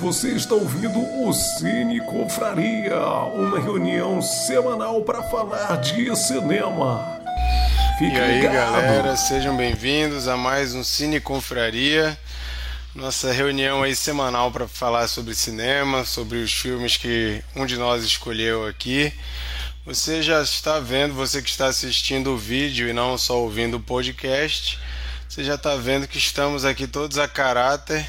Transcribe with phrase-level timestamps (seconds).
[0.00, 3.00] Você está ouvindo o Cine Confraria,
[3.34, 7.20] uma reunião semanal para falar de cinema.
[7.98, 8.54] Fique e aí, ligado.
[8.54, 12.16] galera, sejam bem-vindos a mais um Cine Confraria.
[12.94, 18.04] Nossa reunião aí semanal para falar sobre cinema, sobre os filmes que um de nós
[18.04, 19.12] escolheu aqui.
[19.84, 23.80] Você já está vendo, você que está assistindo o vídeo e não só ouvindo o
[23.80, 24.78] podcast,
[25.28, 28.06] você já está vendo que estamos aqui todos a caráter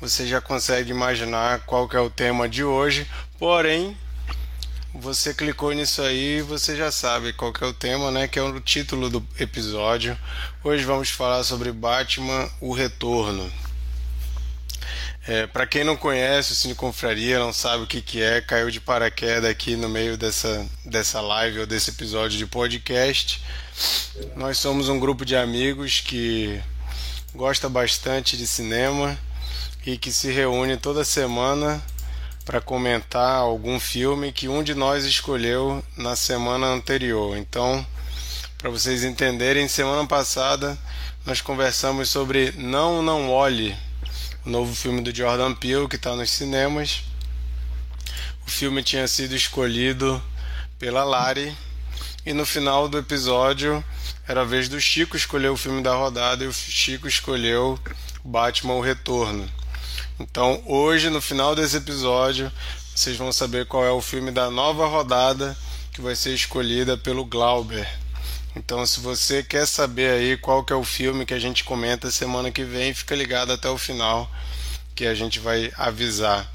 [0.00, 3.06] você já consegue imaginar qual que é o tema de hoje.
[3.38, 3.96] Porém,
[4.92, 8.28] você clicou nisso aí, você já sabe qual que é o tema, né?
[8.28, 10.16] Que é o título do episódio.
[10.62, 13.50] Hoje vamos falar sobre Batman: O Retorno.
[15.26, 18.70] É, para quem não conhece o Cine Confraria, não sabe o que, que é, caiu
[18.70, 23.42] de paraquedas aqui no meio dessa, dessa live ou desse episódio de podcast.
[24.36, 26.60] Nós somos um grupo de amigos que
[27.34, 29.18] gosta bastante de cinema
[29.86, 31.82] e que se reúne toda semana
[32.44, 37.36] para comentar algum filme que um de nós escolheu na semana anterior.
[37.36, 37.86] Então,
[38.58, 40.78] para vocês entenderem, semana passada
[41.26, 43.76] nós conversamos sobre Não Não Olhe,
[44.44, 47.02] o novo filme do Jordan Peele que está nos cinemas.
[48.46, 50.22] O filme tinha sido escolhido
[50.78, 51.56] pela Lari
[52.26, 53.82] e no final do episódio
[54.26, 57.78] era a vez do Chico escolher o filme da rodada e o Chico escolheu
[58.22, 59.63] Batman o Retorno.
[60.18, 62.50] Então, hoje, no final desse episódio,
[62.94, 65.56] vocês vão saber qual é o filme da nova rodada
[65.92, 67.88] que vai ser escolhida pelo Glauber.
[68.54, 72.12] Então, se você quer saber aí qual que é o filme que a gente comenta
[72.12, 74.30] semana que vem, fica ligado até o final
[74.94, 76.48] que a gente vai avisar.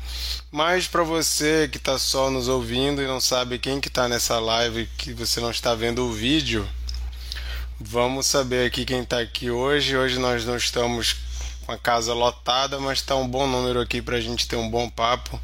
[0.50, 4.40] Mas para você que está só nos ouvindo e não sabe quem que está nessa
[4.40, 6.66] live, que você não está vendo o vídeo,
[7.78, 9.98] vamos saber aqui quem está aqui hoje.
[9.98, 11.18] Hoje nós não estamos
[11.70, 14.68] com a casa lotada, mas está um bom número aqui para a gente ter um
[14.68, 15.40] bom papo.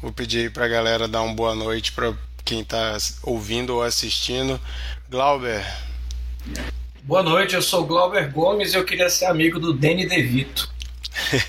[0.00, 2.14] Vou pedir aí para a galera dar uma boa noite para
[2.46, 4.58] quem está ouvindo ou assistindo.
[5.10, 5.62] Glauber.
[7.02, 10.66] Boa noite, eu sou o Glauber Gomes e eu queria ser amigo do Danny DeVito.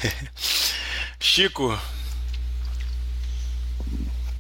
[1.18, 1.80] Chico.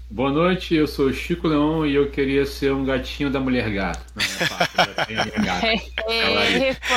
[0.09, 3.69] Boa noite, eu sou o Chico Leão e eu queria ser um gatinho da mulher
[3.69, 4.03] gato.
[4.13, 5.67] Não, é fácil, já tenho a minha gata.
[6.09, 6.93] É, pô,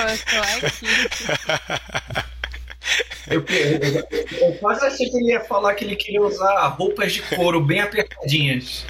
[3.27, 7.23] eu, eu, eu, quase achei que ele ia falar que ele queria usar roupas de
[7.23, 8.87] couro bem apertadinhas.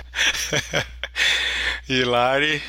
[1.88, 2.62] Hilari.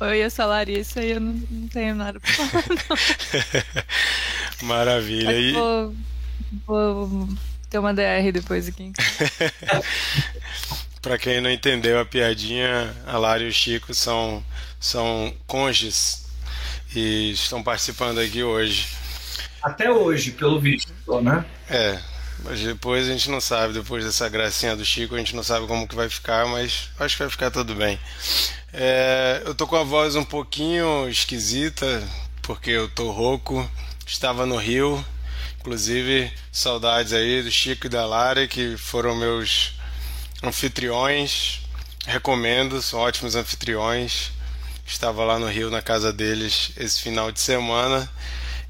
[0.00, 4.66] Oi, eu sou a Larissa e eu não, não tenho nada pra falar, não.
[4.66, 5.32] Maravilha.
[5.32, 5.52] E...
[5.52, 5.94] Vou,
[6.66, 7.28] vou
[7.68, 8.92] ter uma DR depois aqui.
[11.00, 14.44] pra quem não entendeu a piadinha, a Lari e o Chico são,
[14.78, 16.19] são cônjuges
[16.94, 18.88] e estão participando aqui hoje.
[19.62, 20.92] Até hoje, pelo visto,
[21.22, 21.44] né?
[21.68, 21.98] É,
[22.44, 25.66] mas depois a gente não sabe, depois dessa gracinha do Chico, a gente não sabe
[25.66, 27.98] como que vai ficar, mas acho que vai ficar tudo bem.
[28.72, 32.02] É, eu tô com a voz um pouquinho esquisita,
[32.42, 33.68] porque eu tô rouco,
[34.06, 35.04] estava no Rio,
[35.58, 39.74] inclusive saudades aí do Chico e da Lara, que foram meus
[40.42, 41.60] anfitriões,
[42.06, 44.32] recomendo, são ótimos anfitriões.
[44.90, 48.10] Estava lá no Rio, na casa deles, esse final de semana.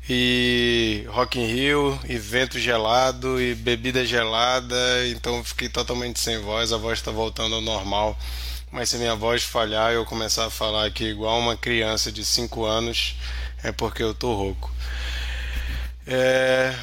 [0.06, 4.76] E Rock in Rio, e vento gelado, e bebida gelada.
[5.08, 6.74] Então fiquei totalmente sem voz.
[6.74, 8.16] A voz está voltando ao normal.
[8.70, 12.22] Mas se minha voz falhar e eu começar a falar aqui igual uma criança de
[12.22, 13.16] 5 anos,
[13.64, 14.70] é porque eu tô rouco.
[16.06, 16.76] É...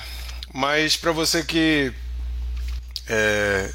[0.52, 1.94] Mas para você que
[3.08, 3.72] é...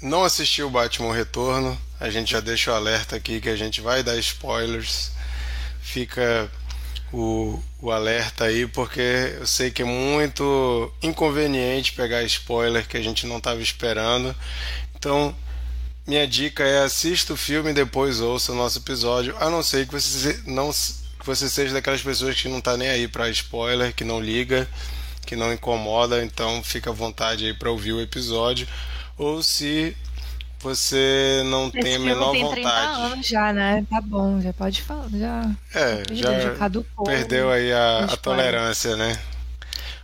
[0.00, 4.02] não assistiu Batman Retorno, a gente já deixa o alerta aqui que a gente vai
[4.02, 5.10] dar spoilers.
[5.80, 6.50] Fica
[7.12, 13.02] o, o alerta aí, porque eu sei que é muito inconveniente pegar spoiler que a
[13.02, 14.34] gente não estava esperando.
[14.94, 15.34] Então,
[16.06, 19.86] minha dica é assista o filme e depois ouça o nosso episódio, a não ser
[19.86, 23.92] que você não que você seja daquelas pessoas que não tá nem aí para spoiler,
[23.92, 24.68] que não liga,
[25.26, 28.68] que não incomoda, então fica à vontade aí para ouvir o episódio.
[29.16, 29.96] Ou se
[30.60, 32.62] você não Esse tem a menor tem vontade.
[32.62, 33.86] 30 anos já, né?
[33.88, 35.50] Tá bom, já pode falar, já.
[35.74, 39.18] É, já, já caducou, perdeu aí a, a tolerância, né?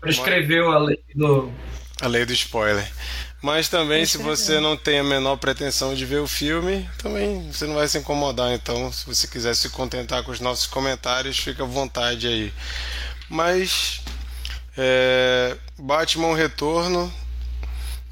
[0.00, 1.52] Prescreveu a lei do
[2.00, 2.86] a lei do spoiler.
[3.42, 7.66] Mas também, se você não tem a menor pretensão de ver o filme, também você
[7.66, 8.52] não vai se incomodar.
[8.52, 12.52] Então, se você quiser se contentar com os nossos comentários, fica à vontade aí.
[13.28, 14.00] Mas,
[14.78, 17.12] é, Batman Retorno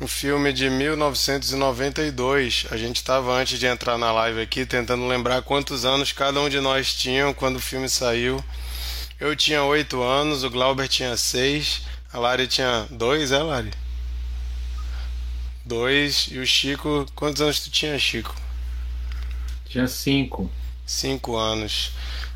[0.01, 2.67] um filme de 1992.
[2.71, 6.49] A gente estava antes de entrar na live aqui tentando lembrar quantos anos cada um
[6.49, 8.43] de nós tinham quando o filme saiu.
[9.21, 13.71] Eu tinha 8 anos, o Glauber tinha 6, A Lari tinha dois, é, Lari?
[15.65, 16.29] Dois.
[16.31, 18.35] E o Chico, quantos anos tu tinha, Chico?
[19.65, 20.51] Tinha cinco.
[20.85, 21.93] Cinco anos.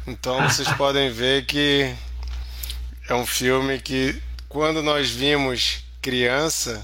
[0.06, 1.92] Então vocês podem ver que
[3.08, 6.82] é um filme que quando nós vimos criança,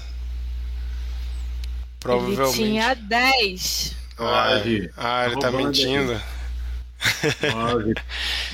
[2.03, 2.61] provavelmente.
[2.61, 3.95] Ele tinha 10.
[4.19, 4.61] Ah,
[4.97, 6.21] ah ele tá mentindo.
[7.53, 7.93] Nove.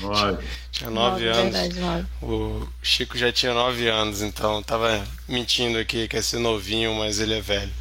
[0.00, 0.44] Nove.
[0.72, 1.54] Tinha nove, anos.
[1.54, 6.94] Verdade, o Chico já tinha nove anos, então tava mentindo aqui que é ser novinho,
[6.94, 7.72] mas ele é velho.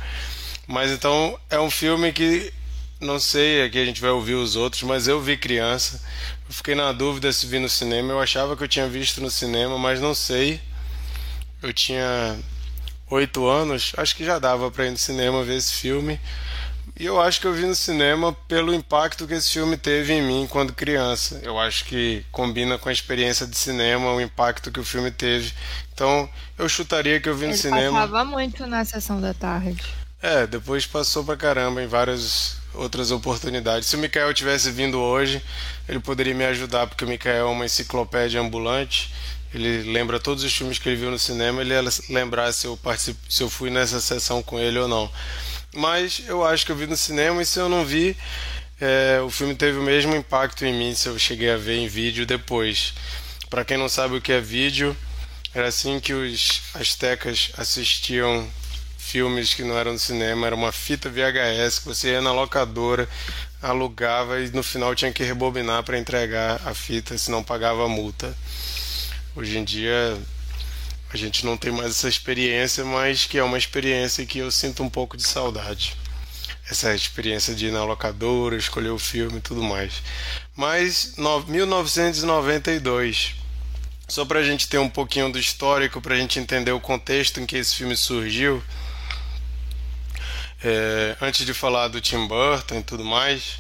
[0.68, 2.52] Mas então é um filme que
[3.00, 6.02] não sei, aqui a gente vai ouvir os outros, mas eu vi criança.
[6.48, 8.12] Eu fiquei na dúvida se vi no cinema.
[8.12, 10.60] Eu achava que eu tinha visto no cinema, mas não sei.
[11.62, 12.38] Eu tinha
[13.10, 16.20] oito anos, acho que já dava para ir no cinema ver esse filme.
[17.00, 20.22] E eu acho que eu vi no cinema pelo impacto que esse filme teve em
[20.22, 21.40] mim quando criança.
[21.44, 25.54] Eu acho que combina com a experiência de cinema, o impacto que o filme teve.
[25.94, 28.02] Então, eu chutaria que eu vi no Ele cinema.
[28.02, 29.82] Passava muito na sessão da tarde.
[30.22, 33.88] É, depois passou pra caramba em várias outras oportunidades.
[33.88, 35.42] Se o Mikael tivesse vindo hoje,
[35.88, 39.14] ele poderia me ajudar, porque o Mikael é uma enciclopédia ambulante.
[39.54, 42.78] Ele lembra todos os filmes que ele viu no cinema, ele ia lembrar se eu,
[42.78, 43.18] particip...
[43.28, 45.12] se eu fui nessa sessão com ele ou não.
[45.74, 48.16] Mas eu acho que eu vi no cinema e se eu não vi,
[48.80, 51.88] é, o filme teve o mesmo impacto em mim se eu cheguei a ver em
[51.88, 52.94] vídeo depois.
[53.50, 54.96] Para quem não sabe o que é vídeo,
[55.54, 58.48] era assim que os astecas assistiam
[58.98, 63.10] filmes que não eram no cinema, era uma fita VHS que você ia na locadora,
[63.60, 68.36] alugava e no final tinha que rebobinar para entregar a fita, senão pagava a multa.
[69.40, 70.22] Hoje em dia
[71.14, 74.84] a gente não tem mais essa experiência, mas que é uma experiência que eu sinto
[74.84, 75.96] um pouco de saudade.
[76.70, 80.04] Essa experiência de ir na locadora, escolher o filme e tudo mais.
[80.58, 83.34] Mas no, 1992,
[84.10, 87.40] só para a gente ter um pouquinho do histórico, para a gente entender o contexto
[87.40, 88.62] em que esse filme surgiu,
[90.62, 93.58] é, antes de falar do Tim Burton e tudo mais,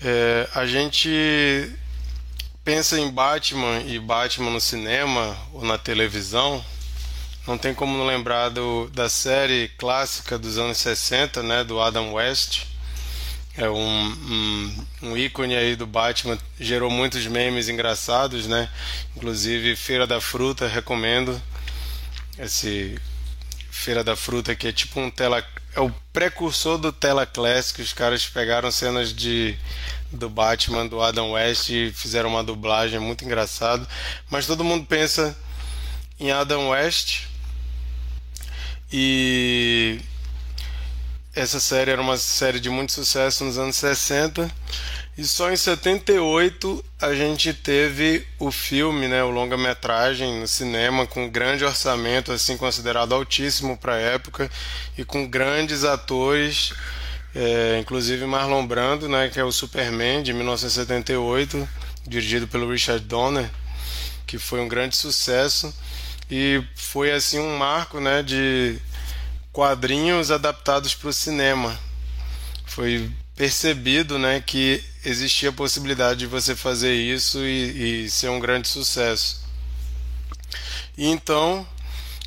[0.00, 1.76] é, a gente
[2.66, 6.62] pensa em Batman e Batman no cinema ou na televisão,
[7.46, 12.14] não tem como não lembrar do, da série clássica dos anos 60, né, do Adam
[12.14, 12.64] West.
[13.56, 18.68] É um, um, um ícone aí do Batman, gerou muitos memes engraçados, né?
[19.16, 21.40] Inclusive Feira da Fruta, recomendo
[22.36, 22.98] esse
[23.70, 25.42] Feira da Fruta que é tipo um tela
[25.76, 29.54] é o precursor do Tela Classic, os caras pegaram cenas de
[30.10, 33.86] do Batman do Adam West fizeram uma dublagem muito engraçado.
[34.30, 35.36] Mas todo mundo pensa
[36.18, 37.24] em Adam West.
[38.92, 40.00] E
[41.34, 44.50] essa série era uma série de muito sucesso nos anos 60
[45.18, 51.28] e só em 78 a gente teve o filme, né, o longa-metragem no cinema com
[51.28, 54.50] grande orçamento, assim considerado altíssimo para a época
[54.96, 56.74] e com grandes atores
[57.38, 61.68] é, inclusive Marlon Brando, né, que é o Superman de 1978,
[62.06, 63.50] dirigido pelo Richard Donner,
[64.26, 65.74] que foi um grande sucesso
[66.30, 68.78] e foi assim um marco, né, de
[69.52, 71.78] quadrinhos adaptados para o cinema.
[72.64, 78.40] Foi percebido, né, que existia a possibilidade de você fazer isso e, e ser um
[78.40, 79.44] grande sucesso.
[80.96, 81.66] E então,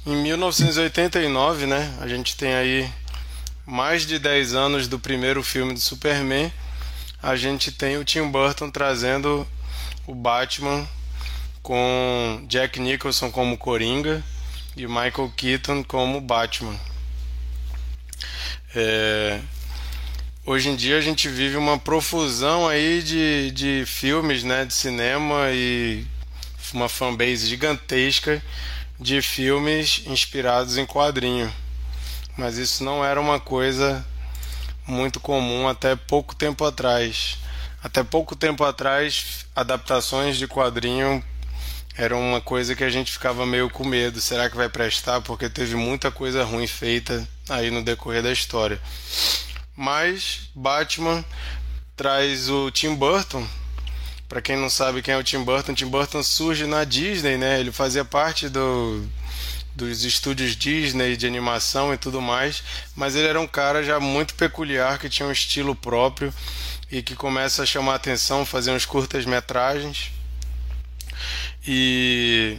[0.06, 2.88] em 1989, né, a gente tem aí
[3.70, 6.52] mais de 10 anos do primeiro filme do Superman,
[7.22, 9.48] a gente tem o Tim Burton trazendo
[10.08, 10.88] o Batman
[11.62, 14.24] com Jack Nicholson como Coringa
[14.76, 16.76] e Michael Keaton como Batman.
[18.76, 19.40] É...
[20.44, 25.52] Hoje em dia a gente vive uma profusão aí de, de filmes, né, de cinema
[25.52, 26.08] e
[26.74, 28.42] uma fanbase gigantesca
[29.00, 31.54] de filmes inspirados em quadrinho
[32.40, 34.06] mas isso não era uma coisa
[34.88, 37.38] muito comum até pouco tempo atrás.
[37.84, 41.24] Até pouco tempo atrás, adaptações de quadrinho
[41.98, 44.22] eram uma coisa que a gente ficava meio com medo.
[44.22, 45.20] Será que vai prestar?
[45.20, 48.80] Porque teve muita coisa ruim feita aí no decorrer da história.
[49.76, 51.24] Mas Batman
[51.98, 53.46] traz o Tim Burton.
[54.30, 57.60] Para quem não sabe quem é o Tim Burton, Tim Burton surge na Disney, né?
[57.60, 59.06] Ele fazia parte do
[59.80, 62.62] dos estúdios Disney de animação e tudo mais,
[62.96, 66.34] mas ele era um cara já muito peculiar que tinha um estilo próprio
[66.92, 70.12] e que começa a chamar atenção, fazer uns curtas metragens.
[71.66, 72.58] E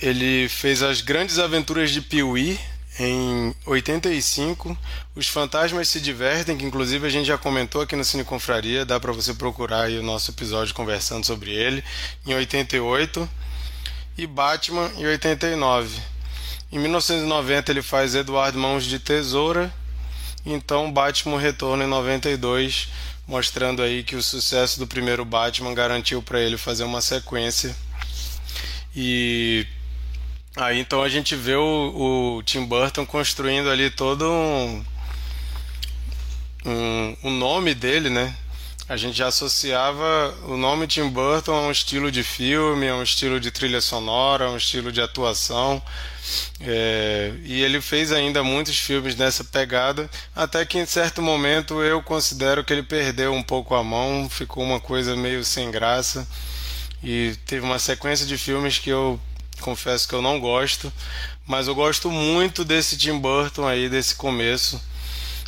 [0.00, 2.58] ele fez as grandes aventuras de Pee-wee
[2.98, 4.76] em 85,
[5.14, 9.00] Os Fantasmas se Divertem, que inclusive a gente já comentou aqui no Cine Confraria, dá
[9.00, 11.82] para você procurar aí o nosso episódio conversando sobre ele.
[12.26, 13.28] Em 88,
[14.16, 16.00] e Batman em 89.
[16.70, 19.72] Em 1990 ele faz Eduardo Mãos de Tesoura,
[20.44, 22.88] então Batman retorna em 92,
[23.26, 27.76] mostrando aí que o sucesso do primeiro Batman garantiu para ele fazer uma sequência.
[28.94, 29.66] E
[30.56, 34.84] aí então a gente vê o, o Tim Burton construindo ali todo um,
[36.64, 38.34] um, um nome dele, né?
[38.92, 43.02] A gente já associava o nome Tim Burton a um estilo de filme, a um
[43.02, 45.82] estilo de trilha sonora, a um estilo de atuação.
[46.60, 52.02] É, e ele fez ainda muitos filmes nessa pegada, até que em certo momento eu
[52.02, 56.28] considero que ele perdeu um pouco a mão, ficou uma coisa meio sem graça.
[57.02, 59.18] E teve uma sequência de filmes que eu
[59.62, 60.92] confesso que eu não gosto,
[61.46, 64.78] mas eu gosto muito desse Tim Burton aí, desse começo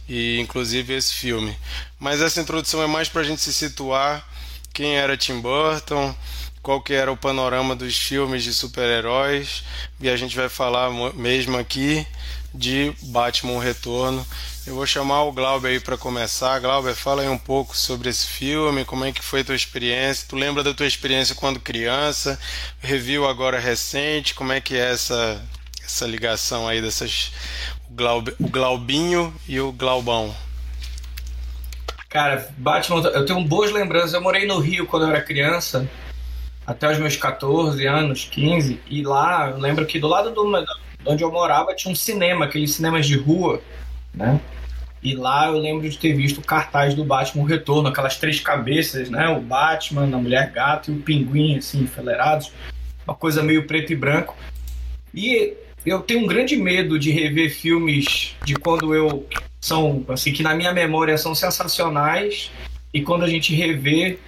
[0.08, 1.56] e inclusive esse filme.
[2.04, 4.28] Mas essa introdução é mais para a gente se situar
[4.75, 6.14] quem era Tim Burton,
[6.61, 9.64] qual que era o panorama dos filmes de super-heróis
[9.99, 12.06] e a gente vai falar mesmo aqui
[12.52, 14.26] de Batman Retorno.
[14.66, 16.58] Eu vou chamar o Glauber aí para começar.
[16.58, 20.26] Glauber, fala aí um pouco sobre esse filme, como é que foi a tua experiência?
[20.28, 22.38] Tu lembra da tua experiência quando criança?
[22.82, 25.42] Review agora recente, como é que é essa
[25.82, 27.32] essa ligação aí dessas
[27.88, 30.43] Glaub, o Glaubinho e o Glaubão?
[32.14, 34.14] Cara, Batman, eu tenho boas lembranças.
[34.14, 35.90] Eu morei no Rio quando eu era criança,
[36.64, 40.64] até os meus 14 anos, 15, e lá, eu lembro que do lado do
[41.04, 43.61] onde eu morava tinha um cinema, aqueles cinemas de rua,
[44.14, 44.40] né?
[45.02, 49.11] E lá eu lembro de ter visto o cartaz do Batman Retorno, aquelas três cabeças,
[49.11, 49.28] né?
[49.30, 52.52] O Batman, a Mulher Gato e o Pinguim, assim, enfileirados.
[53.04, 54.37] Uma coisa meio preto e branco.
[55.12, 55.52] E
[55.85, 59.26] eu tenho um grande medo de rever filmes de quando eu
[59.64, 62.50] são assim que na minha memória são sensacionais
[62.92, 64.18] e quando a gente revê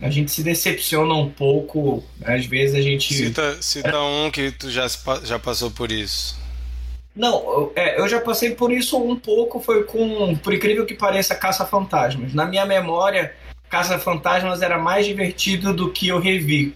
[0.00, 4.70] a gente se decepciona um pouco às vezes a gente cita, cita um que tu
[4.70, 4.86] já
[5.22, 6.38] já passou por isso
[7.14, 11.34] não, é, eu já passei por isso um pouco, foi com, por incrível que pareça,
[11.34, 12.34] Caça Fantasmas.
[12.34, 13.34] Na minha memória,
[13.70, 16.74] Caça Fantasmas era mais divertido do que eu revi.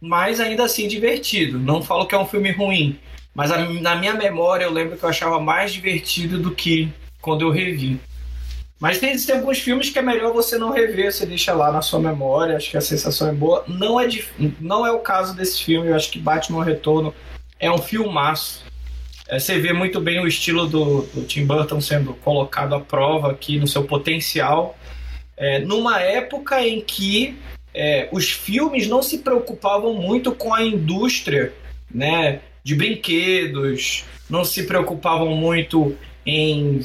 [0.00, 1.58] Mas ainda assim divertido.
[1.58, 2.98] Não falo que é um filme ruim.
[3.34, 6.90] Mas a, na minha memória eu lembro que eu achava mais divertido do que
[7.22, 7.98] quando eu revi.
[8.82, 11.80] Mas tem, tem alguns filmes que é melhor você não rever, você deixa lá na
[11.80, 13.64] sua memória, acho que a sensação é boa.
[13.68, 14.08] Não é,
[14.60, 17.14] não é o caso desse filme, eu acho que Batman Retorno
[17.60, 18.64] é um filmaço.
[19.28, 23.30] É, você vê muito bem o estilo do, do, Tim Burton sendo colocado à prova
[23.30, 24.76] aqui no seu potencial.
[25.36, 27.38] É, numa época em que
[27.72, 31.52] é, os filmes não se preocupavam muito com a indústria
[31.88, 36.80] né, de brinquedos, não se preocupavam muito em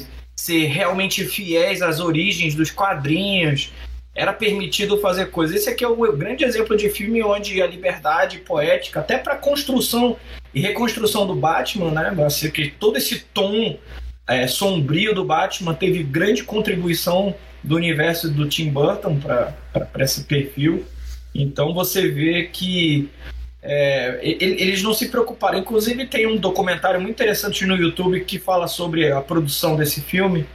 [0.48, 3.70] ser realmente fiéis às origens dos quadrinhos.
[4.14, 5.54] Era permitido fazer coisas.
[5.54, 10.16] Esse aqui é o grande exemplo de filme onde a liberdade poética, até para construção
[10.52, 12.24] e reconstrução do Batman, né?
[12.24, 13.78] Assim, que todo esse tom
[14.26, 20.84] é, sombrio do Batman teve grande contribuição do universo do Tim Burton para esse perfil.
[21.34, 23.08] Então você vê que
[23.70, 25.58] é, eles não se preocuparam.
[25.58, 30.46] Inclusive, tem um documentário muito interessante no YouTube que fala sobre a produção desse filme.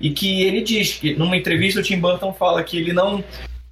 [0.00, 3.22] E que ele diz que, numa entrevista, o Tim Burton fala que ele não,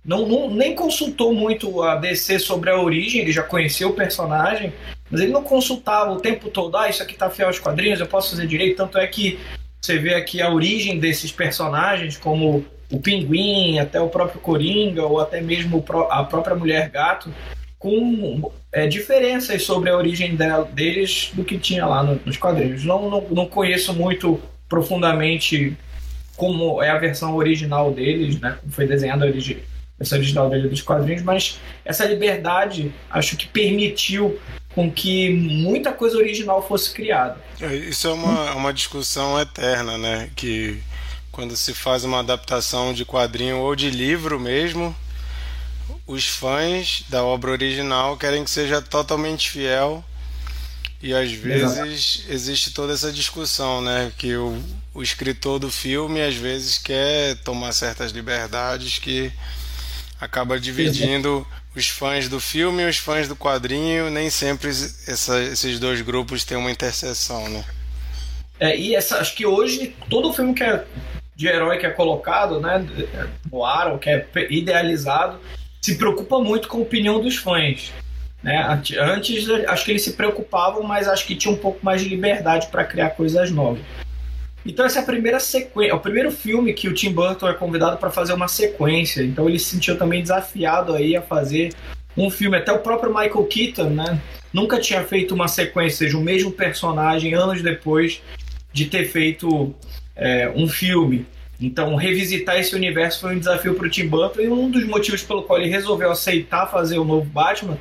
[0.05, 4.73] não, não nem consultou muito a DC sobre a origem, ele já conhecia o personagem,
[5.09, 6.77] mas ele não consultava o tempo todo.
[6.77, 8.77] Ah, isso aqui tá fiel aos quadrinhos, eu posso fazer direito.
[8.77, 9.39] Tanto é que
[9.81, 15.21] você vê aqui a origem desses personagens, como o Pinguim, até o próprio Coringa, ou
[15.21, 17.33] até mesmo a própria Mulher Gato
[17.81, 20.37] com é, diferenças sobre a origem
[20.73, 22.85] deles do que tinha lá no, nos quadrinhos.
[22.85, 25.75] Não, não, não, conheço muito profundamente
[26.37, 28.59] como é a versão original deles, né?
[28.61, 29.63] Como foi desenhada a origem,
[29.99, 34.39] versão original dele dos quadrinhos, mas essa liberdade acho que permitiu
[34.75, 37.39] com que muita coisa original fosse criada.
[37.61, 40.29] É, isso é uma, uma discussão eterna, né?
[40.37, 40.79] Que
[41.33, 44.95] quando se faz uma adaptação de quadrinho ou de livro mesmo,
[46.11, 50.05] os fãs da obra original querem que seja totalmente fiel
[51.01, 52.33] e às vezes Exato.
[52.33, 54.11] existe toda essa discussão, né?
[54.19, 54.61] Que o,
[54.93, 59.33] o escritor do filme às vezes quer tomar certas liberdades que
[60.21, 64.11] acaba dividindo os fãs do filme e os fãs do quadrinho.
[64.11, 67.65] Nem sempre essa, esses dois grupos têm uma interseção, né?
[68.59, 70.85] É, e essa, acho que hoje todo filme que é
[71.37, 72.85] de herói que é colocado, né,
[73.51, 75.41] no ar, ou que é idealizado,
[75.81, 77.93] se preocupa muito com a opinião dos fãs.
[78.43, 78.63] Né?
[78.99, 82.69] Antes, acho que eles se preocupavam, mas acho que tinha um pouco mais de liberdade
[82.69, 83.81] para criar coisas novas.
[84.65, 87.55] Então essa é a primeira sequência, é o primeiro filme que o Tim Burton é
[87.55, 89.23] convidado para fazer uma sequência.
[89.23, 91.73] Então ele se sentiu também desafiado aí a fazer
[92.17, 92.57] um filme.
[92.57, 94.21] Até o próprio Michael Keaton, né,
[94.53, 98.21] nunca tinha feito uma sequência, seja o mesmo personagem anos depois
[98.73, 99.75] de ter feito
[100.15, 101.27] é, um filme.
[101.61, 105.23] Então, revisitar esse universo foi um desafio para o Tim Burton e um dos motivos
[105.23, 107.77] pelo qual ele resolveu aceitar fazer o novo Batman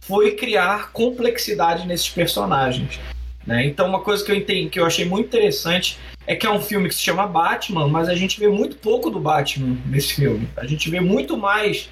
[0.00, 3.00] foi criar complexidade nesses personagens.
[3.46, 3.66] Né?
[3.66, 6.60] Então, uma coisa que eu entendi, que eu achei muito interessante é que é um
[6.60, 10.48] filme que se chama Batman, mas a gente vê muito pouco do Batman nesse filme.
[10.56, 11.88] A gente vê muito mais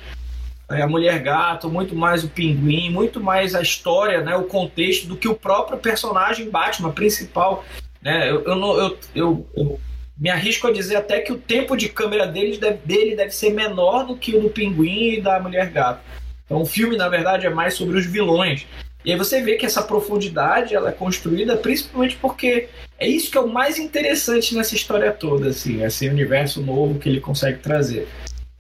[0.71, 5.07] é, a Mulher Gato, muito mais o Pinguim, muito mais a história, né, o contexto
[5.07, 7.65] do que o próprio personagem Batman principal.
[8.01, 8.31] Né?
[8.31, 9.81] Eu, eu, eu, eu, eu
[10.23, 13.51] me arrisco a dizer até que o tempo de câmera dele deve, dele deve ser
[13.51, 16.01] menor do que o do Pinguim e da Mulher Gato.
[16.45, 18.65] Então o filme, na verdade, é mais sobre os vilões.
[19.05, 22.69] E aí você vê que essa profundidade ela é construída principalmente porque
[23.01, 27.09] é isso que é o mais interessante nessa história toda, assim, esse universo novo que
[27.09, 28.07] ele consegue trazer.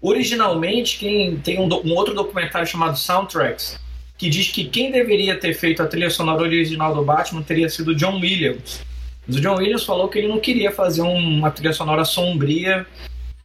[0.00, 3.78] Originalmente, quem tem um, um outro documentário chamado Soundtracks,
[4.18, 7.94] que diz que quem deveria ter feito a trilha sonora original do Batman teria sido
[7.94, 8.80] John Williams.
[9.26, 12.86] Mas o John Williams falou que ele não queria fazer uma trilha sonora sombria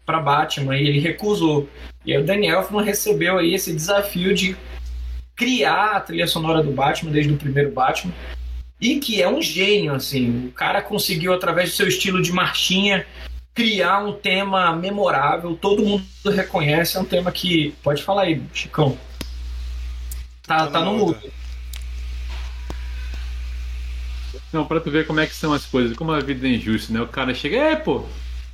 [0.05, 1.69] para Batman e ele recusou.
[2.05, 4.55] E aí o Daniel Elfman recebeu aí esse desafio de
[5.35, 8.13] criar a trilha sonora do Batman desde o primeiro Batman
[8.79, 10.47] e que é um gênio assim.
[10.47, 13.05] O cara conseguiu através do seu estilo de marchinha
[13.53, 18.95] criar um tema memorável, todo mundo reconhece, é um tema que pode falar aí, Chicão.
[20.43, 21.19] Tá, tá no mudo.
[24.51, 26.93] Não, pra tu ver como é que são as coisas, como a vida é injusta,
[26.93, 27.01] né?
[27.01, 28.05] O cara chega, é, pô,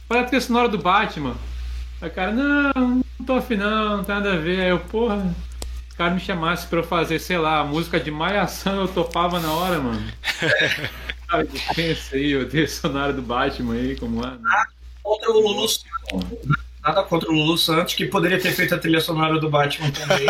[0.07, 1.35] para a trilha sonora do Batman.
[2.01, 4.61] Aí o cara, não, não tô afim não, não tem nada a ver.
[4.61, 5.17] Aí eu, porra,
[5.91, 9.39] o cara me chamasse pra eu fazer, sei lá, a música de Malhação, eu topava
[9.39, 10.03] na hora, mano.
[11.27, 14.37] Cara, pensa aí, eu tenho sonora do Batman aí, como é.
[14.39, 14.67] Nada
[15.01, 15.67] contra o Lulu
[16.83, 20.27] Nada contra o Lulu Santos, que poderia ter feito a trilha sonora do Batman também.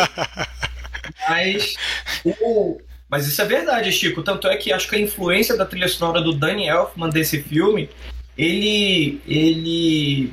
[1.28, 1.76] Mas
[2.24, 2.80] o,
[3.14, 4.24] mas isso é verdade, Chico.
[4.24, 7.88] Tanto é que acho que a influência da trilha sonora do Danny Elfman desse filme,
[8.36, 10.32] ele, ele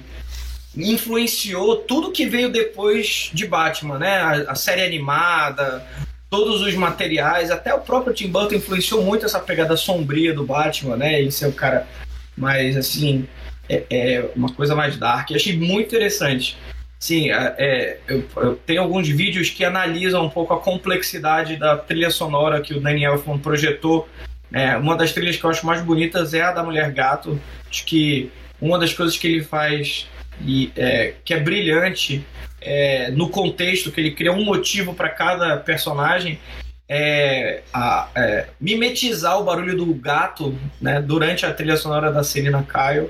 [0.75, 4.17] influenciou tudo que veio depois de Batman, né?
[4.17, 5.85] A, a, série animada,
[6.27, 10.97] todos os materiais, até o próprio Tim Burton influenciou muito essa pegada sombria do Batman,
[10.97, 11.21] né?
[11.21, 11.87] Ele ser o cara
[12.35, 13.27] mais assim,
[13.69, 15.29] é, é uma coisa mais dark.
[15.29, 16.57] Eu achei muito interessante.
[17.01, 21.75] Sim, é, é, eu, eu, tenho alguns vídeos que analisam um pouco a complexidade da
[21.75, 24.07] trilha sonora que o Daniel Elfman projetou.
[24.53, 27.41] É, uma das trilhas que eu acho mais bonitas é a da Mulher Gato.
[27.67, 30.07] Acho que uma das coisas que ele faz
[30.45, 32.23] e é, que é brilhante
[32.61, 36.39] é, no contexto que ele cria um motivo para cada personagem
[36.87, 42.63] é, a, é, mimetizar o barulho do gato né, durante a trilha sonora da Selina
[42.63, 43.09] Kyle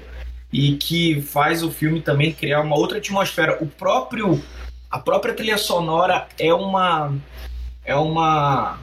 [0.51, 3.57] e que faz o filme também criar uma outra atmosfera.
[3.61, 4.41] O próprio
[4.89, 7.13] a própria trilha sonora é uma
[7.85, 8.77] é uma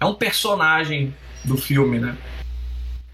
[0.00, 2.16] é um personagem do filme, né?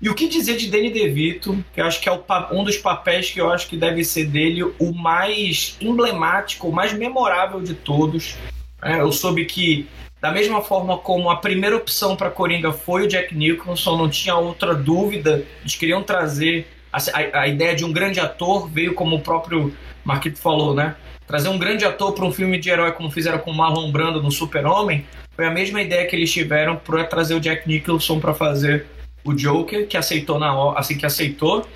[0.00, 3.30] E o que dizer de Danny DeVito, que eu acho que é um dos papéis
[3.30, 8.34] que eu acho que deve ser dele o mais emblemático, o mais memorável de todos.
[8.82, 9.86] É, eu soube que,
[10.18, 14.34] da mesma forma como a primeira opção para Coringa foi o Jack Nicholson, não tinha
[14.36, 19.20] outra dúvida, eles queriam trazer a, a, ideia de um grande ator, veio como o
[19.20, 19.74] próprio
[20.04, 20.96] Marquito falou, né?
[21.26, 24.30] Trazer um grande ator para um filme de herói, como fizeram com Marlon Brando no
[24.30, 28.86] Super-Homem, foi a mesma ideia que eles tiveram para trazer o Jack Nicholson para fazer
[29.24, 31.66] o Joker, que aceitou na assim que aceitou,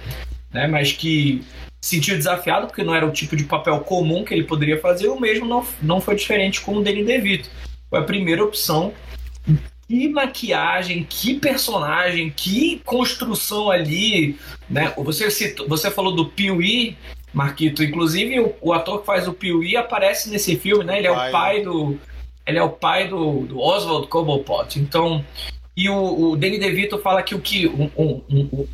[0.53, 1.43] né, mas que
[1.81, 5.09] se sentiu desafiado porque não era o tipo de papel comum que ele poderia fazer,
[5.09, 7.51] o mesmo não, não foi diferente com o Danny DeVito.
[7.91, 8.93] Foi a primeira opção.
[9.87, 14.93] Que maquiagem, que personagem, que construção ali, né?
[14.97, 16.97] Você citou, você falou do Pee-wee,
[17.33, 20.99] Marquito, inclusive o, o, ator que faz o Pee-wee aparece nesse filme, né?
[20.99, 21.99] Ele é o pai do
[22.47, 24.79] ele é o pai do, do Oswald Cobblepot.
[24.79, 25.25] Então,
[25.77, 28.67] e o, o Danny DeVito fala que o que um, um, um,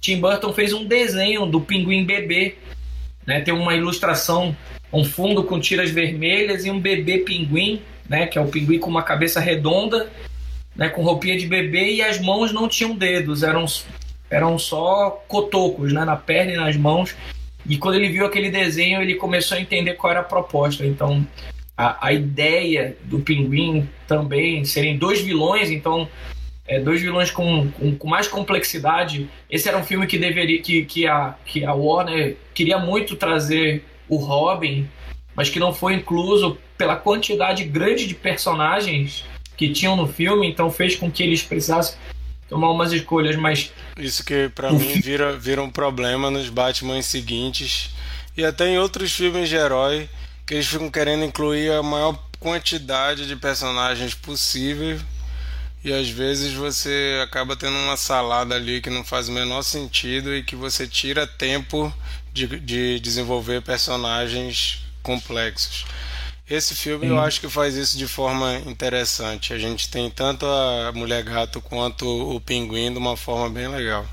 [0.00, 2.56] Tim Burton fez um desenho do pinguim bebê.
[3.26, 3.40] Né?
[3.40, 4.56] Tem uma ilustração,
[4.92, 8.26] um fundo com tiras vermelhas e um bebê pinguim, né?
[8.26, 10.10] que é o pinguim com uma cabeça redonda,
[10.80, 10.88] né?
[10.88, 13.66] com roupinha de bebê e as mãos não tinham dedos, eram,
[14.30, 16.06] eram só cotocos né?
[16.06, 17.14] na perna e nas mãos.
[17.68, 20.86] E quando ele viu aquele desenho, ele começou a entender qual era a proposta.
[20.86, 21.26] Então,
[21.76, 26.08] a, a ideia do Pinguim também serem dois vilões, então
[26.66, 29.28] é, dois vilões com, com, com, mais complexidade.
[29.50, 33.84] Esse era um filme que deveria que, que, a, que a Warner queria muito trazer
[34.08, 34.88] o Robin,
[35.36, 39.26] mas que não foi incluso pela quantidade grande de personagens
[39.60, 41.94] que tinham no filme, então fez com que eles precisassem
[42.48, 43.70] tomar umas escolhas mais.
[43.98, 47.90] Isso que para mim vira, vira um problema nos Batman seguintes
[48.34, 50.08] e até em outros filmes de herói
[50.46, 54.98] que eles ficam querendo incluir a maior quantidade de personagens possível
[55.84, 60.34] e às vezes você acaba tendo uma salada ali que não faz o menor sentido
[60.34, 61.92] e que você tira tempo
[62.32, 65.84] de, de desenvolver personagens complexos.
[66.50, 67.12] Esse filme Sim.
[67.12, 69.54] eu acho que faz isso de forma interessante.
[69.54, 74.04] A gente tem tanto a Mulher Gato quanto o Pinguim de uma forma bem legal.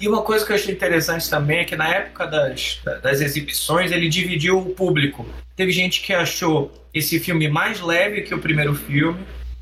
[0.00, 3.92] E uma coisa que eu achei interessante também é que na época das, das exibições
[3.92, 5.24] ele dividiu o público.
[5.54, 9.20] Teve gente que achou esse filme mais leve que o primeiro filme,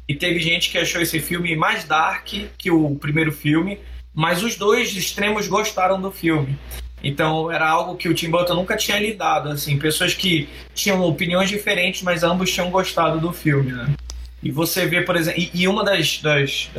[0.08, 3.78] e teve gente que achou esse filme mais dark que o primeiro filme,
[4.14, 6.58] mas os dois extremos gostaram do filme.
[7.02, 11.48] Então era algo que o Tim Burton nunca tinha lidado, assim, pessoas que tinham opiniões
[11.48, 13.94] diferentes, mas ambos tinham gostado do filme, né?
[14.42, 16.70] E você vê, por exemplo, e, e uma das, das,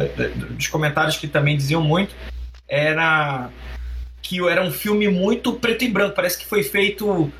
[0.50, 2.16] dos comentários que também diziam muito
[2.68, 3.50] era
[4.22, 7.32] que era um filme muito preto e branco, parece que foi feito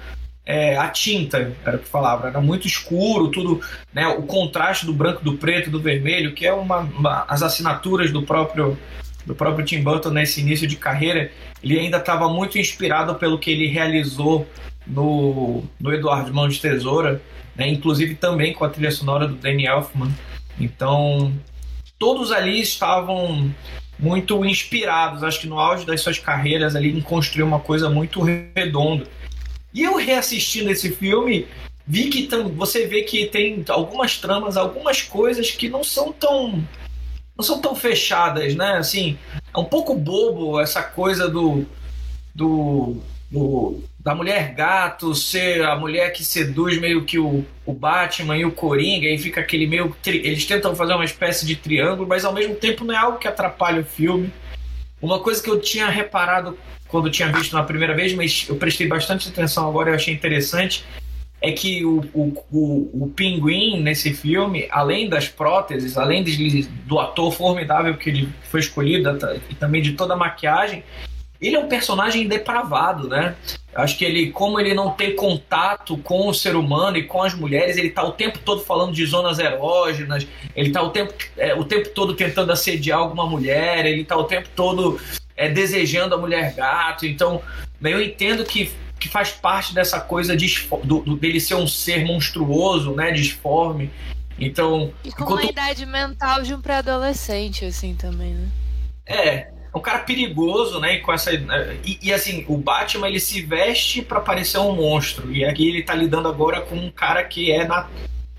[0.46, 3.62] é, a tinta, era o que falava, era muito escuro, tudo,
[3.94, 8.12] né, o contraste do branco, do preto, do vermelho, que é uma, uma as assinaturas
[8.12, 8.78] do próprio
[9.26, 11.32] do próprio Tim Burton nesse início de carreira,
[11.64, 14.48] ele ainda estava muito inspirado pelo que ele realizou
[14.86, 17.22] no, no Eduardo Mão de Tesoura,
[17.56, 17.68] né?
[17.68, 20.12] inclusive também com a trilha sonora do Danny Elfman.
[20.60, 21.34] Então,
[21.98, 23.54] todos ali estavam
[23.98, 28.22] muito inspirados, acho que no auge das suas carreiras ali, em construir uma coisa muito
[28.56, 29.06] redonda.
[29.74, 31.48] E eu reassistindo esse filme,
[31.86, 36.68] vi que você vê que tem algumas tramas, algumas coisas que não são tão
[37.42, 38.78] não são tão fechadas, né?
[38.78, 39.18] Assim,
[39.54, 41.66] é um pouco bobo essa coisa do,
[42.36, 42.98] do,
[43.32, 48.46] do da mulher gato ser a mulher que seduz meio que o, o Batman e
[48.46, 49.96] o Coringa, e fica aquele meio.
[50.06, 53.28] Eles tentam fazer uma espécie de triângulo, mas ao mesmo tempo não é algo que
[53.28, 54.32] atrapalha o filme.
[55.02, 56.56] Uma coisa que eu tinha reparado
[56.88, 60.84] quando tinha visto na primeira vez, mas eu prestei bastante atenção agora e achei interessante,
[61.42, 67.00] é que o, o, o, o, pinguim nesse filme, além das próteses, além de, do
[67.00, 69.18] ator formidável que ele foi escolhido
[69.50, 70.84] e também de toda a maquiagem,
[71.42, 73.36] ele é um personagem depravado, né?
[73.74, 77.34] Acho que ele, como ele não tem contato com o ser humano e com as
[77.34, 81.56] mulheres, ele tá o tempo todo falando de zonas erógenas, ele tá o tempo, é,
[81.56, 85.00] o tempo todo tentando assediar alguma mulher, ele tá o tempo todo
[85.36, 87.08] é, desejando a mulher gato.
[87.08, 87.42] Então,
[87.82, 88.70] eu entendo que
[89.02, 93.90] que faz parte dessa coisa de, do, do, dele ser um ser monstruoso, né, disforme.
[94.40, 94.94] Então.
[95.04, 95.42] E com enquanto...
[95.42, 98.48] uma idade mental de um pré-adolescente, assim, também, né?
[99.08, 100.96] É, é um cara perigoso, né?
[100.96, 105.34] E, com essa, e, e assim, o Batman ele se veste para parecer um monstro.
[105.34, 107.90] E aqui ele tá lidando agora com um cara que é nat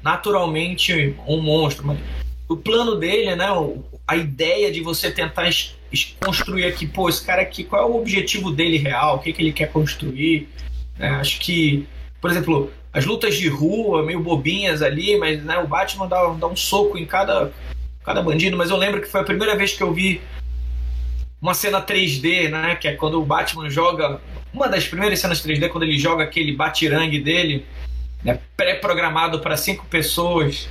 [0.00, 1.86] naturalmente um monstro.
[1.86, 1.98] Mas
[2.48, 3.48] o plano dele, né?
[4.06, 5.48] A ideia de você tentar
[6.20, 9.16] construir aqui, pô, esse cara aqui, qual é o objetivo dele real?
[9.16, 10.48] O que, que ele quer construir?
[10.98, 11.86] É, acho que,
[12.20, 16.46] por exemplo, as lutas de rua, meio bobinhas ali, mas né, o Batman dá, dá
[16.46, 17.52] um soco em cada,
[18.04, 18.56] cada bandido.
[18.56, 20.20] Mas eu lembro que foi a primeira vez que eu vi
[21.40, 22.76] uma cena 3D, né?
[22.76, 24.20] Que é quando o Batman joga.
[24.54, 27.64] Uma das primeiras cenas 3D, quando ele joga aquele batirangue dele,
[28.22, 30.68] né, pré-programado para cinco pessoas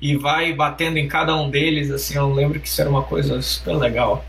[0.00, 3.42] e vai batendo em cada um deles, assim, eu lembro que isso era uma coisa
[3.42, 4.24] super legal.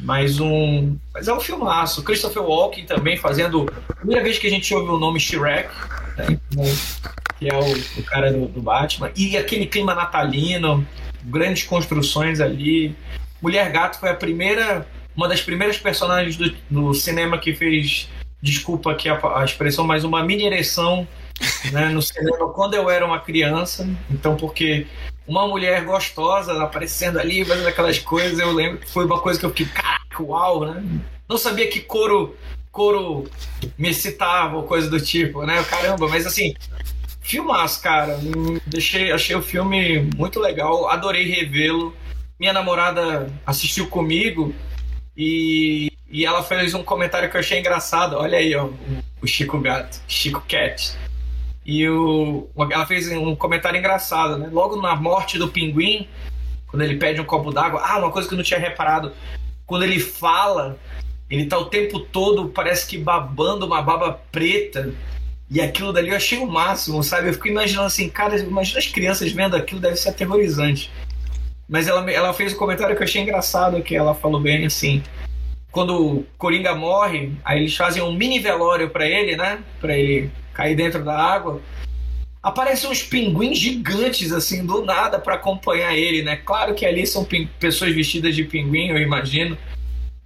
[0.00, 0.96] Mas um.
[1.12, 2.02] Mas é um filmaço.
[2.02, 3.66] Christopher Walken também fazendo.
[3.96, 5.68] Primeira vez que a gente ouve o nome Shrek,
[6.16, 6.38] né?
[7.38, 9.10] que é o, o cara do, do, Batman.
[9.16, 10.86] E aquele clima natalino,
[11.24, 12.94] grandes construções ali.
[13.40, 14.86] Mulher Gato foi a primeira.
[15.16, 18.08] Uma das primeiras personagens do, do cinema que fez.
[18.42, 21.08] Desculpa aqui a, a expressão, mas uma mini ereção
[21.72, 23.88] né, no cinema quando eu era uma criança.
[24.10, 24.86] Então, porque
[25.26, 29.46] uma mulher gostosa aparecendo ali, fazendo aquelas coisas, eu lembro que foi uma coisa que
[29.46, 30.84] eu fiquei, caraca, uau, né?
[31.28, 32.36] Não sabia que couro,
[32.70, 33.28] couro
[33.78, 35.62] me excitava ou coisa do tipo, né?
[35.64, 36.54] Caramba, mas assim,
[37.20, 38.18] filmaço, cara.
[38.66, 41.96] Deixei, achei o filme muito legal, adorei revê-lo.
[42.38, 44.54] Minha namorada assistiu comigo
[45.16, 48.16] e, e ela fez um comentário que eu achei engraçado.
[48.16, 48.68] Olha aí, ó,
[49.22, 50.96] o Chico Gato, Chico Cat.
[51.64, 54.48] E o, ela fez um comentário engraçado, né?
[54.52, 56.06] Logo na morte do pinguim,
[56.66, 59.12] quando ele pede um copo d'água, ah, uma coisa que eu não tinha reparado,
[59.64, 60.78] quando ele fala,
[61.30, 64.92] ele tá o tempo todo, parece que babando uma baba preta.
[65.50, 67.28] E aquilo dali eu achei o máximo, sabe?
[67.28, 70.90] Eu fico imaginando assim, cara, imagina as crianças vendo aquilo, deve ser aterrorizante.
[71.68, 75.02] Mas ela, ela fez um comentário que eu achei engraçado, que ela falou bem assim.
[75.70, 79.60] Quando o Coringa morre, aí eles fazem um mini velório para ele, né?
[79.80, 81.60] Para ele cair dentro da água,
[82.42, 86.36] aparecem uns pinguins gigantes assim do nada para acompanhar ele, né?
[86.36, 87.26] Claro que ali são
[87.58, 89.58] pessoas vestidas de pinguim, eu imagino,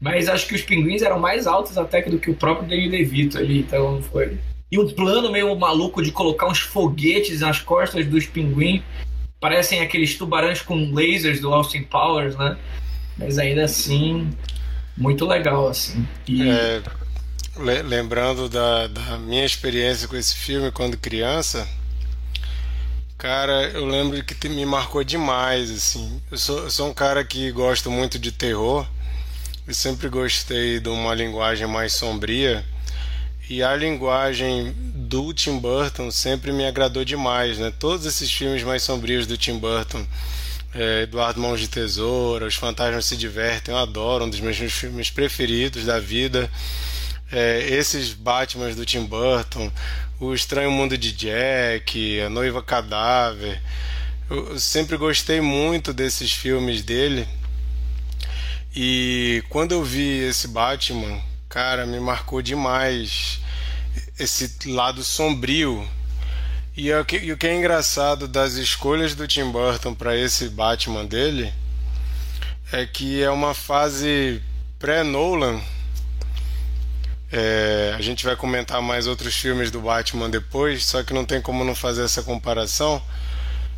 [0.00, 3.38] mas acho que os pinguins eram mais altos até do que o próprio Danny DeVito
[3.38, 4.38] ali, então foi.
[4.70, 8.82] E um plano meio maluco de colocar uns foguetes nas costas dos pinguins.
[9.40, 12.56] parecem aqueles tubarões com lasers do Austin Powers, né?
[13.16, 14.28] Mas ainda assim,
[14.96, 16.06] muito legal, assim.
[16.26, 16.48] E...
[16.48, 16.82] É,
[17.58, 21.68] lembrando da, da minha experiência com esse filme quando criança,
[23.16, 26.22] cara, eu lembro que me marcou demais, assim.
[26.30, 28.86] Eu sou, eu sou um cara que gosta muito de terror,
[29.66, 32.64] e sempre gostei de uma linguagem mais sombria,
[33.50, 37.72] e a linguagem do Tim Burton sempre me agradou demais, né?
[37.78, 40.06] Todos esses filmes mais sombrios do Tim Burton,
[40.74, 45.10] é, Eduardo Mãos de Tesoura, Os Fantasmas se Divertem, eu adoro, um dos meus filmes
[45.10, 46.50] preferidos da vida.
[47.30, 49.70] É, esses Batmans do Tim Burton,
[50.18, 53.60] O Estranho Mundo de Jack, A Noiva Cadáver.
[54.30, 57.28] Eu sempre gostei muito desses filmes dele.
[58.74, 63.40] E quando eu vi esse Batman, cara, me marcou demais
[64.18, 65.88] esse lado sombrio.
[66.76, 70.48] E, é o que, o que é engraçado das escolhas do Tim Burton para esse
[70.48, 71.52] Batman dele
[72.70, 74.42] é que é uma fase
[74.78, 75.60] pré-Nolan.
[77.30, 81.40] É, a gente vai comentar mais outros filmes do Batman depois, só que não tem
[81.40, 83.02] como não fazer essa comparação.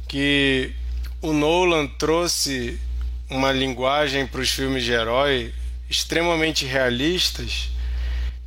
[0.08, 0.72] Que
[1.20, 2.80] o Nolan trouxe
[3.28, 5.52] uma linguagem para os filmes de herói
[5.88, 7.70] extremamente realistas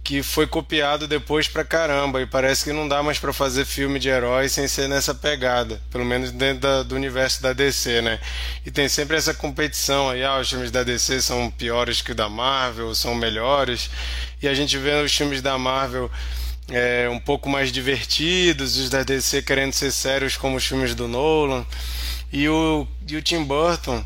[0.04, 4.00] que foi copiado depois pra caramba e parece que não dá mais para fazer filme
[4.00, 8.20] de herói sem ser nessa pegada, pelo menos dentro da, do universo da DC, né?
[8.66, 12.16] E tem sempre essa competição aí, ah, os filmes da DC são piores que o
[12.16, 13.90] da Marvel, são melhores,
[14.42, 16.12] e a gente vê os filmes da Marvel
[16.70, 21.08] é, um pouco mais divertidos, os da DC querendo ser sérios como os filmes do
[21.08, 21.66] Nolan,
[22.32, 24.04] e o, e o Tim Burton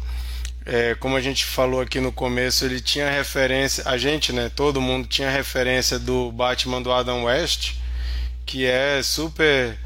[0.69, 4.81] é, como a gente falou aqui no começo, ele tinha referência, a gente, né, todo
[4.81, 7.75] mundo tinha referência do Batman do Adam West,
[8.45, 9.77] que é super,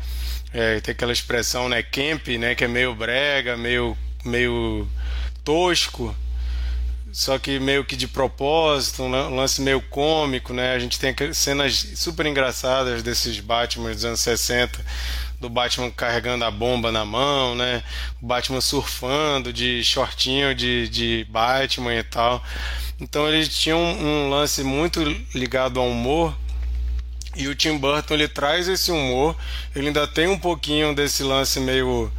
[0.51, 4.87] é, tem aquela expressão, né, camp, né, que é meio brega, meio, meio
[5.43, 6.15] tosco,
[7.11, 11.75] só que meio que de propósito, um lance meio cômico, né, a gente tem cenas
[11.95, 14.83] super engraçadas desses Batman dos anos 60,
[15.41, 17.83] do Batman carregando a bomba na mão, né?
[18.21, 22.43] O Batman surfando de shortinho de, de Batman e tal.
[22.99, 25.01] Então ele tinha um, um lance muito
[25.33, 26.37] ligado ao humor.
[27.35, 29.35] E o Tim Burton ele traz esse humor,
[29.73, 32.11] ele ainda tem um pouquinho desse lance meio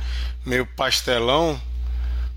[0.44, 1.60] meio pastelão,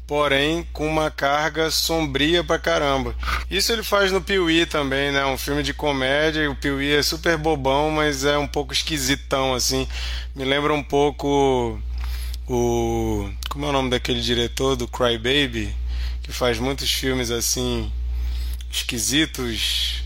[0.08, 3.15] porém com uma carga sombria pra caramba.
[3.50, 5.26] Isso ele faz no Piuí também, né?
[5.26, 9.88] Um filme de comédia, o Piuí é super bobão, mas é um pouco esquisitão assim.
[10.36, 11.80] Me lembra um pouco
[12.48, 15.74] o como é o nome daquele diretor do Cry Baby,
[16.22, 17.91] que faz muitos filmes assim
[18.72, 20.04] esquisitos.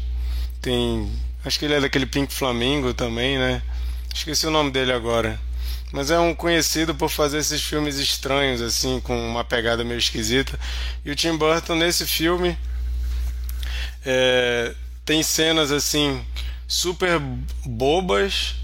[0.62, 1.12] Tem,
[1.44, 3.62] acho que ele é daquele Pink Flamingo também, né?
[4.14, 5.40] Esqueci o nome dele agora.
[5.92, 10.60] Mas é um conhecido por fazer esses filmes estranhos, assim, com uma pegada meio esquisita.
[11.04, 12.58] E o Tim Burton, nesse filme,
[14.06, 14.74] é,
[15.04, 16.24] tem cenas, assim,
[16.68, 17.20] super
[17.66, 18.56] bobas,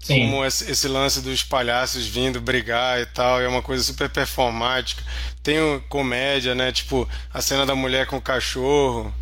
[0.00, 0.20] Sim.
[0.20, 5.02] como esse, lance dos palhaços vindo brigar e tal, é uma coisa super performática.
[5.42, 6.70] Tem comédia, né?
[6.70, 9.12] Tipo, a cena da mulher com o cachorro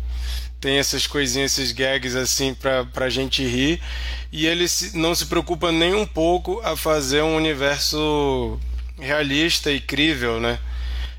[0.65, 3.79] tem essas coisinhas, esses gags assim pra, pra gente rir.
[4.31, 8.59] E ele se, não se preocupa nem um pouco a fazer um universo
[8.99, 10.57] realista e crível, né?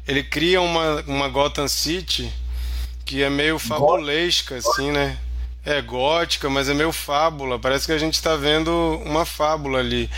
[0.04, 2.28] Ele cria uma, uma Gotham City
[3.04, 5.16] que é meio fabulesca, assim, né?
[5.64, 7.56] É gótica, mas é meio fábula.
[7.56, 10.10] Parece que a gente está vendo uma fábula ali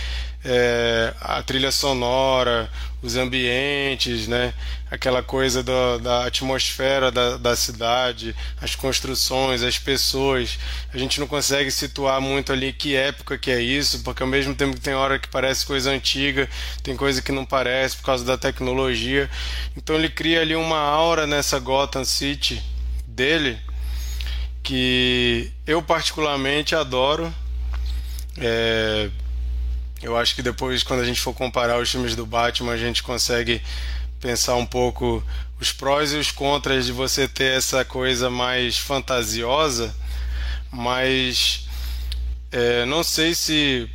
[0.44, 2.70] é, a trilha sonora,
[3.02, 4.54] os ambientes, né?
[4.90, 10.58] aquela coisa do, da atmosfera da, da cidade, as construções, as pessoas.
[10.92, 14.54] A gente não consegue situar muito ali que época que é isso, porque ao mesmo
[14.54, 16.48] tempo que tem hora que parece coisa antiga,
[16.82, 19.28] tem coisa que não parece por causa da tecnologia.
[19.76, 22.62] Então ele cria ali uma aura nessa Gotham City
[23.06, 23.58] dele
[24.62, 27.32] que eu particularmente adoro.
[28.36, 29.10] É,
[30.02, 33.02] eu acho que depois, quando a gente for comparar os filmes do Batman, a gente
[33.02, 33.60] consegue
[34.20, 35.22] pensar um pouco
[35.60, 39.94] os prós e os contras de você ter essa coisa mais fantasiosa,
[40.70, 41.66] mas
[42.52, 43.90] é, não sei se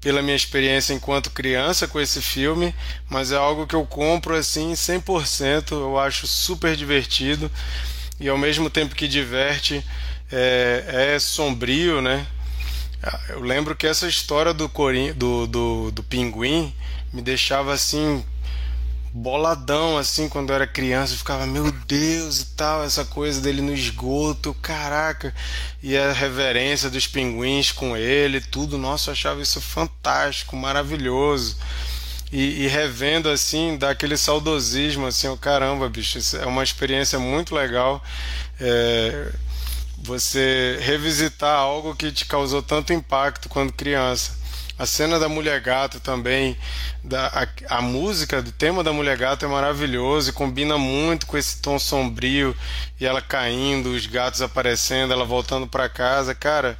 [0.00, 2.74] pela minha experiência enquanto criança com esse filme,
[3.08, 7.50] mas é algo que eu compro assim 100%, eu acho super divertido
[8.18, 9.84] e ao mesmo tempo que diverte
[10.30, 12.26] é, é sombrio, né?
[13.28, 16.72] Eu lembro que essa história do, Corim, do, do, do pinguim
[17.12, 18.24] me deixava assim
[19.12, 23.60] boladão assim quando eu era criança, eu ficava, meu Deus e tal, essa coisa dele
[23.60, 25.34] no esgoto, caraca,
[25.82, 31.56] e a reverência dos pinguins com ele, tudo, nossa, eu achava isso fantástico, maravilhoso.
[32.32, 37.54] e, e, revendo assim, dá aquele saudosismo, assim, oh, caramba, bicho, é uma experiência muito
[37.54, 38.02] legal.
[38.58, 39.32] É,
[40.02, 44.42] você revisitar algo que te causou tanto impacto quando criança.
[44.78, 46.56] A cena da Mulher Gato também,
[47.04, 51.38] da, a, a, música do tema da Mulher Gato é maravilhoso e combina muito com
[51.38, 52.56] esse tom sombrio
[52.98, 56.34] e ela caindo, os gatos aparecendo, ela voltando para casa.
[56.34, 56.76] Cara,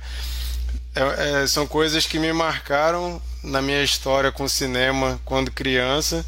[0.96, 6.24] é, é, são coisas que me marcaram na minha história com cinema quando criança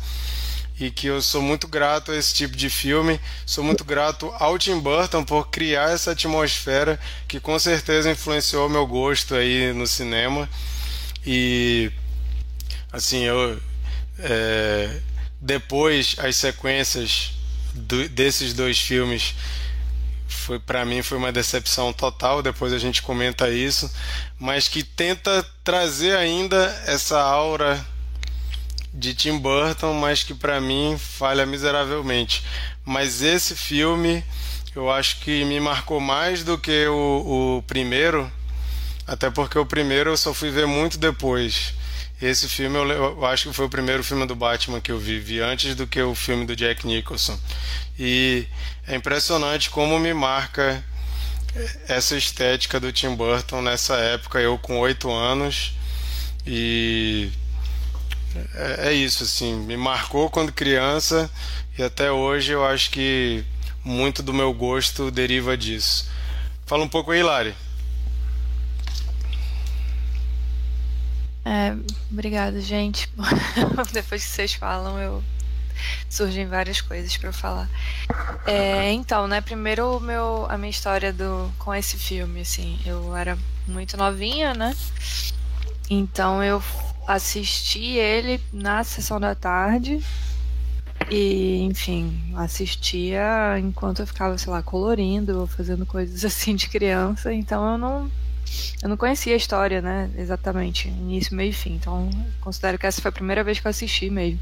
[0.78, 3.20] e que eu sou muito grato a esse tipo de filme.
[3.46, 8.86] Sou muito grato ao Tim Burton por criar essa atmosfera que com certeza influenciou meu
[8.86, 10.48] gosto aí no cinema.
[11.24, 11.92] E
[12.92, 13.60] assim, eu
[14.18, 15.00] é,
[15.40, 17.32] depois as sequências
[17.74, 19.34] do, desses dois filmes
[20.26, 23.90] foi para mim foi uma decepção total, depois a gente comenta isso,
[24.38, 27.84] mas que tenta trazer ainda essa aura
[28.94, 32.44] de Tim Burton, mas que para mim falha miseravelmente.
[32.84, 34.24] Mas esse filme
[34.74, 38.30] eu acho que me marcou mais do que o, o primeiro,
[39.06, 41.74] até porque o primeiro eu só fui ver muito depois.
[42.22, 45.18] Esse filme eu, eu, acho que foi o primeiro filme do Batman que eu vi,
[45.18, 47.38] vi antes do que o filme do Jack Nicholson.
[47.98, 48.46] E
[48.86, 50.82] é impressionante como me marca
[51.88, 55.72] essa estética do Tim Burton nessa época, eu com oito anos.
[56.46, 57.30] E
[58.54, 61.30] é, é isso, assim, me marcou quando criança
[61.78, 63.44] e até hoje eu acho que
[63.84, 66.08] muito do meu gosto deriva disso.
[66.66, 67.54] Fala um pouco aí, Lari.
[71.44, 71.76] É,
[72.10, 73.10] obrigada, gente.
[73.92, 75.22] Depois que vocês falam, eu
[76.08, 77.68] surgem várias coisas para falar.
[78.46, 83.36] É, então, né, primeiro meu, a minha história do, com esse filme, assim, eu era
[83.66, 84.74] muito novinha, né?
[85.90, 86.62] Então eu
[87.06, 90.02] assisti ele na sessão da tarde
[91.10, 97.32] e, enfim, assistia enquanto eu ficava, sei lá, colorindo ou fazendo coisas assim de criança.
[97.32, 98.10] Então eu não
[98.82, 100.10] eu não conhecia a história, né?
[100.16, 101.74] Exatamente, início, meio e fim.
[101.74, 104.38] Então, considero que essa foi a primeira vez que eu assisti mesmo.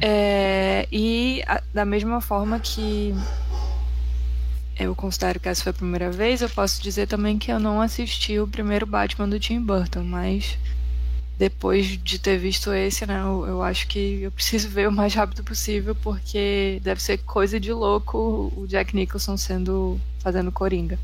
[0.00, 3.14] É, e a, da mesma forma que
[4.78, 7.80] eu considero que essa foi a primeira vez, eu posso dizer também que eu não
[7.80, 10.58] assisti o primeiro Batman do Tim Burton, mas
[11.38, 15.14] depois de ter visto esse, né, eu, eu, acho que eu preciso ver o mais
[15.14, 20.98] rápido possível, porque deve ser coisa de louco o Jack Nicholson sendo fazendo Coringa.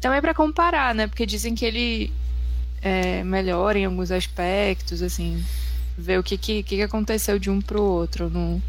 [0.00, 1.06] Também para comparar, né?
[1.06, 2.10] Porque dizem que ele
[2.80, 5.44] é, melhora em alguns aspectos, assim,
[5.96, 8.24] ver o que, que, que aconteceu de um pro outro.
[8.24, 8.62] Eu não,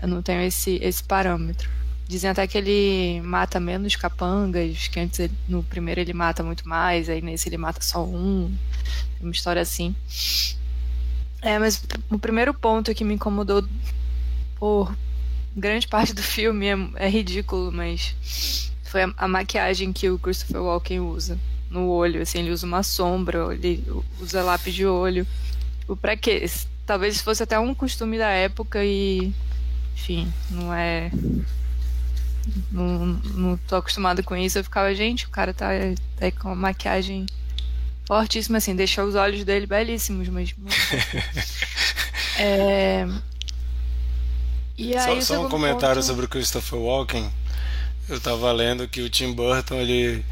[0.00, 1.68] eu não tenho esse, esse parâmetro.
[2.08, 6.66] Dizem até que ele mata menos capangas, que antes ele, no primeiro ele mata muito
[6.66, 8.50] mais, aí nesse ele mata só um.
[9.20, 9.94] Uma história assim.
[11.42, 13.62] É, mas o primeiro ponto que me incomodou
[14.58, 14.96] por
[15.54, 20.62] grande parte do filme é, é ridículo, mas foi a, a, maquiagem que o Christopher
[20.62, 21.38] Walken usa
[21.70, 23.84] no olho, assim, ele usa uma sombra, ele
[24.18, 25.26] usa lápis de olho.
[25.80, 26.44] Tipo, pra quê?
[26.86, 29.32] Talvez fosse até um costume da época e.
[29.94, 31.10] Enfim, não é.
[32.70, 34.58] Não, não tô acostumado com isso.
[34.58, 35.68] Eu ficava, gente, o cara tá,
[36.16, 37.26] tá com uma maquiagem
[38.06, 40.54] fortíssima, assim, deixou os olhos dele belíssimos, mas.
[42.38, 43.06] é...
[44.76, 46.06] E aí, só, só um comentário ponto...
[46.06, 47.30] sobre o Christopher Walken.
[48.08, 50.24] Eu tava lendo que o Tim Burton ele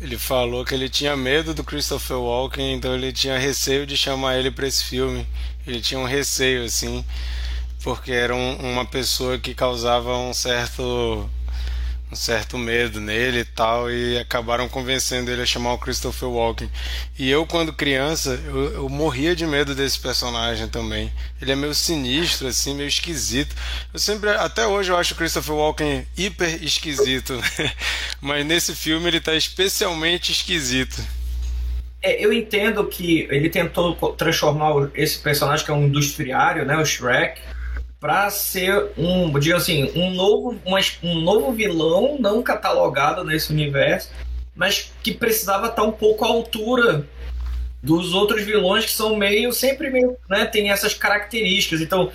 [0.00, 4.38] ele falou que ele tinha medo do Christopher Walken, então ele tinha receio de chamar
[4.38, 5.26] ele para esse filme.
[5.66, 7.04] Ele tinha um receio assim,
[7.82, 11.28] porque era um, uma pessoa que causava um certo
[12.16, 16.70] certo medo nele e tal, e acabaram convencendo ele a chamar o Christopher Walken.
[17.18, 21.12] E eu, quando criança, eu, eu, morria de medo desse personagem também.
[21.40, 23.54] Ele é meio sinistro, assim, meio esquisito.
[23.92, 27.72] Eu sempre, até hoje, eu acho o Christopher Walken hiper esquisito, né?
[28.20, 31.02] mas nesse filme ele está especialmente esquisito.
[32.02, 36.84] É, eu entendo que ele tentou transformar esse personagem que é um industriário, né, o
[36.84, 37.40] Shrek,
[38.00, 40.56] para ser um, digo assim, um novo,
[41.02, 44.10] um novo vilão não catalogado nesse universo,
[44.54, 47.06] mas que precisava estar um pouco à altura
[47.82, 51.80] dos outros vilões que são meio sempre meio, né, tem essas características.
[51.80, 52.10] Então,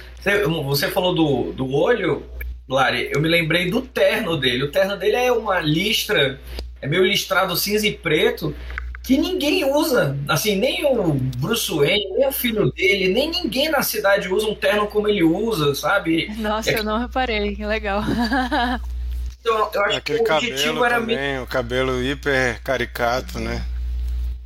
[0.65, 2.25] você falou do, do olho,
[2.67, 4.63] Lari, eu me lembrei do terno dele.
[4.63, 6.39] O terno dele é uma listra,
[6.81, 8.55] é meio listrado cinza e preto,
[9.03, 10.17] que ninguém usa.
[10.27, 14.55] Assim, nem o Bruce Wayne, nem o filho dele, nem ninguém na cidade usa um
[14.55, 16.33] terno como ele usa, sabe?
[16.37, 16.79] Nossa, é...
[16.79, 18.01] eu não reparei, que legal.
[19.43, 21.41] Então, eu acho Aquele que o objetivo era também, meio...
[21.41, 23.65] o cabelo hiper caricato, né?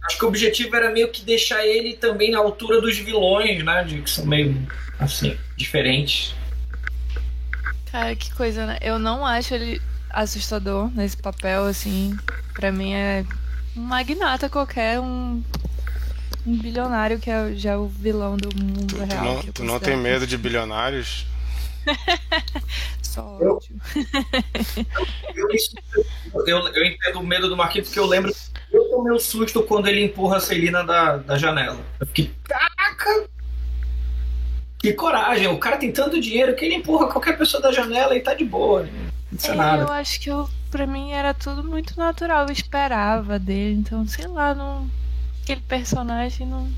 [0.06, 3.84] acho que o objetivo era meio que deixar ele também na altura dos vilões, né?
[3.84, 4.56] De, que são meio
[5.00, 6.34] assim, diferentes.
[7.92, 8.78] Cara, que coisa, né?
[8.82, 12.16] Eu não acho ele assustador nesse papel, assim.
[12.54, 13.26] Pra mim é
[13.76, 15.44] um magnata qualquer, um,
[16.46, 19.24] um bilionário que é já é o vilão do mundo tu, real.
[19.24, 21.26] Tu não, tu não tem medo de bilionários?
[23.02, 23.76] Só ódio.
[25.36, 25.48] Eu,
[26.48, 28.34] eu, eu, entendo o medo do Marquinhos porque eu lembro.
[28.72, 31.80] Eu tomei um susto quando ele empurra a Celina da, da janela.
[32.00, 33.30] Eu fiquei, caraca!
[34.80, 35.48] Que coragem!
[35.48, 38.44] O cara tem tanto dinheiro que ele empurra qualquer pessoa da janela e tá de
[38.44, 38.84] boa.
[38.84, 38.92] Né?
[39.32, 39.84] Não é, nada.
[39.84, 42.48] Eu acho que eu, pra mim era tudo muito natural.
[42.48, 43.80] Eu esperava dele.
[43.80, 44.90] Então, sei lá, não.
[45.42, 46.70] Aquele personagem não.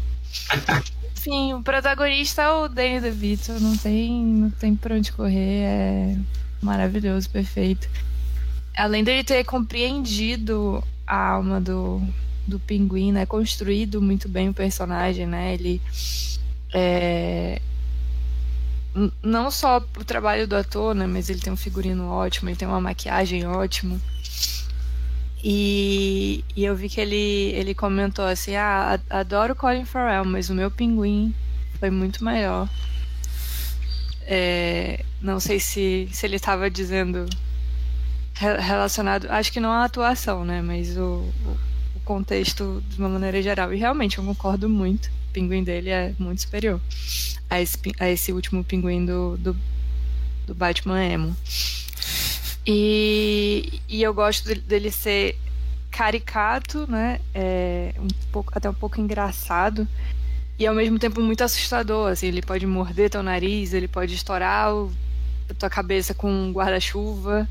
[1.15, 3.53] Enfim, o protagonista é o Danny DeVito.
[3.53, 5.63] Não tem, não tem pra onde correr.
[5.63, 6.17] É
[6.61, 7.89] maravilhoso, perfeito.
[8.75, 11.99] Além dele ter compreendido a alma do,
[12.45, 13.25] do pinguim, né?
[13.25, 15.55] Construído muito bem o personagem, né?
[15.55, 15.81] Ele.
[16.71, 17.59] É,
[19.21, 21.05] não só o trabalho do ator, né?
[21.07, 23.99] Mas ele tem um figurino ótimo, ele tem uma maquiagem ótima.
[25.43, 27.15] E, e eu vi que ele,
[27.55, 31.33] ele comentou assim: Ah, adoro Colin Farrell, mas o meu pinguim
[31.79, 32.67] foi muito melhor.
[34.23, 37.25] É, não sei se, se ele estava dizendo
[38.33, 40.61] relacionado, acho que não a atuação, né?
[40.61, 41.31] Mas o,
[41.95, 43.73] o contexto de uma maneira geral.
[43.73, 45.09] E realmente eu concordo muito.
[45.37, 46.81] Pinguim dele é muito superior
[47.47, 49.55] a esse, a esse último pinguim do, do,
[50.47, 51.37] do Batman Emo.
[52.65, 55.37] E, e eu gosto dele ser
[55.91, 57.19] caricato, né?
[57.35, 59.87] É, um pouco, até um pouco engraçado
[60.57, 62.11] e ao mesmo tempo muito assustador.
[62.11, 64.91] Assim, ele pode morder teu nariz, ele pode estourar o,
[65.47, 67.47] a tua cabeça com um guarda-chuva,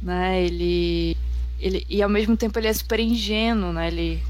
[0.00, 0.42] né?
[0.42, 1.18] Ele,
[1.60, 3.88] ele e ao mesmo tempo ele é super ingênuo, né?
[3.88, 4.22] Ele,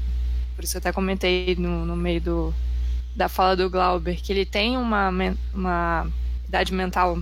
[0.57, 2.53] por isso eu até comentei no, no meio do,
[3.15, 5.09] da fala do Glauber que ele tem uma,
[5.53, 6.07] uma
[6.47, 7.17] idade mental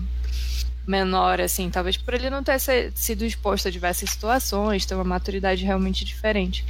[0.85, 2.59] menor, assim, talvez por ele não ter
[2.93, 6.65] sido exposto a diversas situações, ter uma maturidade realmente diferente.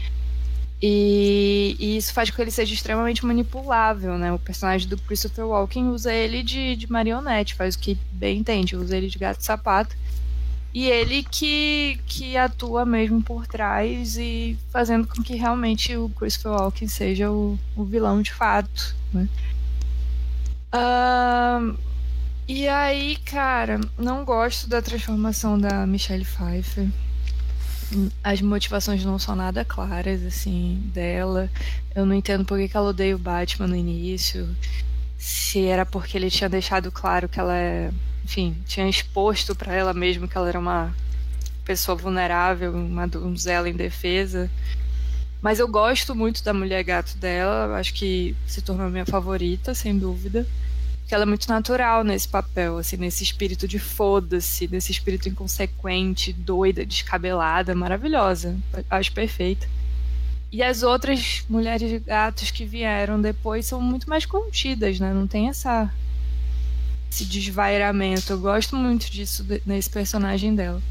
[0.85, 4.33] E, e, isso faz com que ele seja extremamente manipulável, né?
[4.33, 8.75] O personagem do Christopher Walken usa ele de, de marionete, faz o que bem entende,
[8.75, 9.41] usa ele de gato
[10.73, 16.59] e ele que, que atua mesmo por trás e fazendo com que realmente o Christopher
[16.59, 19.27] Walken seja o, o vilão de fato, né?
[20.73, 21.77] Uh,
[22.47, 26.89] e aí, cara, não gosto da transformação da Michelle Pfeiffer.
[28.23, 31.49] As motivações não são nada claras, assim, dela.
[31.95, 34.49] Eu não entendo por que ela odeia o Batman no início.
[35.17, 37.91] Se era porque ele tinha deixado claro que ela é.
[38.23, 40.95] Enfim, tinha exposto para ela mesma que ela era uma
[41.65, 44.49] pessoa vulnerável, uma donzela indefesa.
[45.41, 47.77] Mas eu gosto muito da mulher gato dela.
[47.77, 50.47] Acho que se tornou minha favorita, sem dúvida
[51.07, 56.31] que ela é muito natural nesse papel, assim, nesse espírito de foda-se, nesse espírito inconsequente,
[56.31, 58.57] doida, descabelada, maravilhosa.
[58.89, 59.67] Acho perfeita.
[60.51, 65.13] E as outras mulheres gatos que vieram depois são muito mais contidas, né?
[65.13, 65.91] Não tem essa
[67.13, 68.33] esse desvairamento.
[68.33, 70.81] Eu gosto muito disso nesse personagem dela.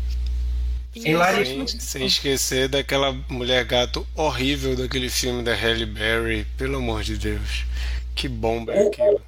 [0.95, 7.17] Sem, sem esquecer daquela mulher gato horrível daquele filme da Halle Berry, pelo amor de
[7.17, 7.65] Deus.
[8.15, 9.21] Que bomba é aquilo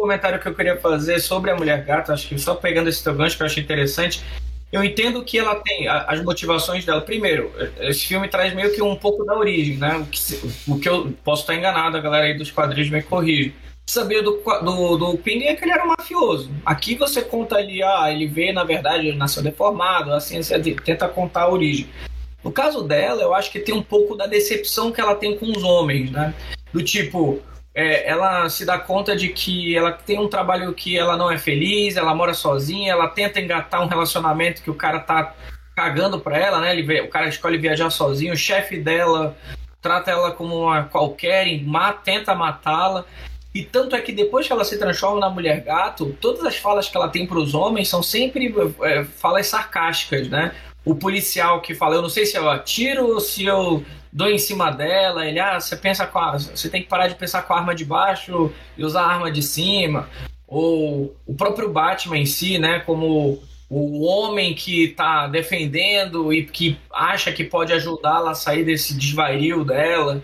[0.00, 3.14] comentário que eu queria fazer sobre a mulher gata, acho que só pegando esse teu
[3.14, 4.24] gancho que eu achei interessante.
[4.72, 7.02] Eu entendo que ela tem as motivações dela.
[7.02, 9.96] Primeiro, esse filme traz meio que um pouco da origem, né?
[9.96, 10.18] O que,
[10.68, 13.52] o que eu posso estar enganado, a galera aí dos quadrinhos me corrige.
[13.90, 16.48] Sabia do, do, do Ping é que ele era um mafioso.
[16.64, 21.08] Aqui você conta ali, ah, ele vê, na verdade, ele nasceu deformado, a ciência tenta
[21.08, 21.88] contar a origem.
[22.44, 25.50] No caso dela, eu acho que tem um pouco da decepção que ela tem com
[25.50, 26.32] os homens, né?
[26.72, 27.42] Do tipo,
[27.74, 31.36] é, ela se dá conta de que ela tem um trabalho que ela não é
[31.36, 35.34] feliz, ela mora sozinha, ela tenta engatar um relacionamento que o cara tá
[35.74, 36.78] cagando pra ela, né?
[36.78, 39.36] Ele, o cara escolhe viajar sozinho, o chefe dela
[39.82, 41.44] trata ela como uma qualquer,
[42.04, 43.04] tenta matá-la.
[43.54, 46.88] E tanto é que depois que ela se transforma na mulher gato, todas as falas
[46.88, 50.54] que ela tem para os homens são sempre é, falas sarcásticas, né?
[50.84, 54.38] O policial que fala, eu não sei se eu atiro ou se eu dou em
[54.38, 57.52] cima dela, ele, ah, você pensa com a, você tem que parar de pensar com
[57.52, 60.08] a arma de baixo e usar a arma de cima,
[60.46, 66.76] ou o próprio Batman em si, né, como o homem que está defendendo e que
[66.92, 70.20] acha que pode ajudá-la a sair desse desvario dela,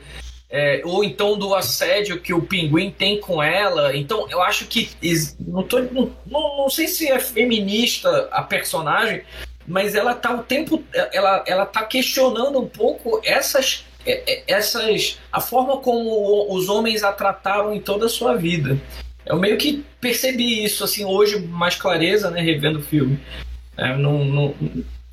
[0.49, 3.97] é, ou então do assédio que o pinguim tem com ela.
[3.97, 4.91] Então eu acho que
[5.41, 9.23] não, tô, não, não sei se é feminista a personagem,
[9.67, 10.83] mas ela tá o tempo
[11.13, 17.03] ela ela tá questionando um pouco essas é, é, essas a forma como os homens
[17.03, 18.79] a trataram em toda a sua vida.
[19.25, 23.19] Eu meio que percebi isso assim hoje mais clareza, né, revendo o filme.
[23.77, 24.55] É, não, não,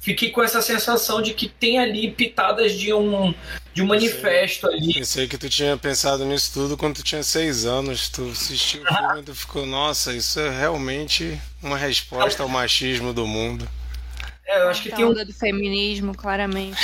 [0.03, 3.33] fiquei com essa sensação de que tem ali pitadas de um
[3.73, 4.93] de um manifesto pensei, ali.
[4.93, 8.09] Pensei que tu tinha pensado nisso tudo quando tu tinha seis anos.
[8.09, 13.13] Tu assistiu o filme e tu ficou, nossa, isso é realmente uma resposta ao machismo
[13.13, 13.67] do mundo.
[14.45, 16.77] É, eu acho que tem um do feminismo, claramente.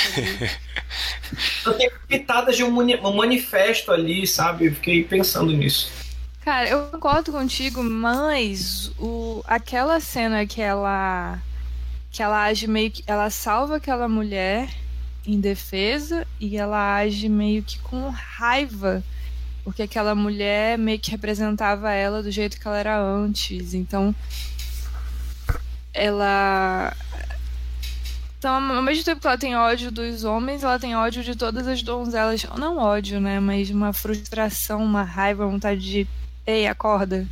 [1.76, 4.66] tem pitadas de um, um manifesto ali, sabe?
[4.66, 5.92] Eu fiquei pensando nisso.
[6.42, 11.38] Cara, eu concordo contigo, mas o, aquela cena que ela
[12.10, 14.68] que ela age meio que ela salva aquela mulher
[15.26, 19.02] em defesa e ela age meio que com raiva
[19.64, 23.74] porque aquela mulher meio que representava ela do jeito que ela era antes.
[23.74, 24.14] Então
[25.92, 26.94] ela
[28.38, 31.68] então, ao mesmo tempo que ela tem ódio dos homens, ela tem ódio de todas
[31.68, 32.42] as donzelas.
[32.56, 33.38] Não ódio, né?
[33.38, 36.08] Mas uma frustração, uma raiva, vontade de.
[36.46, 37.28] Ei, acorda.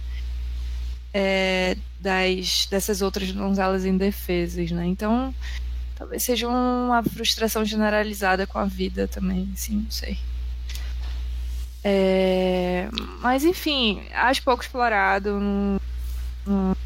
[1.13, 4.87] É, das, dessas outras donzelas indefesas, né?
[4.87, 5.35] Então,
[5.97, 10.19] talvez seja uma frustração generalizada com a vida também, assim, não sei.
[11.83, 12.89] É,
[13.21, 15.41] mas, enfim, acho pouco explorado.
[15.41, 15.81] Não,
[16.47, 16.77] não,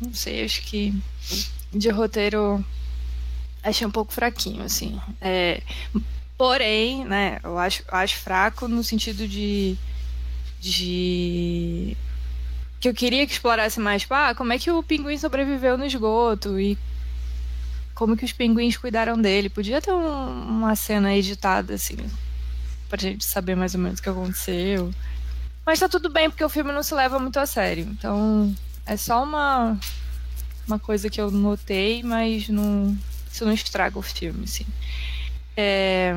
[0.00, 0.94] não sei, acho que
[1.72, 2.64] de roteiro
[3.62, 5.00] achei um pouco fraquinho, assim.
[5.20, 5.62] É,
[6.36, 9.76] porém, né, eu acho, acho fraco no sentido de.
[10.60, 11.96] de.
[12.82, 15.86] Que eu queria que explorasse mais, tipo, ah, como é que o pinguim sobreviveu no
[15.86, 16.76] esgoto e
[17.94, 19.48] como que os pinguins cuidaram dele.
[19.48, 21.96] Podia ter um, uma cena editada, assim,
[22.88, 24.92] pra gente saber mais ou menos o que aconteceu.
[25.64, 27.86] Mas tá tudo bem, porque o filme não se leva muito a sério.
[27.88, 28.52] Então,
[28.84, 29.78] é só uma,
[30.66, 32.98] uma coisa que eu notei, mas não,
[33.32, 34.66] isso não estraga o filme, assim.
[35.56, 36.16] É,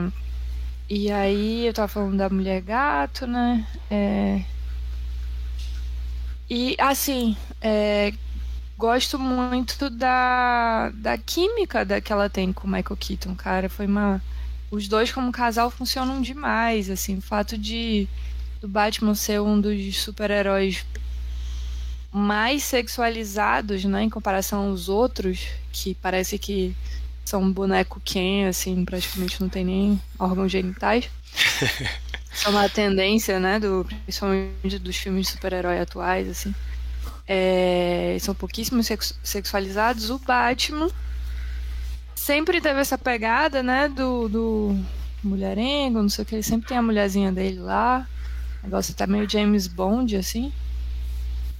[0.90, 3.68] e aí eu tava falando da mulher gato, né?
[3.92, 4.42] É,
[6.50, 8.14] e assim, é,
[8.78, 13.70] gosto muito da, da química da, que ela tem com o Michael Keaton, cara.
[13.70, 14.22] Foi uma.
[14.70, 18.08] Os dois como casal funcionam demais, assim, o fato de
[18.60, 20.86] do Batman ser um dos super-heróis
[22.12, 26.76] mais sexualizados, né, em comparação aos outros, que parece que
[27.26, 31.10] são um boneco Ken, assim, praticamente não tem nem órgãos genitais.
[32.46, 36.54] É uma tendência, né, do, principalmente dos filmes de super-herói atuais, assim.
[37.28, 38.88] É, são pouquíssimos
[39.24, 40.12] sexualizados.
[40.12, 40.90] O Batman
[42.14, 44.80] sempre teve essa pegada, né, do, do
[45.24, 48.08] mulherengo, não sei o que, ele sempre tem a mulherzinha dele lá.
[48.64, 50.54] Negócio tá meio James Bond, assim.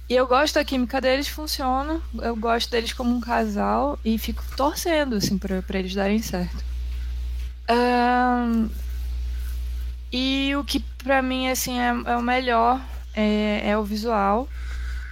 [0.08, 2.00] E eu gosto da química deles, funciona.
[2.22, 6.64] Eu gosto deles como um casal e fico torcendo, assim, pra, pra eles darem certo.
[7.68, 8.68] Um,
[10.12, 12.80] e o que pra mim, assim, é, é o melhor
[13.14, 14.48] é, é, o visual,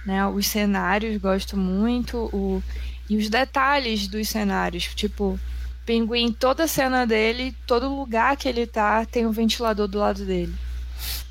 [0.05, 0.25] né?
[0.27, 2.29] Os cenários, gosto muito.
[2.33, 2.63] O,
[3.09, 4.85] e os detalhes dos cenários.
[4.95, 5.39] Tipo,
[5.85, 10.53] Pinguim, toda cena dele, todo lugar que ele tá, tem um ventilador do lado dele.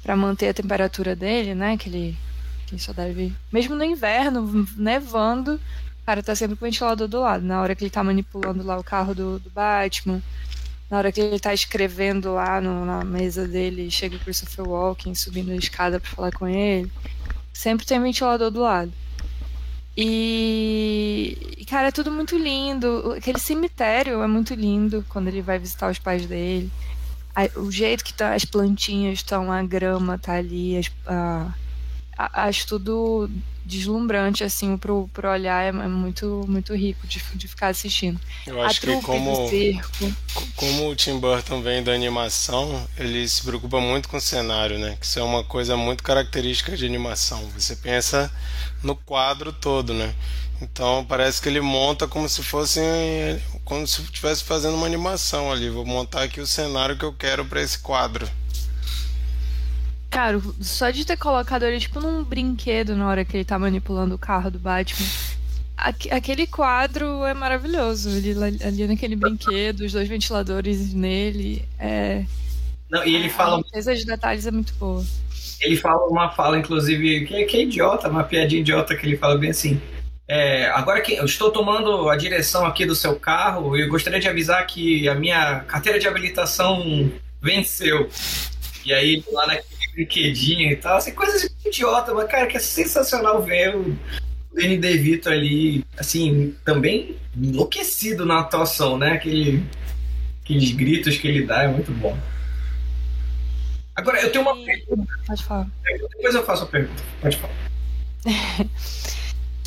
[0.03, 1.77] para manter a temperatura dele, né?
[1.77, 2.17] Que ele
[2.67, 3.33] que só deve.
[3.53, 7.45] Mesmo no inverno, nevando, o cara tá sempre com o ventilador do lado.
[7.45, 10.23] Na hora que ele tá manipulando lá o carro do, do Batman,
[10.95, 15.13] na hora que ele tá escrevendo lá no, na mesa dele, chega o Christopher Walken
[15.13, 16.89] subindo a escada pra falar com ele.
[17.53, 18.93] Sempre tem ventilador do lado.
[19.97, 23.13] E, cara, é tudo muito lindo.
[23.19, 26.71] Aquele cemitério é muito lindo quando ele vai visitar os pais dele.
[27.57, 31.53] O jeito que tá, as plantinhas estão, a grama tá ali, as, a,
[32.47, 33.29] acho tudo
[33.65, 38.21] deslumbrante, assim, pro, pro olhar é, é muito, muito rico de, de ficar assistindo.
[38.47, 39.51] Eu acho que como,
[40.57, 44.97] como o Tim Burton vem da animação, ele se preocupa muito com o cenário, né?
[45.01, 47.49] Que isso é uma coisa muito característica de animação.
[47.51, 48.31] Você pensa
[48.83, 50.15] no quadro todo, né?
[50.61, 52.81] Então parece que ele monta como se fosse
[53.65, 55.69] como se estivesse fazendo uma animação ali.
[55.69, 58.29] Vou montar aqui o cenário que eu quero para esse quadro.
[60.15, 64.15] Cara, só de ter colocado ele tipo num brinquedo na hora que ele tá manipulando
[64.15, 65.05] o carro do Batman.
[65.77, 68.11] Aquele quadro é maravilhoso.
[68.11, 68.33] Ali,
[68.65, 71.65] ali naquele brinquedo, os dois ventiladores nele.
[71.81, 72.25] É.
[72.89, 73.55] Não, e ele fala.
[73.55, 75.05] A limpeza de detalhes é muito boa.
[75.61, 79.37] Ele fala uma fala, inclusive, que, que é idiota, uma piadinha idiota que ele fala
[79.37, 79.81] bem assim.
[80.29, 84.29] É, agora que eu estou tomando a direção aqui do seu carro, eu gostaria de
[84.29, 87.11] avisar que a minha carteira de habilitação
[87.43, 88.09] venceu.
[88.85, 93.43] E aí, lá naquele brinquedinho e tal, assim, coisas idiota, mas cara, que é sensacional
[93.43, 93.97] ver o
[94.55, 99.13] Danny DeVito ali, assim, também enlouquecido na atuação, né?
[99.13, 99.65] Aquele,
[100.43, 102.17] aqueles gritos que ele dá é muito bom.
[103.97, 105.13] Agora, eu tenho uma pergunta.
[105.27, 105.67] Pode falar.
[106.17, 107.03] Depois eu faço a pergunta.
[107.21, 107.55] Pode falar.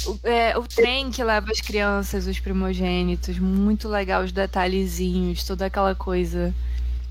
[0.05, 5.65] o, é, o trem que leva as crianças, os primogênitos, muito legal, os detalhezinhos, toda
[5.65, 6.53] aquela coisa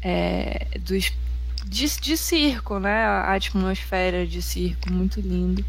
[0.02, 1.12] é, dos,
[1.66, 3.04] de, de circo, né?
[3.04, 5.64] A atmosfera de circo, muito lindo.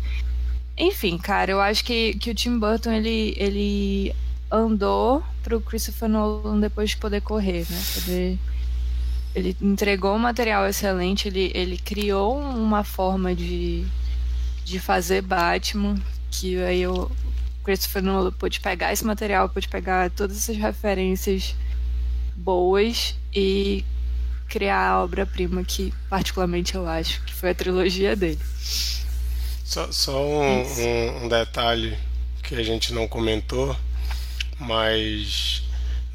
[0.78, 4.16] Enfim, cara, eu acho que, que o Tim Burton ele, ele
[4.52, 7.82] andou pro Christopher Nolan depois de poder correr, né?
[7.96, 8.40] Poder
[9.36, 13.86] ele entregou um material excelente, ele, ele criou uma forma de,
[14.66, 15.96] de fazer Batman,
[16.32, 17.12] que aí o
[17.64, 21.56] Christopher Nolan pôde pegar esse material, pôde pegar todas essas referências
[22.36, 23.86] boas e
[24.48, 28.40] criar a obra-prima que, particularmente, eu acho que foi a trilogia dele.
[29.64, 31.98] Só, só um, um, um detalhe
[32.42, 33.76] que a gente não comentou,
[34.60, 35.64] mas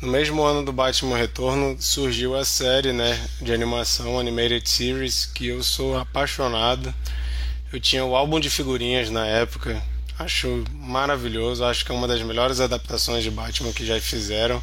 [0.01, 5.49] no mesmo ano do Batman Retorno surgiu a série né, de animação Animated Series, que
[5.49, 6.93] eu sou apaixonado.
[7.73, 9.81] Eu tinha o álbum de figurinhas na época,
[10.19, 14.63] acho maravilhoso, acho que é uma das melhores adaptações de Batman que já fizeram.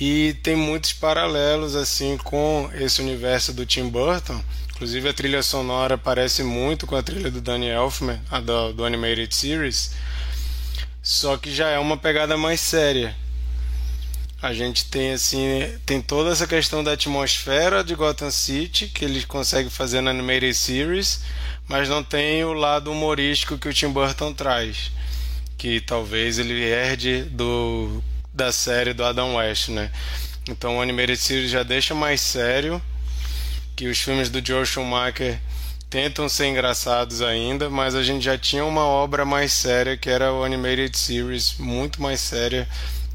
[0.00, 4.42] E tem muitos paralelos assim com esse universo do Tim Burton.
[4.74, 8.84] Inclusive a trilha sonora parece muito com a trilha do Danny Elfman, a do, do
[8.84, 9.92] Animated Series,
[11.00, 13.14] só que já é uma pegada mais séria
[14.44, 19.24] a gente tem assim tem toda essa questão da atmosfera de Gotham City que eles
[19.24, 21.22] conseguem fazer na animated series
[21.66, 24.92] mas não tem o lado humorístico que o Tim Burton traz
[25.56, 28.02] que talvez ele herde do
[28.34, 29.90] da série do Adam West né
[30.48, 32.82] então o animated series já deixa mais sério
[33.76, 35.40] que os filmes do Joe Schumacher
[35.94, 40.32] tentam ser engraçados ainda, mas a gente já tinha uma obra mais séria que era
[40.32, 42.68] o Animated Series, muito mais séria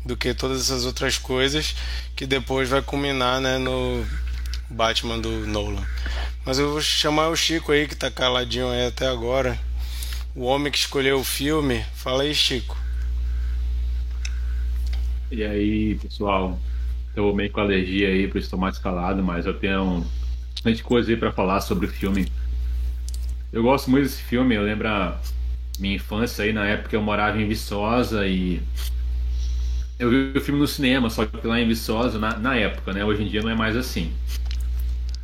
[0.06, 1.76] do que todas essas outras coisas
[2.16, 4.06] que depois vai culminar né, no
[4.70, 5.86] Batman do Nolan.
[6.46, 9.60] Mas eu vou chamar o Chico aí que tá caladinho aí até agora.
[10.34, 11.86] O homem que escolheu o filme.
[11.96, 12.78] Fala aí, Chico.
[15.32, 16.60] E aí, pessoal?
[17.16, 20.04] Eu meio com alergia aí, isso estou mais calado, mas eu tenho
[20.54, 22.28] bastante coisa aí para falar sobre o filme.
[23.54, 24.88] Eu gosto muito desse filme, eu lembro
[25.80, 28.62] minha infância aí, na época eu morava em Viçosa e
[30.00, 33.06] eu vi o filme no cinema, só que lá em Viçosa, na, na época, né?
[33.06, 34.12] Hoje em dia não é mais assim.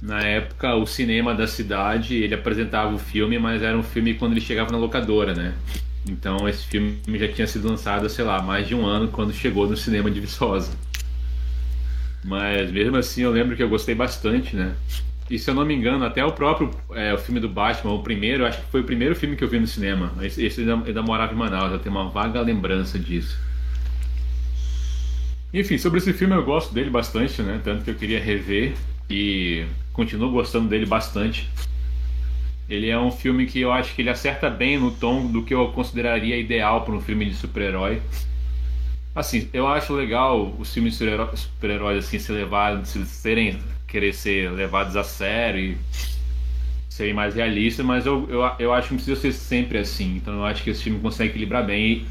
[0.02, 4.34] Na época, o cinema da cidade, ele apresentava o filme, mas era um filme quando
[4.34, 5.56] ele chegava na locadora, né?
[6.08, 9.68] Então esse filme já tinha sido lançado, sei lá, mais de um ano quando chegou
[9.68, 10.72] no cinema de Viçosa.
[12.24, 14.76] Mas mesmo assim eu lembro que eu gostei bastante, né?
[15.30, 18.04] E se eu não me engano, até o próprio é, o filme do Batman, o
[18.04, 20.12] primeiro, acho que foi o primeiro filme que eu vi no cinema.
[20.22, 23.38] Esse, esse ainda morava em Manaus, eu tenho uma vaga lembrança disso.
[25.52, 27.60] Enfim, sobre esse filme eu gosto dele bastante, né?
[27.64, 28.74] Tanto que eu queria rever
[29.10, 31.50] e continuo gostando dele bastante.
[32.68, 35.54] Ele é um filme que eu acho que ele acerta bem no tom do que
[35.54, 38.02] eu consideraria ideal para um filme de super-herói.
[39.14, 44.96] Assim, eu acho legal os filmes de super-heróis assim ser levados, serem querer ser levados
[44.98, 45.78] a sério e
[46.90, 50.18] serem mais realistas, mas eu, eu, eu acho que precisa ser sempre assim.
[50.18, 52.06] Então eu acho que esse filme consegue equilibrar bem.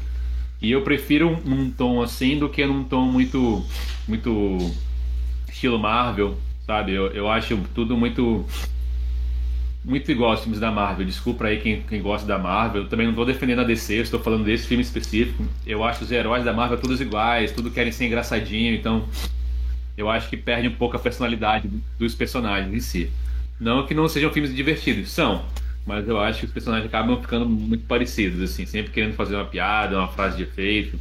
[0.61, 3.63] E eu prefiro num tom assim do que num tom muito
[4.07, 4.71] muito
[5.49, 6.93] estilo Marvel, sabe?
[6.93, 8.45] Eu, eu acho tudo muito
[9.85, 11.05] muito igual aos filmes da Marvel.
[11.05, 12.83] Desculpa aí quem, quem gosta da Marvel.
[12.83, 15.45] Eu também não estou defendendo a DC, estou falando desse filme específico.
[15.65, 19.07] Eu acho os heróis da Marvel todos iguais, tudo querem ser engraçadinho, então
[19.95, 21.69] eu acho que perde um pouco a personalidade
[21.99, 23.11] dos personagens em si.
[23.59, 25.45] Não que não sejam filmes divertidos, são.
[25.85, 29.45] Mas eu acho que os personagens acabam ficando muito parecidos, assim, sempre querendo fazer uma
[29.45, 30.99] piada, uma frase de efeito.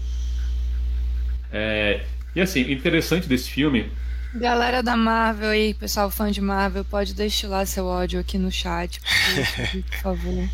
[1.50, 2.04] É,
[2.36, 3.90] e assim, interessante desse filme.
[4.34, 9.00] Galera da Marvel aí, pessoal fã de Marvel, pode destilar seu ódio aqui no chat,
[9.00, 10.48] por favor.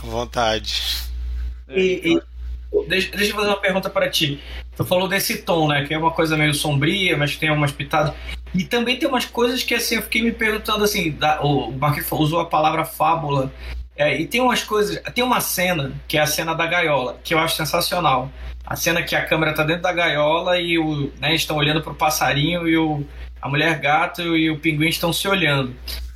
[0.00, 0.80] Com vontade.
[1.68, 2.22] E, e
[2.88, 4.40] deixa, deixa eu fazer uma pergunta para ti.
[4.76, 5.84] Tu falou desse tom, né?
[5.84, 8.14] Que é uma coisa meio sombria, mas tem umas pitadas.
[8.54, 11.98] E também tem umas coisas que assim, eu fiquei me perguntando assim, da, o Mark
[12.12, 13.52] usou a palavra fábula.
[13.96, 15.00] É, e tem umas coisas.
[15.12, 18.30] Tem uma cena, que é a cena da gaiola, que eu acho sensacional.
[18.66, 21.94] A cena que a câmera tá dentro da gaiola e o, né, estão olhando pro
[21.94, 23.04] passarinho e o,
[23.40, 25.74] a mulher gato e o pinguim estão se olhando.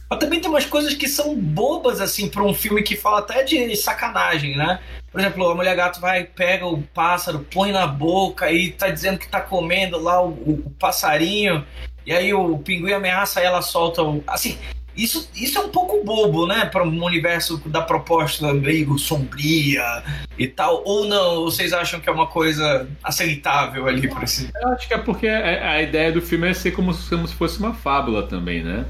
[0.09, 3.43] Mas também tem umas coisas que são bobas, assim, para um filme que fala até
[3.43, 4.81] de sacanagem, né?
[5.13, 9.19] Por exemplo, a mulher gato vai, pega o pássaro, põe na boca e tá dizendo
[9.19, 11.65] que tá comendo lá o, o passarinho
[12.07, 14.25] e aí o pinguim ameaça e ela solta o.
[14.27, 14.59] Assim,
[14.99, 16.65] isso, isso é um pouco bobo, né?
[16.65, 20.03] Para um universo da proposta meio sombria
[20.37, 20.83] e tal.
[20.85, 21.45] Ou não?
[21.45, 24.51] Vocês acham que é uma coisa aceitável ali para esse.
[24.61, 27.61] Eu acho que é porque a, ideia do filme é ser como, como se fosse
[27.61, 28.85] uma fábula também, né?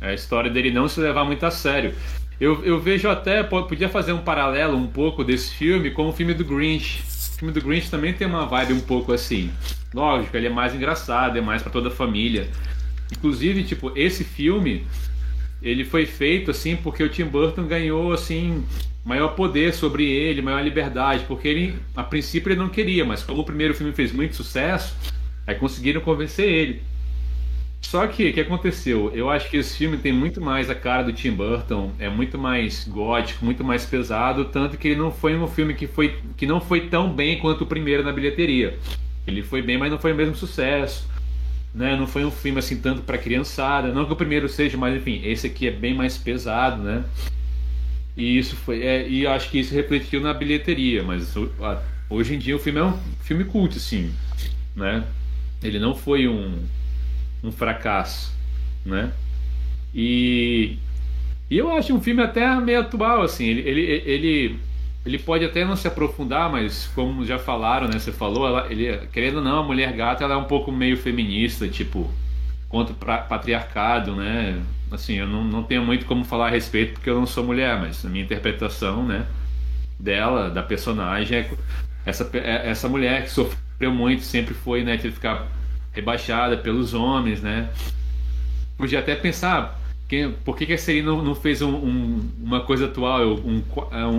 [0.00, 1.94] A história dele não se levar muito a sério.
[2.40, 6.32] Eu, eu vejo até, podia fazer um paralelo um pouco desse filme com o filme
[6.32, 7.02] do Grinch.
[7.34, 9.50] O filme do Grinch também tem uma vibe um pouco assim.
[9.92, 12.48] Lógico, ele é mais engraçado, é mais para toda a família.
[13.12, 14.86] Inclusive, tipo, esse filme,
[15.62, 18.64] ele foi feito assim porque o Tim Burton ganhou assim
[19.04, 23.40] maior poder sobre ele, maior liberdade, porque ele a princípio ele não queria, mas como
[23.40, 24.96] o primeiro filme fez muito sucesso,
[25.46, 26.82] aí conseguiram convencer ele.
[27.80, 29.12] Só que o que aconteceu?
[29.14, 32.36] Eu acho que esse filme tem muito mais a cara do Tim Burton, é muito
[32.36, 36.46] mais gótico, muito mais pesado, tanto que ele não foi um filme que foi que
[36.46, 38.76] não foi tão bem quanto o primeiro na bilheteria.
[39.24, 41.06] Ele foi bem, mas não foi o mesmo sucesso.
[41.76, 41.94] Né?
[41.94, 45.20] Não foi um filme assim tanto para criançada, não que o primeiro seja, mas enfim,
[45.22, 47.04] esse aqui é bem mais pesado, né?
[48.16, 51.34] E isso foi, é, e acho que isso refletiu na bilheteria, mas
[52.08, 54.10] hoje em dia o filme é um filme culto, assim,
[54.74, 55.04] né?
[55.62, 56.64] Ele não foi um,
[57.44, 58.32] um fracasso,
[58.82, 59.12] né?
[59.94, 60.78] E,
[61.50, 63.44] e eu acho um filme até meio atual, assim.
[63.44, 64.60] Ele, ele, ele,
[65.06, 67.96] ele pode até não se aprofundar, mas como já falaram, né?
[67.96, 70.96] Você falou, ela, ele, querendo ou não, a mulher gata ela é um pouco meio
[70.96, 72.10] feminista, tipo
[72.68, 74.60] contra o patriarcado, né?
[74.90, 77.78] Assim, eu não, não tenho muito como falar a respeito porque eu não sou mulher,
[77.78, 79.26] mas a minha interpretação, né,
[79.98, 81.50] dela, da personagem, é
[82.04, 85.46] essa, é, essa mulher que sofreu muito, sempre foi, né, de ficar
[85.92, 87.68] rebaixada pelos homens, né?
[88.76, 89.75] Podia até pensar,
[90.08, 93.62] quem, por que, que a Serena não, não fez um, um, uma coisa atual, um,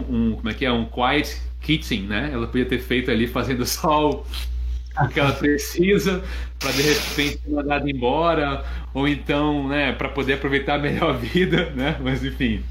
[0.09, 2.29] um, como é que é, um quiet kitchen, né?
[2.33, 4.25] Ela podia ter feito ali fazendo sol
[4.99, 6.23] o que ela precisa
[6.57, 11.71] para de repente ser mandada embora ou então, né, para poder aproveitar melhor a vida,
[11.75, 11.97] né?
[12.01, 12.63] Mas enfim,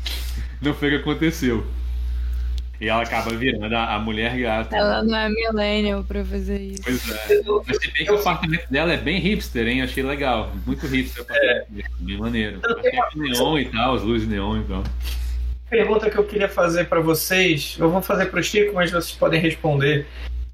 [0.60, 1.66] não foi o que aconteceu.
[2.80, 4.76] E ela acaba virando a, a mulher gata.
[4.76, 6.82] Ela não é millennial pra fazer isso.
[6.82, 7.42] Pois é.
[7.66, 9.82] Mas se bem que o apartamento dela é bem hipster, hein?
[9.82, 10.52] Achei legal.
[10.66, 11.24] Muito hipster.
[11.30, 11.64] É.
[11.98, 12.60] Bem maneiro.
[12.82, 14.84] Tem neon e tal, as luzes neon e tal.
[15.70, 19.40] Pergunta que eu queria fazer para vocês, eu vou fazer pro Chico, mas vocês podem
[19.40, 20.06] responder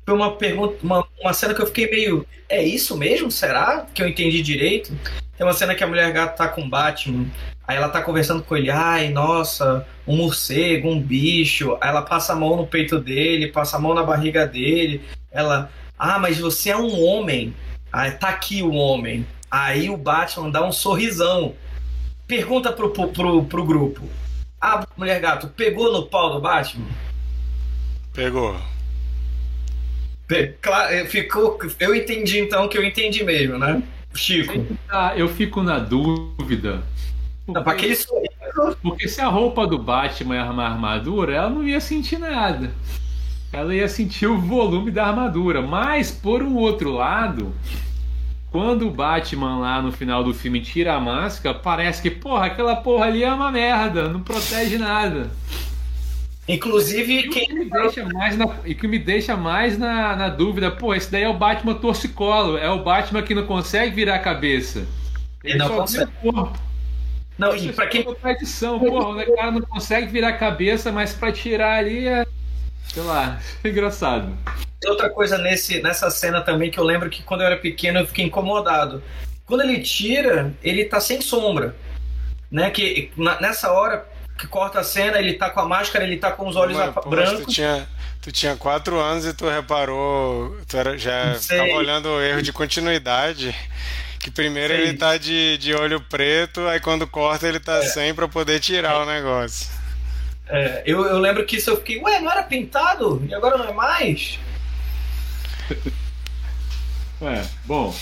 [0.05, 2.27] foi uma pergunta, uma, uma cena que eu fiquei meio.
[2.49, 3.31] É isso mesmo?
[3.31, 4.93] Será que eu entendi direito?
[5.37, 7.27] Tem uma cena que a mulher gata tá com o Batman.
[7.67, 11.77] Aí ela tá conversando com ele, ai, nossa, um morcego, um bicho.
[11.81, 15.03] Aí ela passa a mão no peito dele, passa a mão na barriga dele.
[15.31, 17.55] Ela, ah, mas você é um homem.
[17.93, 19.27] Aí tá aqui o homem.
[19.51, 21.55] Aí o Batman dá um sorrisão.
[22.27, 24.03] Pergunta pro, pro, pro, pro grupo.
[24.61, 26.87] A mulher gato pegou no pau do Batman?
[28.13, 28.57] Pegou.
[30.61, 33.83] Claro, é, ficou, eu entendi então que eu entendi mesmo, né?
[34.15, 34.67] Chico.
[34.89, 36.83] Ah, eu fico na dúvida.
[37.47, 37.97] Porque, não, aquele
[38.83, 42.73] porque se a roupa do Batman é uma armadura, ela não ia sentir nada.
[43.53, 45.61] Ela ia sentir o volume da armadura.
[45.61, 47.55] Mas, por um outro lado,
[48.51, 52.77] quando o Batman lá no final do filme tira a máscara, parece que, porra, aquela
[52.77, 55.31] porra ali é uma merda, não protege nada.
[56.49, 57.47] Inclusive, e quem.
[57.47, 61.11] Que me deixa mais na, e que me deixa mais na, na dúvida, pô, esse
[61.11, 64.87] daí é o Batman torcicolo, é o Batman que não consegue virar a cabeça.
[65.45, 66.11] Ele, não consegue.
[67.39, 68.03] Não, e pra quem.
[68.15, 72.27] Tradição, porra, o cara não consegue virar a cabeça, mas pra tirar ali é.
[72.93, 74.37] Sei lá, é engraçado.
[74.85, 78.07] Outra coisa nesse, nessa cena também que eu lembro que quando eu era pequeno eu
[78.07, 79.03] fiquei incomodado.
[79.47, 81.75] Quando ele tira, ele tá sem sombra.
[82.51, 82.71] Né?
[82.71, 84.07] Que na, nessa hora
[84.39, 86.77] que corta a cena, ele tá com a máscara, ele tá com os olhos
[87.07, 87.45] brancos.
[87.45, 87.89] Tu tinha,
[88.21, 92.53] tu tinha quatro anos e tu reparou, tu era, já estava olhando o erro de
[92.53, 93.55] continuidade.
[94.23, 94.83] Que primeiro Sei.
[94.85, 97.83] ele tá de, de olho preto, aí quando corta ele tá é.
[97.83, 98.99] sem pra poder tirar é.
[98.99, 99.69] o negócio.
[100.47, 103.21] É, eu, eu lembro que isso eu fiquei, ué, não era pintado?
[103.29, 104.39] E agora não é mais?
[107.21, 107.93] Ué, bom,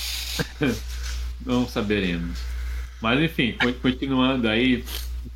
[1.45, 2.39] não saberemos.
[3.01, 4.85] Mas enfim, continuando aí,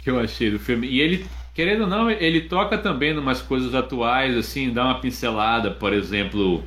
[0.01, 0.87] que eu achei do filme.
[0.87, 5.01] E ele, querendo ou não, ele toca também em umas coisas atuais, assim, dá uma
[5.01, 6.63] pincelada, por exemplo.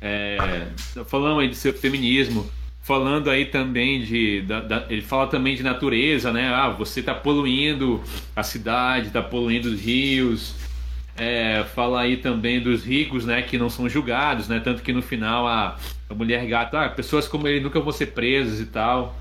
[0.00, 0.66] É,
[1.06, 2.48] falando aí de seu feminismo,
[2.88, 4.40] falando aí também de.
[4.42, 6.48] Da, da, ele fala também de natureza, né?
[6.48, 8.02] Ah, você está poluindo
[8.34, 10.54] a cidade, está poluindo os rios.
[11.16, 15.02] É, fala aí também dos ricos, né, que não são julgados, né, tanto que no
[15.02, 15.76] final a,
[16.08, 19.18] a mulher gata, ah, pessoas como ele nunca vão ser presas e tal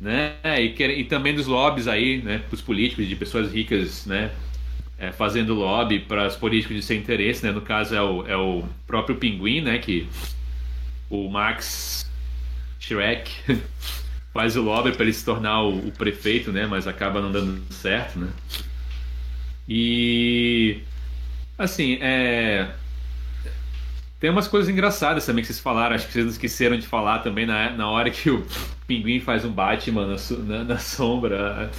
[0.00, 0.34] né?
[0.44, 2.42] E, e também dos lobbies aí, né?
[2.50, 4.30] Os políticos, de pessoas ricas, né?
[4.98, 7.52] É, fazendo lobby para os políticos de sem interesse, né?
[7.52, 9.78] No caso é o, é o próprio Pinguim, né?
[9.78, 10.06] Que
[11.10, 12.05] o Max
[12.78, 13.30] Shrek
[14.32, 16.66] faz o lobby para ele se tornar o, o, prefeito, né?
[16.66, 18.28] Mas acaba não dando certo, né?
[19.68, 20.80] E
[21.58, 22.68] assim, é
[24.18, 27.44] tem umas coisas engraçadas também que vocês falaram, acho que vocês esqueceram de falar também
[27.44, 28.46] na, na hora que o
[28.86, 31.70] pinguim faz um Batman na, na, na sombra.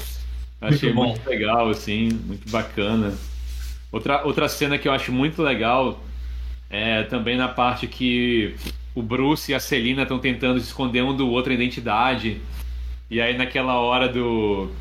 [0.61, 3.13] Achei muito, muito, legal, assim, muito bacana.
[3.91, 6.03] Outra, outra cena que eu acho muito legal
[6.69, 8.55] é também na parte que
[8.97, 12.41] o Bruce e a Celina estão tentando esconder um do outro a identidade.
[13.11, 14.71] E aí naquela hora do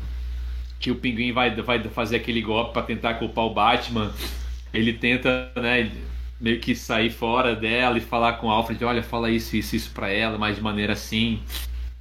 [0.79, 4.11] que o pinguim vai, vai fazer aquele golpe para tentar culpar o Batman,
[4.73, 5.91] ele tenta, né,
[6.41, 9.91] meio que sair fora dela e falar com o Alfred, olha, fala isso, isso, isso
[9.91, 11.39] para ela, mas de maneira assim.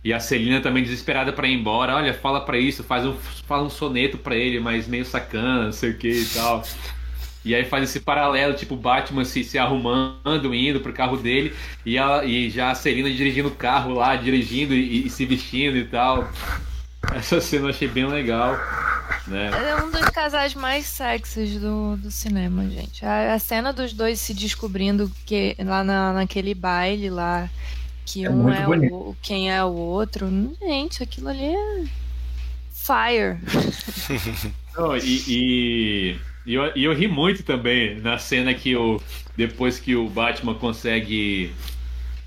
[0.02, 3.14] E a Celina também desesperada para ir embora, olha, fala para isso, faz um,
[3.46, 6.62] fala um soneto para ele, mas meio sacana, não sei o que e tal.
[7.46, 11.54] E aí faz esse paralelo, tipo, o Batman se, se arrumando, indo pro carro dele,
[11.84, 15.76] e, ela, e já a Celina dirigindo o carro lá, dirigindo e, e se vestindo
[15.76, 16.28] e tal.
[17.14, 18.58] Essa cena eu achei bem legal.
[19.28, 19.50] Né?
[19.70, 23.06] É um dos casais mais sexys do, do cinema, gente.
[23.06, 27.48] A, a cena dos dois se descobrindo que lá na, naquele baile lá,
[28.04, 30.28] que é um é o, quem é o outro.
[30.60, 31.84] Gente, aquilo ali é
[32.72, 33.38] fire.
[34.76, 39.00] Não, e, e, e, eu, e eu ri muito também na cena que o,
[39.36, 41.52] depois que o Batman consegue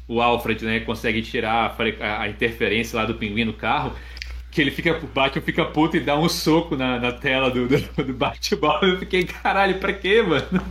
[0.08, 3.96] o Alfred, né, consegue tirar a, a, interferência lá do pinguim no carro,
[4.52, 7.68] que ele fica, o Batman fica puto e dá um soco na, na tela do,
[7.68, 8.80] do, do Batman.
[8.82, 10.66] Eu fiquei, caralho, pra quê, mano?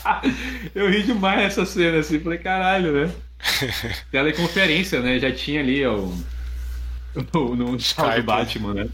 [0.74, 3.12] eu ri demais nessa cena, assim, falei, caralho, né?
[4.10, 5.18] Teleconferência, né?
[5.18, 8.88] Já tinha ali ó, o, no do Batman, né?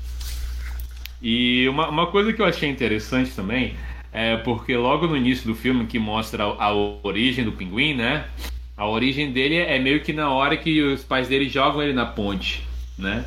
[1.23, 3.77] E uma, uma coisa que eu achei interessante também
[4.15, 8.27] é porque logo no início do filme que mostra a, a origem do pinguim, né?
[8.77, 12.07] A origem dele é meio que na hora que os pais dele jogam ele na
[12.07, 12.63] ponte,
[12.97, 13.25] né?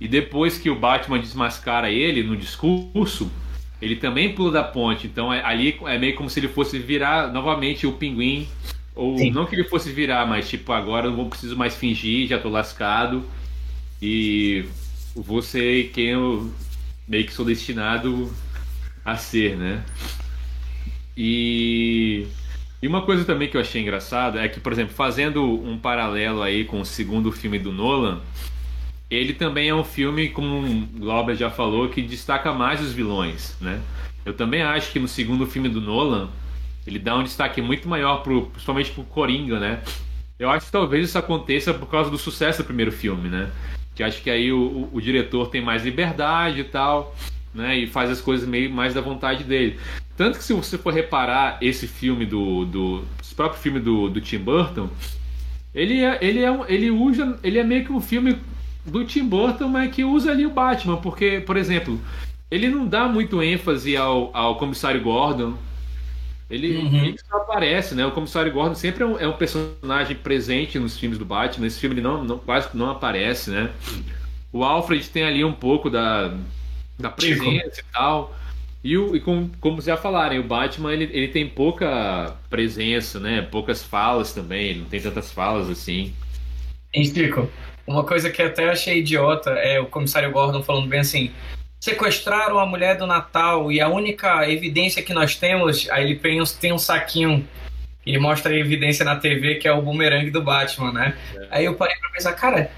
[0.00, 3.30] E depois que o Batman desmascara ele no discurso,
[3.80, 5.06] ele também pula da ponte.
[5.06, 8.48] Então é, ali é meio como se ele fosse virar novamente o pinguim.
[8.94, 9.30] Ou Sim.
[9.30, 12.48] não que ele fosse virar, mas tipo, agora eu não preciso mais fingir, já tô
[12.48, 13.22] lascado.
[14.00, 14.64] E
[15.14, 16.50] você quem eu
[17.06, 18.32] meio que sou destinado
[19.06, 19.84] a ser, né?
[21.16, 22.26] E,
[22.82, 26.42] e uma coisa também que eu achei engraçada é que, por exemplo, fazendo um paralelo
[26.42, 28.20] aí com o segundo filme do Nolan,
[29.08, 33.56] ele também é um filme, como o Glauber já falou, que destaca mais os vilões,
[33.60, 33.80] né?
[34.24, 36.28] Eu também acho que no segundo filme do Nolan,
[36.84, 39.82] ele dá um destaque muito maior, pro, principalmente pro Coringa, né?
[40.36, 43.50] Eu acho que talvez isso aconteça por causa do sucesso do primeiro filme, né?
[43.94, 47.14] Que acho que aí o, o, o diretor tem mais liberdade e tal,
[47.56, 47.76] né?
[47.76, 49.78] E faz as coisas meio mais da vontade dele.
[50.16, 52.64] Tanto que se você for reparar esse filme do.
[52.64, 54.88] do esse próprio filme do, do Tim Burton,
[55.74, 57.38] ele é, ele, é um, ele usa.
[57.42, 58.38] Ele é meio que um filme
[58.84, 62.00] do Tim Burton, mas que usa ali o Batman, porque, por exemplo,
[62.50, 65.54] ele não dá muito ênfase ao, ao comissário Gordon.
[66.48, 67.04] Ele, uhum.
[67.04, 68.06] ele só aparece, né?
[68.06, 71.64] O comissário Gordon sempre é um, é um, personagem presente nos filmes do Batman.
[71.64, 73.70] Nesse filme ele não, não, quase não aparece, né?
[74.52, 76.32] O Alfred tem ali um pouco da,
[76.98, 77.88] da presença Chico.
[77.88, 78.34] e tal.
[78.82, 83.42] E, o, e como, como já falaram, o Batman ele, ele tem pouca presença, né?
[83.42, 84.66] Poucas falas também.
[84.68, 86.14] Ele não tem tantas falas assim.
[86.94, 87.50] E Chico,
[87.86, 91.32] uma coisa que até achei idiota é o comissário Gordon falando bem assim:
[91.80, 96.40] sequestraram a mulher do Natal e a única evidência que nós temos, aí ele tem
[96.40, 97.46] um, tem um saquinho,
[98.04, 101.16] ele mostra a evidência na TV que é o bumerangue do Batman, né?
[101.34, 101.48] É.
[101.50, 102.70] Aí eu parei pra pensar, cara,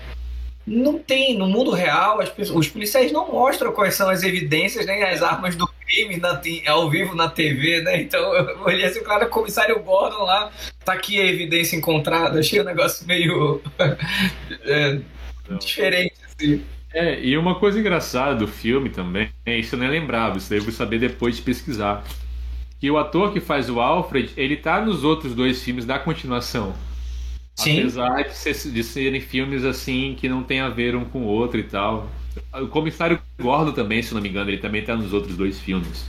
[0.69, 5.03] não tem, no mundo real, pessoas, os policiais não mostram quais são as evidências, nem
[5.03, 8.03] as armas do crime na, ao vivo na TV, né?
[8.03, 10.53] Então eu olhei assim, claro, o comissário Gordon lá,
[10.85, 13.63] tá aqui a evidência encontrada, achei o um negócio meio
[14.65, 14.99] é,
[15.59, 16.63] diferente, assim.
[16.93, 20.65] É, e uma coisa engraçada do filme também, isso eu nem lembrava, isso daí eu
[20.65, 22.05] vou saber depois de pesquisar.
[22.81, 26.75] Que o ator que faz o Alfred, ele tá nos outros dois filmes da continuação.
[27.59, 27.81] Sim.
[27.81, 31.27] Apesar de, ser, de serem filmes assim que não tem a ver um com o
[31.27, 32.09] outro e tal.
[32.55, 36.09] O comissário Gordon também, se não me engano, ele também tá nos outros dois filmes.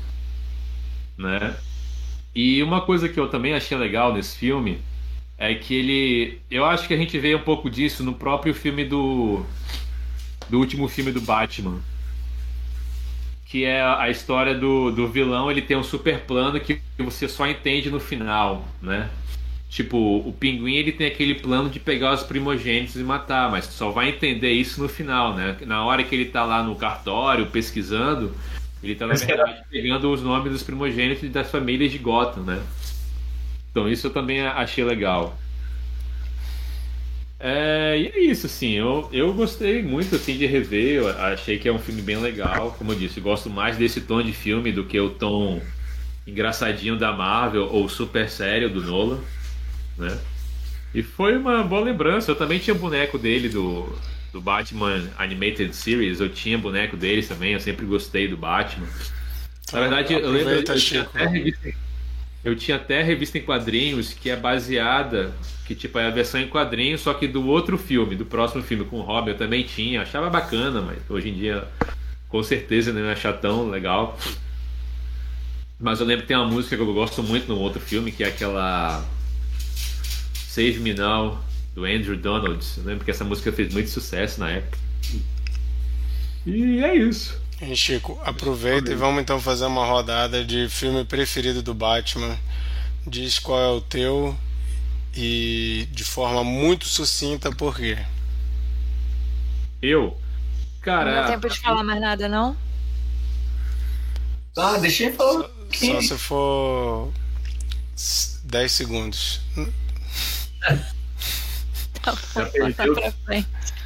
[1.18, 1.56] Né?
[2.36, 4.80] E uma coisa que eu também achei legal nesse filme
[5.40, 6.40] é que ele.
[6.52, 9.44] Eu acho que a gente vê um pouco disso no próprio filme do.
[10.48, 11.80] Do último filme do Batman.
[13.46, 17.48] Que é a história do, do vilão, ele tem um super plano que você só
[17.48, 19.10] entende no final, né?
[19.70, 23.92] Tipo, o pinguim ele tem aquele plano de pegar os primogênitos e matar, mas só
[23.92, 25.56] vai entender isso no final, né?
[25.68, 28.34] Na hora que ele tá lá no cartório pesquisando,
[28.82, 32.64] ele tá na verdade pegando os nomes dos primogênitos das famílias de Gotham, né?
[33.70, 35.38] Então isso eu também achei legal.
[37.40, 41.70] É, e é isso, assim, eu, eu gostei muito assim, de rever, eu achei que
[41.70, 44.74] é um filme bem legal, como eu disse, eu gosto mais desse tom de filme
[44.74, 45.62] do que o tom
[46.28, 49.20] engraçadinho da Marvel ou super sério do Nolan.
[50.00, 50.18] Né?
[50.94, 52.32] E foi uma boa lembrança.
[52.32, 53.96] Eu também tinha boneco dele do,
[54.34, 56.20] do Batman Animated Series.
[56.20, 57.54] Eu tinha boneco deles também.
[57.54, 58.88] Eu sempre gostei do Batman.
[59.72, 60.54] Na verdade, eu lembro.
[60.54, 61.74] Eu tinha, até revista,
[62.44, 65.32] eu tinha até revista em quadrinhos que é baseada.
[65.66, 68.84] Que tipo é a versão em quadrinhos, só que do outro filme, do próximo filme
[68.86, 70.02] com o Robin, eu também tinha.
[70.02, 71.68] Achava bacana, mas hoje em dia
[72.28, 74.18] com certeza não ia achar tão legal.
[75.80, 78.24] Mas eu lembro que tem uma música que eu gosto muito no outro filme, que
[78.24, 79.06] é aquela
[80.50, 81.38] Save Me Now,
[81.76, 82.78] do Andrew Donalds.
[82.78, 84.80] Eu lembro que essa música fez muito sucesso na época.
[86.44, 87.40] E é isso.
[87.62, 92.36] E Chico, aproveita e vamos então fazer uma rodada de filme preferido do Batman.
[93.06, 94.36] Diz qual é o teu
[95.16, 98.00] e de forma muito sucinta por quê.
[99.80, 100.18] Eu?
[100.82, 101.16] Cara.
[101.16, 102.58] Não dá tempo de falar mais nada, não?
[104.58, 105.48] Ah, deixa eu falar.
[105.72, 107.14] Só, só se for
[108.46, 109.42] 10 segundos.
[112.02, 113.14] Tá bom, já perdeu.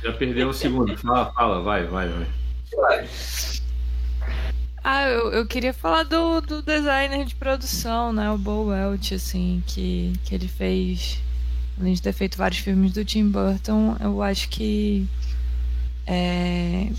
[0.03, 0.97] Já perdeu um segundo.
[0.97, 2.27] Fala, fala, vai, vai, vai.
[4.83, 8.29] Ah, eu, eu queria falar do, do designer de produção, né?
[8.29, 11.21] O Bo Welch, assim, que, que ele fez.
[11.79, 15.07] Além de ter feito vários filmes do Tim Burton, eu acho que.
[16.05, 16.89] É,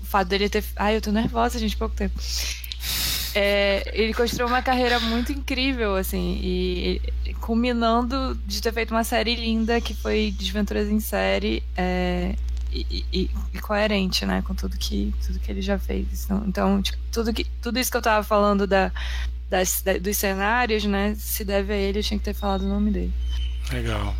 [0.00, 0.62] o fato dele ter.
[0.76, 2.20] Ai, eu tô nervosa, gente, pouco tempo.
[3.34, 7.00] É, ele construiu uma carreira muito incrível, assim, e,
[7.40, 12.34] culminando de ter feito uma série linda que foi Desventuras em Série é,
[12.72, 16.24] e, e, e, coerente, né, com tudo que, tudo que ele já fez.
[16.24, 18.90] Então, então tipo, tudo, que, tudo isso que eu tava falando da,
[19.48, 22.68] das, da, dos cenários, né, se deve a ele, eu tinha que ter falado o
[22.68, 23.12] nome dele.
[23.72, 24.14] Legal.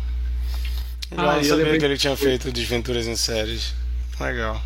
[1.11, 3.75] Eu ah, não sabia que ele tinha feito Desventuras em Séries.
[4.17, 4.61] Legal.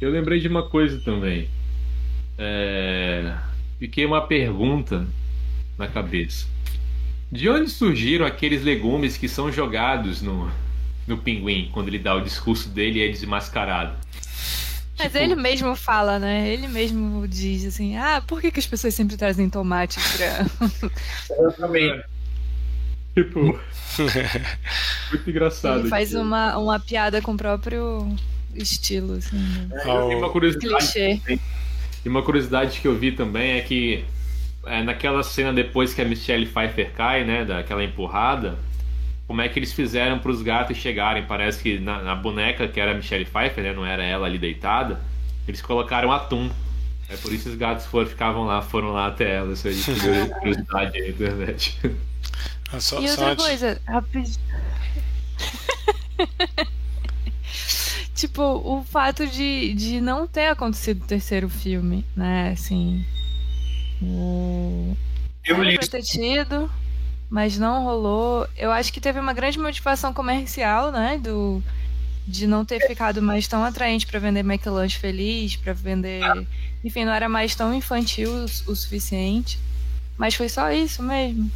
[0.00, 1.50] Eu lembrei de uma coisa também
[2.42, 3.34] é,
[3.78, 5.06] fiquei uma pergunta
[5.76, 6.46] na cabeça.
[7.30, 10.50] De onde surgiram aqueles legumes que são jogados no,
[11.06, 13.94] no pinguim quando ele dá o discurso dele e é desmascarado?
[14.98, 15.18] Mas tipo...
[15.18, 16.48] ele mesmo fala, né?
[16.48, 20.90] Ele mesmo diz assim: ah, por que, que as pessoas sempre trazem tomate pra.
[21.38, 22.02] Eu também.
[23.14, 23.40] Tipo.
[25.10, 25.80] muito engraçado.
[25.80, 28.14] Ele faz uma, uma piada com o próprio
[28.54, 29.36] estilo, assim.
[29.68, 29.80] Né?
[29.82, 30.92] Tem uma curiosidade.
[30.92, 31.40] Clichê.
[32.04, 34.04] E uma curiosidade que eu vi também é que
[34.66, 38.58] é, naquela cena depois que a Michelle Pfeiffer cai, né, daquela empurrada,
[39.26, 41.24] como é que eles fizeram para os gatos chegarem?
[41.24, 44.38] Parece que na, na, boneca que era a Michelle Pfeiffer, né, não era ela ali
[44.38, 45.00] deitada,
[45.46, 46.50] eles colocaram atum.
[47.08, 49.52] É por isso os gatos foram, ficavam lá, foram lá até ela.
[49.52, 49.74] Isso aí
[50.40, 51.80] curiosidade na internet.
[52.72, 54.38] Ah, só, e outra coisa, rapidinho.
[58.20, 62.50] tipo, o fato de, de não ter acontecido o terceiro filme, né?
[62.52, 63.04] Assim.
[64.02, 64.96] O...
[65.44, 65.78] Eu li.
[65.78, 66.70] ter tido,
[67.28, 68.46] mas não rolou.
[68.56, 71.18] Eu acho que teve uma grande motivação comercial, né?
[71.18, 71.62] Do,
[72.26, 76.20] de não ter ficado mais tão atraente para vender McLanche feliz, para vender.
[76.84, 79.58] Enfim, não era mais tão infantil o, o suficiente.
[80.16, 81.50] Mas foi só isso mesmo.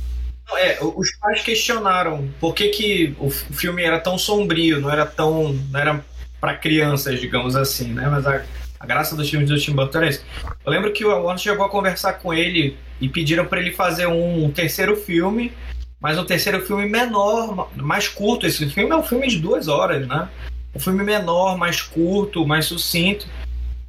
[0.56, 5.52] É, os pais questionaram por que, que o filme era tão sombrio, não era tão.
[5.70, 6.04] não era
[6.44, 8.06] para crianças, digamos assim, né?
[8.06, 8.44] Mas a,
[8.78, 10.22] a graça dos filmes do Tim Burton é isso.
[10.62, 14.06] Eu lembro que o Warner chegou a conversar com ele e pediram para ele fazer
[14.06, 15.54] um, um terceiro filme,
[15.98, 18.46] mas um terceiro filme menor, mais curto.
[18.46, 20.28] Esse filme é um filme de duas horas, né?
[20.74, 23.26] Um filme menor, mais curto, mais sucinto.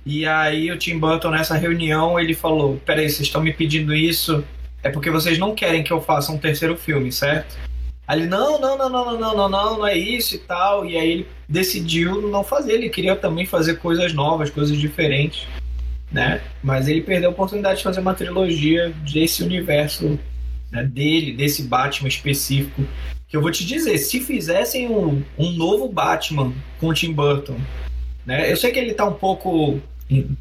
[0.06, 4.46] E aí o Tim Burton nessa reunião ele falou: "Peraí, vocês estão me pedindo isso?
[4.82, 7.58] É porque vocês não querem que eu faça um terceiro filme, certo?"
[8.08, 10.86] Aí ele, não, não, não, não, não, não, não, não, é isso e tal.
[10.86, 12.74] E aí ele decidiu não fazer.
[12.74, 15.48] Ele queria também fazer coisas novas, coisas diferentes,
[16.12, 16.42] né?
[16.64, 20.20] Mas ele perdeu a oportunidade de fazer uma trilogia desse universo
[20.72, 22.86] né, dele, desse Batman específico.
[23.28, 27.58] Que eu vou te dizer, se fizessem um, um novo Batman com Tim Burton,
[28.24, 28.52] né?
[28.52, 29.80] Eu sei que ele tá um pouco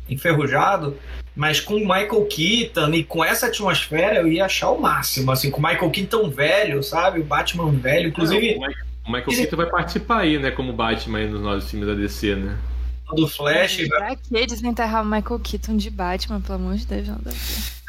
[0.09, 0.97] enferrujado,
[1.35, 5.51] mas com o Michael Keaton e com essa atmosfera eu ia achar o máximo, assim,
[5.51, 7.21] com o Michael Keaton velho, sabe?
[7.21, 8.55] O Batman velho, inclusive.
[8.55, 8.69] Não,
[9.07, 12.37] o Michael Keaton vai participar aí, né, como Batman aí nos novos filmes da DC,
[12.37, 12.57] né?
[13.15, 13.87] Do Flash.
[13.89, 17.31] Pra que desenterrar o Michael Keaton de Batman, pelo amor de Deus, não dá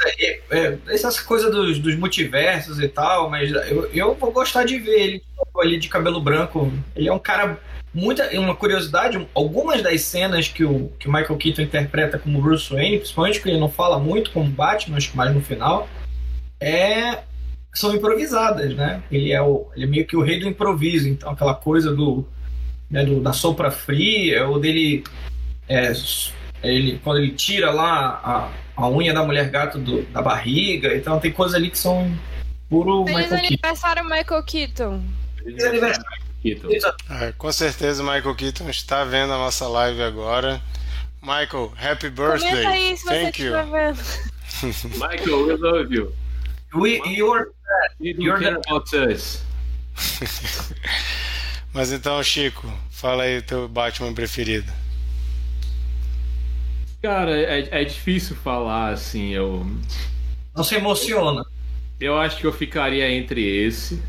[0.03, 4.77] é, é, essas coisas dos, dos, multiversos e tal, mas eu, eu vou gostar de
[4.77, 5.23] ver ele
[5.57, 6.71] ali de cabelo branco.
[6.95, 7.59] Ele é um cara
[7.95, 12.71] muita uma curiosidade, algumas das cenas que o, que o Michael Keaton interpreta como Bruce
[12.71, 15.87] Wayne, principalmente que ele não fala muito como Batman, acho que mais no final,
[16.59, 17.19] é
[17.73, 19.01] são improvisadas, né?
[19.09, 22.27] Ele é o ele é meio que o rei do improviso, então aquela coisa do,
[22.89, 25.03] né, do da sopra fria ou dele
[25.67, 25.93] é,
[26.63, 31.19] ele quando ele tira lá a, a unha da mulher gato do, da barriga, então
[31.19, 32.13] tem coisas ali que são
[32.69, 33.67] Puro Feliz Michael Keaton.
[33.67, 35.03] aniversário, Michael Keaton.
[35.37, 36.24] Feliz aniversário.
[36.45, 36.95] Keaton.
[37.09, 40.61] É, com certeza o Michael Keaton está vendo a nossa live agora.
[41.21, 42.49] Michael, happy birthday.
[42.49, 43.55] Comenta aí se você Thank you.
[43.55, 44.01] estiver vendo.
[45.09, 46.13] Michael, we love you.
[46.75, 47.51] We, you're,
[47.99, 49.43] You You're care about us.
[51.73, 54.71] Mas então, Chico, fala aí o teu Batman preferido.
[57.01, 59.33] Cara, é, é difícil falar assim.
[59.33, 59.65] Eu,
[60.55, 61.43] não se emociona.
[61.99, 64.01] eu acho que eu ficaria entre esse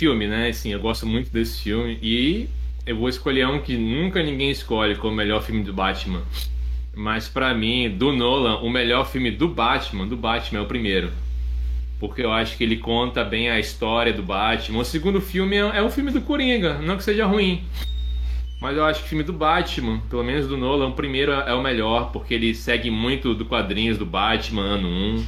[0.00, 0.48] filme, né?
[0.48, 2.48] Assim, eu gosto muito desse filme e
[2.86, 6.22] eu vou escolher um que nunca ninguém escolhe como o melhor filme do Batman.
[6.96, 11.10] Mas pra mim, do Nolan, o melhor filme do Batman, do Batman é o primeiro.
[11.98, 14.78] Porque eu acho que ele conta bem a história do Batman.
[14.78, 17.62] O segundo filme é, é um filme do Coringa, não que seja ruim.
[18.58, 21.52] Mas eu acho que o filme do Batman, pelo menos do Nolan, o primeiro é
[21.52, 25.26] o melhor, porque ele segue muito do quadrinhos do Batman, ano 1.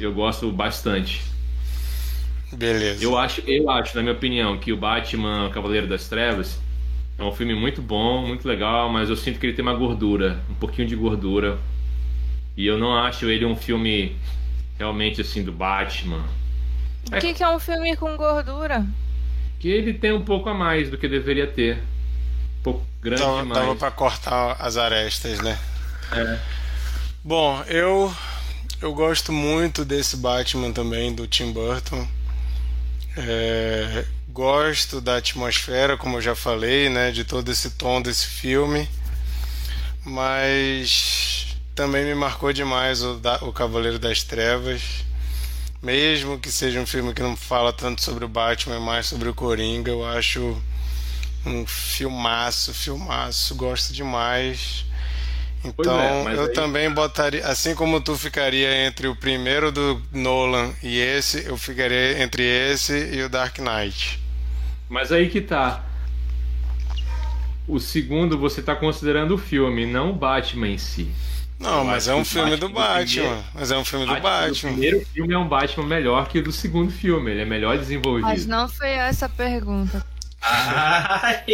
[0.00, 1.30] Eu gosto bastante.
[2.52, 3.02] Beleza.
[3.04, 6.58] Eu acho, eu acho, na minha opinião, que o Batman Cavaleiro das Trevas
[7.18, 10.42] é um filme muito bom, muito legal, mas eu sinto que ele tem uma gordura,
[10.50, 11.58] um pouquinho de gordura.
[12.56, 14.16] E eu não acho ele um filme
[14.78, 16.24] realmente assim do Batman.
[17.12, 18.86] O que, que é um filme com gordura?
[19.58, 21.76] Que ele tem um pouco a mais do que deveria ter.
[22.58, 23.60] Um pouco grande Então, demais.
[23.60, 25.58] dava pra cortar as arestas, né?
[26.12, 26.38] É.
[27.22, 28.12] Bom, eu
[28.80, 32.06] eu gosto muito desse Batman também do Tim Burton.
[33.16, 38.88] É, gosto da atmosfera, como eu já falei, né, de todo esse tom desse filme.
[40.04, 44.82] Mas também me marcou demais o, da, o Cavaleiro das Trevas.
[45.82, 49.34] Mesmo que seja um filme que não fala tanto sobre o Batman, mais sobre o
[49.34, 50.60] Coringa, eu acho
[51.46, 54.84] um filmaço, filmaço, gosto demais.
[55.62, 60.00] É, Então mas eu aí- também botaria, assim como tu ficaria entre o primeiro do
[60.12, 64.18] Nolan e esse, eu ficaria entre esse e o Dark Knight.
[64.88, 65.84] Mas aí que tá.
[67.68, 71.08] O segundo você tá considerando o filme, não o Batman em si.
[71.58, 73.20] Não, mas é um que o filme do Batman do Batman.
[73.22, 74.70] primeiro- Mas é um filme do O Batman.
[74.72, 78.26] primeiro filme é um Batman melhor que o do segundo filme, ele é melhor desenvolvido.
[78.26, 80.04] Mas não foi essa a pergunta.
[80.42, 81.44] Ai,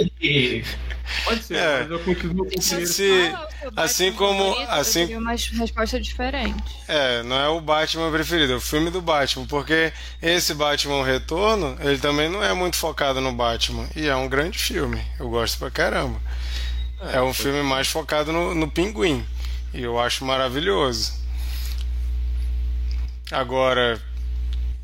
[1.25, 1.81] Pode ser, É.
[1.83, 6.01] mas eu continuo com o Se- se- seu assim como- favorito, assim- Eu uma resposta
[6.01, 6.63] diferente.
[6.89, 11.77] É, não é o Batman preferido, é o filme do Batman, porque esse Batman Retorno,
[11.81, 15.59] ele também não é muito focado no Batman, e é um grande filme, eu gosto
[15.59, 16.21] pra caramba.
[17.13, 19.25] É um filme mais focado no, no Pinguim,
[19.73, 21.13] e eu acho maravilhoso.
[23.31, 24.01] Agora,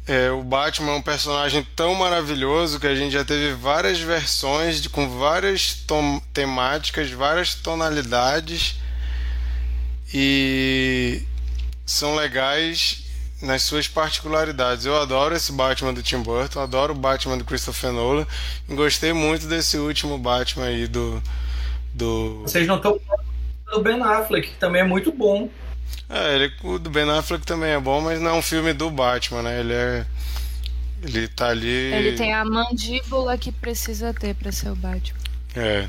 [0.07, 4.83] é, o Batman é um personagem tão maravilhoso que a gente já teve várias versões
[4.83, 5.85] de, com várias
[6.33, 8.81] temáticas, várias tonalidades
[10.13, 11.23] e
[11.87, 13.05] são legais
[13.41, 14.87] nas suas particularidades.
[14.87, 18.27] Eu adoro esse Batman do Tim Burton, adoro o Batman do Christopher Nolan
[18.69, 21.23] e gostei muito desse último Batman aí do
[21.95, 22.99] do vocês não estão
[23.71, 25.49] do Ben Affleck, que também é muito bom.
[26.13, 28.91] É, ele, o do Ben Affleck também é bom, mas não é um filme do
[28.91, 29.61] Batman, né?
[29.61, 30.07] Ele é
[31.05, 35.19] ele tá ali Ele tem a mandíbula que precisa ter pra ser o Batman.
[35.57, 35.89] É.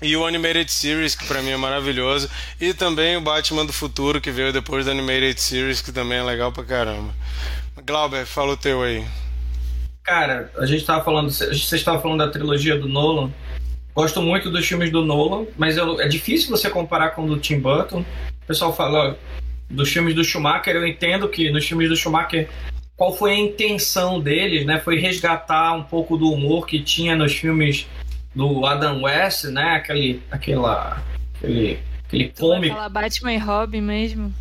[0.00, 2.28] E o Animated Series, que pra mim é maravilhoso.
[2.60, 6.22] E também o Batman do Futuro, que veio depois do Animated Series, que também é
[6.22, 7.12] legal pra caramba.
[7.84, 9.04] Glauber, fala o teu aí.
[10.04, 13.32] Cara, a gente tava falando, vocês estavam falando da trilogia do Nolan.
[13.94, 17.38] Gosto muito dos filmes do Nolan, mas eu- é difícil você comparar com o do
[17.38, 18.00] Tim Burton.
[18.00, 19.16] O pessoal fala
[19.74, 22.48] dos filmes do Schumacher, eu entendo que nos filmes do Schumacher
[22.96, 24.78] qual foi a intenção deles, né?
[24.78, 27.86] Foi resgatar um pouco do humor que tinha nos filmes
[28.34, 29.74] do Adam West, né?
[29.74, 31.02] Aquele, aquela,
[31.36, 32.74] aquele, aquele cômico.
[32.74, 34.32] falar Batman e Robin mesmo?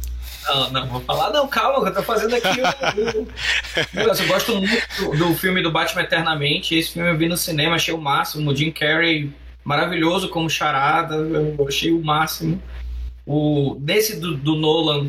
[0.45, 3.21] Não, não, vou falar, não, calma, eu tô fazendo aqui o.
[3.21, 6.75] o- Nossa, eu gosto muito do, do filme do Batman Eternamente.
[6.75, 8.51] Esse filme eu vi no cinema, achei o máximo.
[8.51, 9.31] O Jim Carrey
[9.63, 12.61] maravilhoso como charada, eu achei o máximo.
[13.25, 15.07] O, desse do, do Nolan.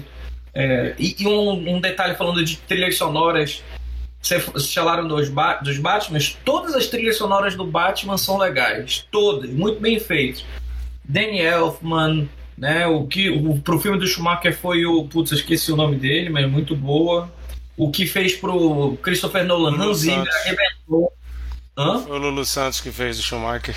[0.54, 3.62] É, e e um, um detalhe falando de trilhas sonoras.
[4.22, 9.06] Vocês falaram dos, ba dos Batmans, todas as trilhas sonoras do Batman são legais.
[9.10, 10.44] Todas, muito bem feitas.
[11.04, 12.26] Danny Elfman,
[12.56, 12.86] né?
[12.86, 15.04] O que o, pro filme do Schumacher foi o.
[15.04, 17.30] Putz, eu esqueci o nome dele, mas é muito boa.
[17.76, 21.12] O que fez pro Christopher Nolan, Lulu Hans Zimmer arrebentou.
[21.76, 21.98] Hã?
[21.98, 23.74] Foi o Lulu Santos que fez o Schumacher.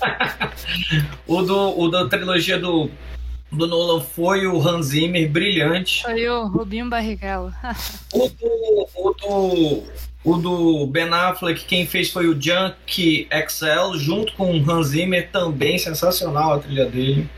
[1.26, 2.90] O, do, o da trilogia do,
[3.50, 6.02] do Nolan foi o Hans Zimmer, brilhante.
[6.02, 7.52] Foi o Rubinho Barrichello.
[8.12, 9.82] O do, o do,
[10.24, 15.28] o do Ben Affleck, quem fez foi o Junk XL, junto com o Hans Zimmer,
[15.30, 17.28] também sensacional a trilha dele.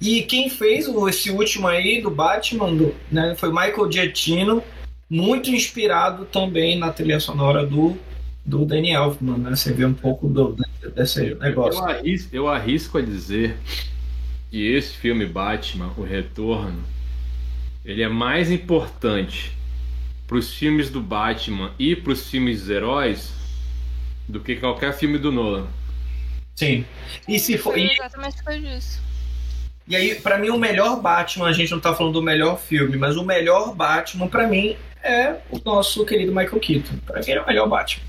[0.00, 4.62] E quem fez o- esse último aí do Batman, do, né, foi Michael Giacchino,
[5.10, 7.96] muito inspirado também na trilha sonora do,
[8.44, 9.50] do Danny Elfman, né?
[9.56, 10.54] Você vê um pouco do,
[10.94, 11.80] desse negócio.
[11.80, 13.56] Eu arrisco, eu arrisco a dizer
[14.50, 16.82] que esse filme Batman, O Retorno,
[17.84, 19.52] ele é mais importante
[20.26, 23.32] para os filmes do Batman e para os filmes dos heróis
[24.28, 25.66] do que qualquer filme do Nolan.
[26.54, 26.84] Sim.
[27.26, 27.72] E se for.
[27.72, 29.00] Foi exatamente por isso.
[29.86, 32.96] E aí, para mim, o melhor Batman, a gente não tá falando do melhor filme,
[32.98, 36.96] mas o melhor Batman, para mim, é o nosso querido Michael Keaton.
[37.06, 38.04] Pra mim, ele é o melhor Batman.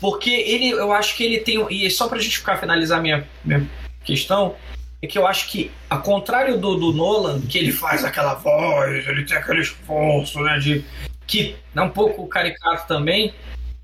[0.00, 1.64] Porque ele, eu acho que ele tem.
[1.70, 3.68] E só pra gente ficar finalizar minha, minha
[4.02, 4.56] questão,
[5.02, 9.06] é que eu acho que, ao contrário do, do Nolan, que ele faz aquela voz,
[9.06, 10.58] ele tem aquele esforço, né?
[10.58, 10.84] De,
[11.26, 13.34] que é um pouco caricato também.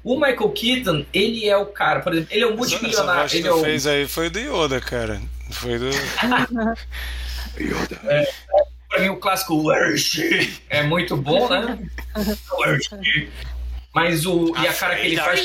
[0.04, 3.10] O Michael Keaton, ele é o cara, por exemplo, ele é o multimilionário.
[3.10, 3.62] Essa voz que ele tu é o...
[3.62, 5.20] fez aí foi do Yoda, cara.
[5.50, 5.90] Foi do.
[7.58, 8.00] Yoda.
[8.04, 8.30] É,
[8.88, 10.60] pra mim, o clássico Where is she?
[10.68, 11.78] é muito bom, né?
[12.58, 13.30] Where is she?
[13.94, 14.54] Mas o.
[14.58, 15.40] E a cara que ele faz.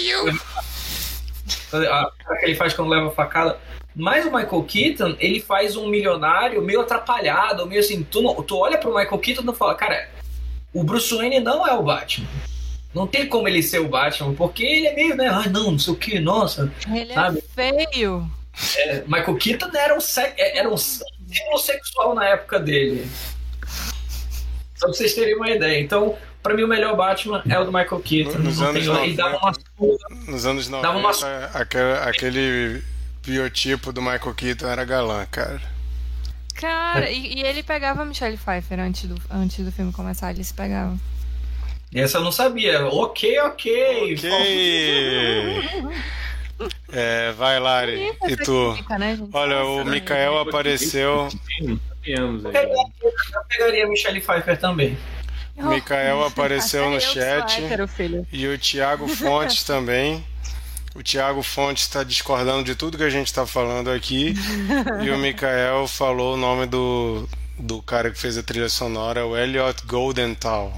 [1.45, 3.57] Que ele faz quando leva a facada.
[3.95, 8.03] Mas o Michael Keaton, ele faz um milionário meio atrapalhado, meio assim.
[8.03, 10.09] Tu, não, tu olha pro Michael Keaton e fala, cara,
[10.73, 12.27] o Bruce Wayne não é o Batman.
[12.93, 15.27] Não tem como ele ser o Batman, porque ele é meio, né?
[15.27, 16.71] Ah, não, não sei o que, nossa.
[16.93, 17.39] Ele Sabe?
[17.57, 18.29] é feio.
[18.77, 23.09] É, Michael Keaton era um, se- era um símbolo sexual na época dele.
[24.75, 25.79] Só pra vocês terem uma ideia.
[25.79, 28.39] Então, pra mim, o melhor Batman é o do Michael Keaton.
[28.39, 29.23] Nos Não anos tem- ele 90.
[29.23, 30.31] dava uma surra.
[30.31, 32.83] Nos anos Dava 90, uma- aquele, aquele
[33.25, 35.61] biotipo do Michael Keaton era galã, cara.
[36.55, 40.53] Cara, e, e ele pegava Michelle Pfeiffer antes do, antes do filme começar, ele se
[40.53, 40.95] pegava.
[41.93, 42.85] Essa eu não sabia.
[42.87, 44.13] Ok, ok.
[44.13, 45.69] Ok!
[46.91, 48.11] É, vai, Lari.
[48.27, 48.73] E tu?
[48.75, 49.17] Química, né?
[49.33, 51.27] Olha, o Nossa, Mikael apareceu.
[51.59, 52.53] Sabemos aí.
[52.55, 54.97] Eu pegaria Michelle Pfeiffer também.
[55.65, 57.63] O Mikael apareceu no chat.
[57.63, 58.27] hétero, filho.
[58.31, 60.25] E o Thiago Fontes também.
[60.93, 64.33] O Thiago Fontes está discordando de tudo que a gente está falando aqui.
[65.03, 67.27] e o Mikael falou o nome do,
[67.57, 70.73] do cara que fez a trilha sonora, o Elliot Goldenthal.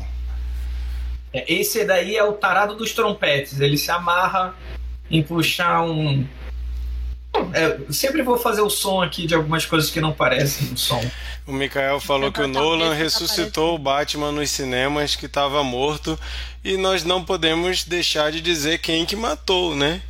[1.33, 3.59] É, Esse daí é o tarado dos trompetes.
[3.59, 4.53] Ele se amarra
[5.09, 6.25] em puxar um.
[7.53, 10.77] É, eu sempre vou fazer o som aqui de algumas coisas que não parecem um
[10.77, 11.03] som.
[11.45, 16.17] O Mikael falou que o Nolan ressuscitou o Batman nos cinemas que estava morto
[16.63, 20.01] e nós não podemos deixar de dizer quem que matou, né?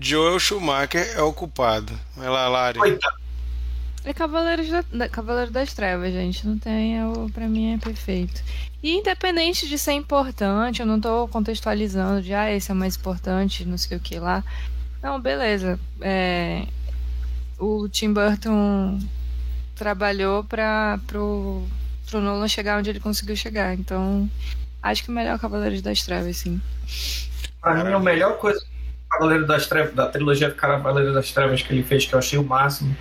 [0.00, 1.92] Joel Schumacher é o culpado.
[2.16, 2.78] Vai lá, Lari.
[2.78, 3.18] Coitado.
[4.04, 6.46] É Cavaleiros da, Cavaleiro das Trevas, gente.
[6.46, 6.98] Não tem.
[6.98, 8.42] É o, pra mim é perfeito.
[8.82, 13.64] E independente de ser importante, eu não tô contextualizando de ah, esse é mais importante,
[13.64, 14.44] não sei o que lá.
[15.02, 15.78] Não, beleza.
[16.00, 16.66] É,
[17.58, 18.98] o Tim Burton
[19.74, 21.62] trabalhou para pro,
[22.08, 23.74] pro Nolan chegar onde ele conseguiu chegar.
[23.74, 24.28] Então,
[24.82, 26.60] acho que o melhor Cavaleiros das Trevas, sim.
[27.60, 28.66] Pra mim, a melhor coisa do
[29.10, 32.44] Cavaleiro das Trevas, da trilogia Cavaleiro das Trevas que ele fez, que eu achei o
[32.44, 32.96] máximo,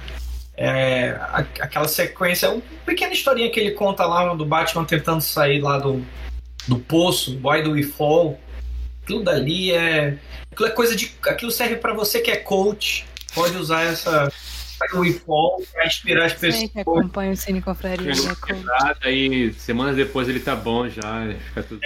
[0.56, 1.19] é
[1.60, 6.03] aquela sequência, uma pequena historinha que ele conta lá do Batman tentando sair lá do,
[6.68, 8.40] do poço, Why Do We Fall.
[9.08, 10.18] Aquilo dali é.
[10.52, 11.10] Aquilo é coisa de.
[11.26, 13.06] Aquilo serve pra você que é coach.
[13.34, 14.30] Pode usar essa.
[14.94, 16.82] We Fall pra inspirar as Sei que pessoas.
[16.82, 18.12] acompanha o Cine Confraria.
[18.46, 21.02] Quebrado, aí semanas depois ele tá bom já,
[21.48, 21.80] fica tudo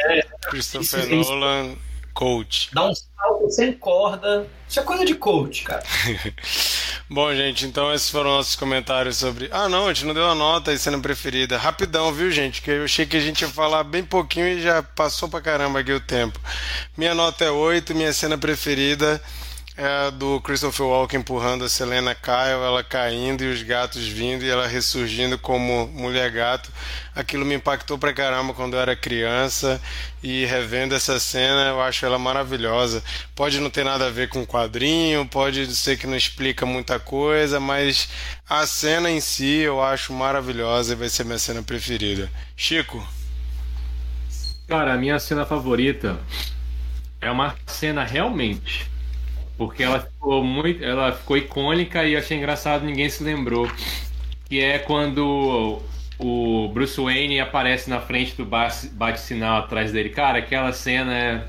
[0.49, 1.75] Christopher Isso- isso- Nolan,
[2.13, 2.69] coach.
[2.73, 4.45] Dá um salto sem corda.
[4.67, 5.83] Isso é coisa de coach, cara.
[7.13, 9.49] Bom, gente, então esses foram nossos comentários sobre.
[9.51, 11.57] Ah, não, a gente não deu a nota e cena preferida.
[11.57, 12.61] Rapidão, viu, gente?
[12.61, 15.81] Que eu achei que a gente ia falar bem pouquinho e já passou pra caramba
[15.81, 16.39] aqui o tempo.
[16.95, 19.21] Minha nota é 8, minha cena preferida
[19.81, 24.45] é a do Christopher Walken empurrando a Selena Kyle, ela caindo e os gatos vindo
[24.45, 26.71] e ela ressurgindo como mulher gato.
[27.15, 29.81] Aquilo me impactou pra caramba quando eu era criança
[30.21, 33.03] e revendo essa cena eu acho ela maravilhosa.
[33.35, 36.99] Pode não ter nada a ver com o quadrinho, pode ser que não explica muita
[36.99, 38.07] coisa, mas
[38.47, 42.29] a cena em si eu acho maravilhosa e vai ser minha cena preferida.
[42.55, 43.03] Chico,
[44.67, 46.19] Cara, a minha cena favorita
[47.19, 48.90] é uma cena realmente.
[49.57, 50.83] Porque ela ficou muito.
[50.83, 53.69] Ela ficou icônica e eu achei engraçado, ninguém se lembrou.
[54.45, 55.81] Que é quando
[56.17, 60.09] o Bruce Wayne aparece na frente do bate- bate-sinal atrás dele.
[60.09, 61.43] Cara, aquela cena é,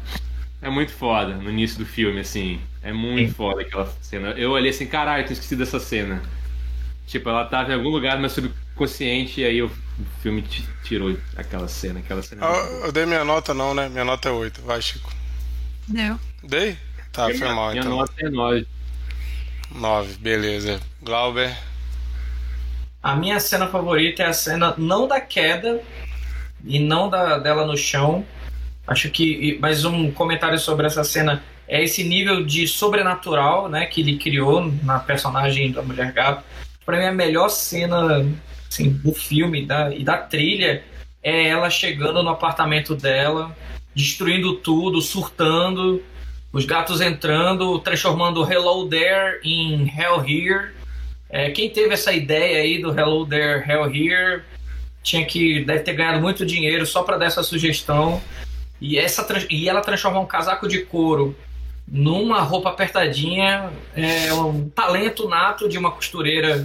[0.63, 2.61] é muito foda no início do filme, assim.
[2.83, 4.31] É muito foda aquela cena.
[4.31, 6.23] Eu olhei assim, caralho, eu tinha esquecido dessa cena.
[7.07, 9.71] Tipo, ela tava em algum lugar no meu subconsciente e aí o
[10.23, 12.01] filme ti- tirou aquela cena.
[12.01, 12.79] Aquela cena é muito boa.
[12.81, 13.89] eu, eu dei minha nota não, né?
[13.89, 14.63] Minha nota é 8.
[14.63, 15.13] Vai, Chico.
[15.89, 16.19] Deu.
[16.45, 16.77] Dei?
[17.13, 17.97] Tá, foi mal Minha então.
[17.97, 18.67] nota é 9.
[19.71, 20.81] 9, beleza.
[21.03, 21.57] Glauber.
[23.03, 25.83] A minha cena favorita é a cena não da queda
[26.65, 28.25] e não da, dela no chão,
[28.87, 34.01] Acho que mais um comentário sobre essa cena é esse nível de sobrenatural, né, que
[34.01, 36.45] ele criou na personagem da Mulher Gato.
[36.85, 38.27] Para mim a melhor cena
[38.69, 40.83] assim, do filme da, e da trilha
[41.23, 43.57] é ela chegando no apartamento dela,
[43.95, 46.03] destruindo tudo, surtando,
[46.53, 50.73] os gatos entrando, transformando Hello There em Hell Here.
[51.31, 54.43] É, quem teve essa ideia aí do Hello There, Hell Here,
[55.03, 58.23] tinha que deve ter ganhado muito dinheiro só para dar essa sugestão.
[58.81, 61.37] E, essa, e ela transforma um casaco de couro
[61.87, 66.65] numa roupa apertadinha é um talento nato de uma costureira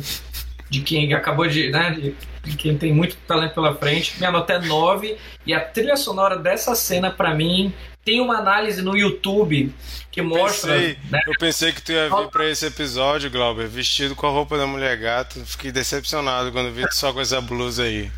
[0.69, 4.17] de quem acabou de, né, de quem tem muito talento pela frente.
[4.17, 7.73] Minha nota é 9 e a trilha sonora dessa cena para mim
[8.07, 9.69] tem uma análise no YouTube
[10.09, 10.75] que mostra.
[10.75, 11.19] Pensei, né?
[11.27, 14.65] Eu pensei que tu ia vir para esse episódio, Glauber, vestido com a roupa da
[14.65, 15.45] mulher gato.
[15.45, 18.09] Fiquei decepcionado quando vi só com essa blusa aí.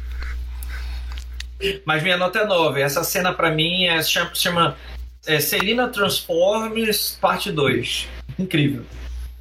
[1.83, 2.79] Mas minha nota é 9.
[2.79, 4.77] Essa cena para mim é, chama, chama
[5.25, 8.07] é, Celina Transformers Parte 2.
[8.37, 8.85] Incrível.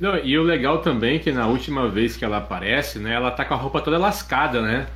[0.01, 3.31] Não, e o legal também é que na última vez que ela aparece, né, ela
[3.31, 4.87] tá com a roupa toda lascada, né?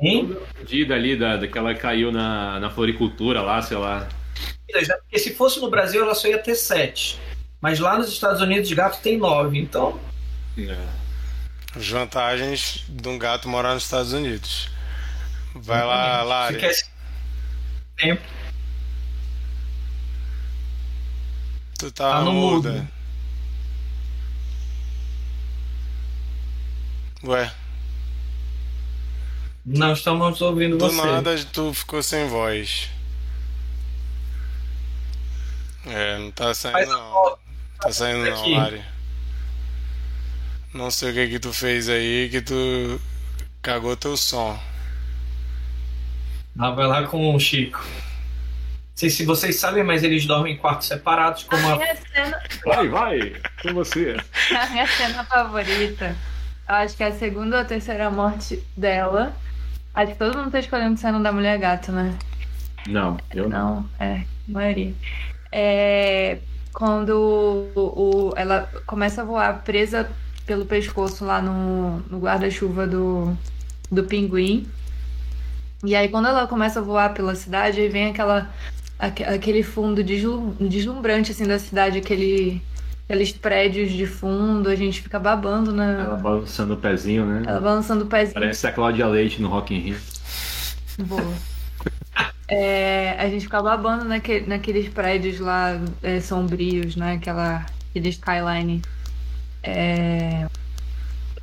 [0.00, 0.36] Hein?
[0.70, 4.06] Toda ali da, da que ela caiu na, na floricultura lá, sei lá.
[4.68, 7.18] Porque se fosse no Brasil ela só ia ter 7.
[7.60, 9.98] Mas lá nos Estados Unidos gato tem 9, então.
[10.58, 10.76] É.
[11.74, 14.68] As vantagens de um gato morar nos Estados Unidos.
[15.54, 16.54] Vai lá, Lari.
[16.54, 16.84] Fica esse
[17.96, 18.22] tempo.
[21.78, 22.88] Tu tá, tá no muda.
[27.24, 27.52] Ué.
[29.64, 31.00] Não estamos ouvindo Do você.
[31.00, 32.88] Do nada tu ficou sem voz.
[35.86, 37.38] É, não tá saindo não.
[37.80, 38.82] Tá saindo não, Lari.
[40.74, 43.00] Não sei o que que tu fez aí que tu
[43.62, 44.58] cagou teu som.
[46.58, 47.78] Ah, vai lá com o Chico.
[47.78, 51.74] Não sei se vocês sabem, mas eles dormem em quartos separados como a.
[51.74, 51.96] a...
[51.96, 52.42] Cena...
[52.64, 54.16] Vai, vai, com você.
[54.58, 56.16] A minha cena favorita.
[56.68, 59.36] Eu acho que é a segunda ou a terceira morte dela.
[59.94, 62.18] Acho que todo mundo tá escolhendo cena da mulher gato, né?
[62.88, 63.76] Não, eu não.
[63.76, 64.92] Não, é, maioria.
[65.58, 66.36] É,
[66.70, 70.06] quando o, o, ela começa a voar presa
[70.44, 73.34] pelo pescoço lá no, no guarda-chuva do,
[73.90, 74.66] do pinguim.
[75.82, 78.50] E aí quando ela começa a voar pela cidade, aí vem aquela
[78.98, 82.62] aquele fundo deslumbrante assim da cidade, aquele
[83.04, 87.42] aqueles prédios de fundo, a gente fica babando na Ela balançando o pezinho, né?
[87.46, 88.34] Ela balançando o pezinho.
[88.34, 89.96] Parece a Cláudia Leite no Rock in Rio.
[90.98, 91.55] Boa.
[92.48, 97.14] É, a gente fica babando naque, naqueles prédios lá é, sombrios, né?
[97.14, 98.82] Aquela, aquele skyline
[99.62, 100.46] é,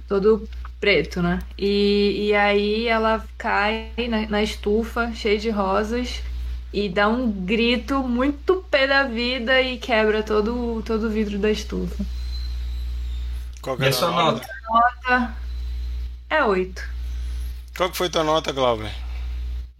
[0.07, 0.47] todo
[0.79, 1.39] preto, né?
[1.57, 6.21] E, e aí ela cai na, na estufa, cheia de rosas,
[6.71, 11.51] e dá um grito muito pé da vida e quebra todo, todo o vidro da
[11.51, 12.03] estufa.
[13.61, 14.45] Qual que é a sua nota?
[14.69, 15.35] nota
[16.29, 16.81] é 8.
[17.77, 18.91] Qual que foi tua nota, Glauber?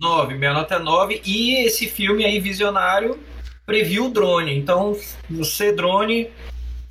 [0.04, 0.36] 9.
[0.36, 1.22] Minha nota é 9.
[1.26, 3.20] E esse filme aí, Visionário,
[3.66, 4.56] previu o drone.
[4.56, 4.96] Então,
[5.30, 6.30] você, drone,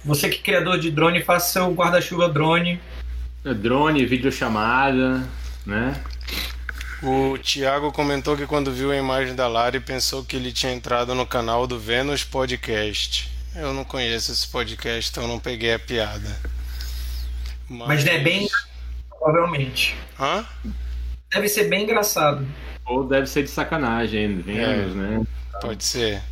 [0.05, 2.80] você que é criador de drone, faça seu guarda-chuva drone
[3.44, 5.28] é, drone, videochamada,
[5.66, 6.01] né?
[7.02, 11.12] O Thiago comentou que quando viu a imagem da Lari pensou que ele tinha entrado
[11.14, 13.28] no canal do Vênus Podcast.
[13.56, 16.40] Eu não conheço esse podcast, então não peguei a piada.
[17.68, 18.48] Mas, Mas é bem
[19.18, 19.97] provavelmente.
[20.18, 20.47] Hã?
[21.32, 22.47] Deve ser bem engraçado.
[22.86, 25.26] Ou deve ser de sacanagem, Vênus, é, né?
[25.60, 26.22] Pode ser.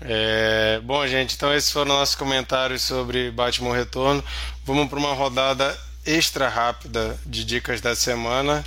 [0.00, 4.22] É, bom, gente, então esses foram nossos comentários sobre Batman Retorno.
[4.64, 5.76] Vamos para uma rodada
[6.06, 8.64] extra rápida de dicas da semana,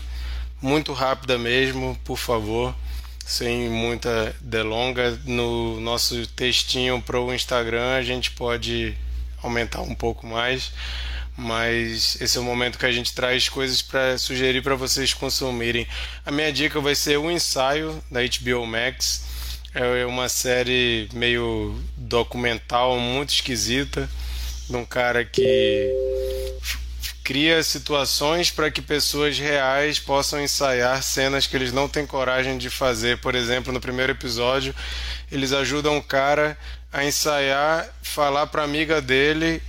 [0.62, 2.76] muito rápida mesmo, por favor,
[3.26, 5.18] sem muita delonga.
[5.26, 8.96] No nosso textinho para o Instagram a gente pode
[9.42, 10.72] aumentar um pouco mais,
[11.42, 15.88] mas esse é o momento que a gente traz coisas para sugerir para vocês consumirem.
[16.24, 19.24] A minha dica vai ser o ensaio da HBO Max.
[19.74, 24.08] É uma série meio documental, muito esquisita,
[24.70, 25.92] de um cara que
[27.24, 32.70] cria situações para que pessoas reais possam ensaiar cenas que eles não têm coragem de
[32.70, 33.18] fazer.
[33.18, 34.76] Por exemplo, no primeiro episódio,
[35.32, 36.56] eles ajudam um cara
[36.94, 39.62] a ensaiar, falar para amiga dele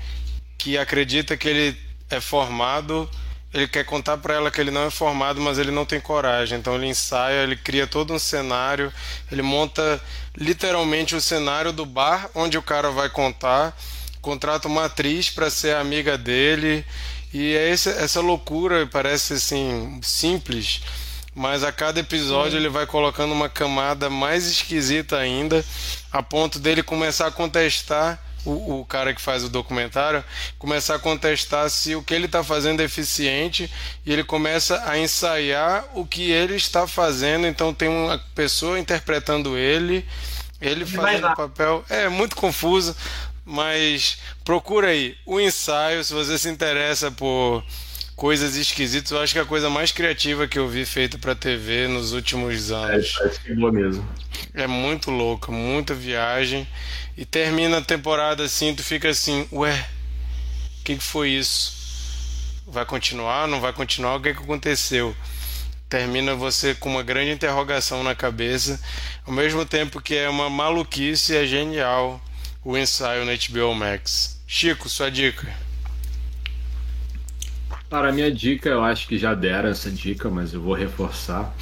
[0.62, 1.76] que acredita que ele
[2.08, 3.10] é formado,
[3.52, 6.56] ele quer contar para ela que ele não é formado, mas ele não tem coragem.
[6.56, 8.92] Então ele ensaia, ele cria todo um cenário,
[9.30, 10.00] ele monta
[10.36, 13.76] literalmente o cenário do bar onde o cara vai contar,
[14.20, 16.84] contrata uma atriz para ser amiga dele
[17.34, 20.80] e é essa, essa loucura parece assim simples,
[21.34, 25.64] mas a cada episódio ele vai colocando uma camada mais esquisita ainda,
[26.12, 30.24] a ponto dele começar a contestar o, o, cara que faz o documentário
[30.58, 33.70] começar a contestar se o que ele está fazendo é eficiente
[34.04, 37.46] e ele começa a ensaiar o que ele está fazendo.
[37.46, 40.06] Então tem uma pessoa interpretando ele,
[40.60, 41.84] ele fazendo o papel.
[41.88, 42.96] É muito confuso,
[43.44, 47.64] mas procura aí o ensaio se você se interessa por
[48.22, 49.10] coisas esquisitas.
[49.10, 52.12] Eu acho que é a coisa mais criativa que eu vi feita para TV nos
[52.12, 53.18] últimos anos.
[53.20, 54.08] É, é boa mesmo.
[54.54, 56.64] É muito louca, muita viagem.
[57.16, 59.74] E termina a temporada assim, tu fica assim, ué,
[60.78, 62.62] o que, que foi isso?
[62.64, 63.48] Vai continuar?
[63.48, 64.14] Não vai continuar?
[64.14, 65.16] O que, que aconteceu?
[65.88, 68.80] Termina você com uma grande interrogação na cabeça,
[69.26, 72.22] ao mesmo tempo que é uma maluquice, é genial
[72.64, 74.40] o ensaio na HBO Max.
[74.46, 75.71] Chico, sua dica.
[77.92, 81.54] Para a minha dica, eu acho que já deram essa dica, mas eu vou reforçar.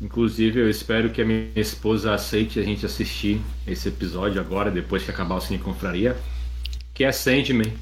[0.00, 5.02] Inclusive, eu espero que a minha esposa aceite a gente assistir esse episódio agora, depois
[5.02, 6.16] que acabar o Cine Confraria,
[6.94, 7.72] que é Sandman.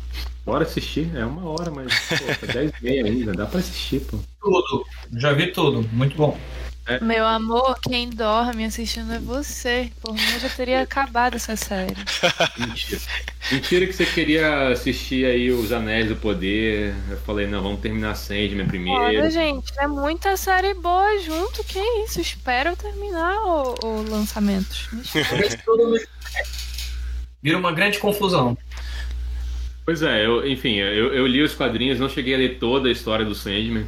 [0.47, 4.01] Bora assistir, é uma hora, mas pô, é 10 e meia ainda, dá pra assistir,
[4.01, 4.19] pô.
[4.41, 4.83] Tudo,
[5.19, 6.41] já vi tudo, muito bom.
[6.87, 6.99] É.
[7.01, 9.93] Meu amor, quem dorme assistindo é você.
[10.01, 11.95] Por mim, eu já teria acabado essa série.
[12.59, 13.01] Mentira.
[13.53, 16.95] Mentira que você queria assistir aí Os Anéis do Poder.
[17.11, 19.01] Eu falei, não, vamos terminar Sandman primeiro.
[19.01, 21.63] Olha, gente, é muita série boa junto.
[21.65, 22.21] Que isso?
[22.21, 24.89] Espero terminar o, o lançamento.
[27.43, 28.57] Vira uma grande confusão.
[29.85, 32.93] Pois é, eu, enfim, eu, eu li os quadrinhos, não cheguei a ler toda a
[32.93, 33.87] história do Sandman,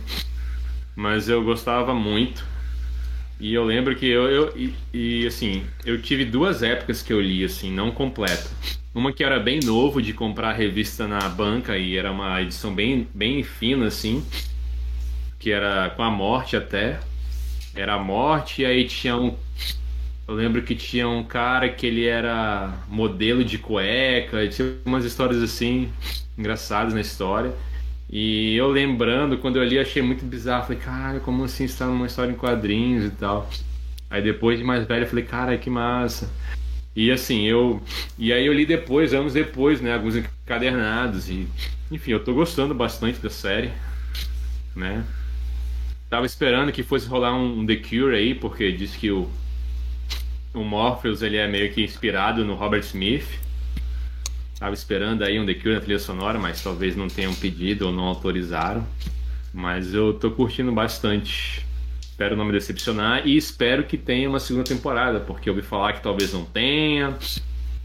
[0.96, 2.51] mas eu gostava muito.
[3.42, 7.20] E eu lembro que eu, eu e, e, assim, eu tive duas épocas que eu
[7.20, 8.48] li assim, não completa.
[8.94, 13.08] Uma que era bem novo de comprar revista na banca e era uma edição bem
[13.12, 14.24] bem fina assim,
[15.40, 17.00] que era com a morte até.
[17.74, 19.36] Era a morte e aí tinha um
[20.28, 25.42] eu lembro que tinha um cara que ele era modelo de cueca, tinha umas histórias
[25.42, 25.90] assim
[26.38, 27.52] engraçadas na história.
[28.12, 30.64] E eu lembrando, quando eu li, achei muito bizarro.
[30.64, 33.48] Falei, cara, como assim está numa história em quadrinhos e tal.
[34.10, 36.30] Aí depois de mais velho, eu falei, cara, que massa.
[36.94, 37.82] E assim, eu.
[38.18, 39.94] E aí eu li depois, anos depois, né?
[39.94, 41.30] Alguns encadernados.
[41.30, 41.48] E.
[41.90, 43.72] Enfim, eu tô gostando bastante da série.
[44.76, 45.02] Né?
[46.10, 49.30] Tava esperando que fosse rolar um The Cure aí, porque diz que o.
[50.52, 53.26] O Morpheus ele é meio que inspirado no Robert Smith.
[54.62, 57.92] Tava esperando aí um The Cure na trilha sonora, mas talvez não tenham pedido ou
[57.92, 58.86] não autorizaram.
[59.52, 61.66] Mas eu tô curtindo bastante.
[62.00, 65.94] Espero não me decepcionar e espero que tenha uma segunda temporada, porque eu ouvi falar
[65.94, 67.18] que talvez não tenha.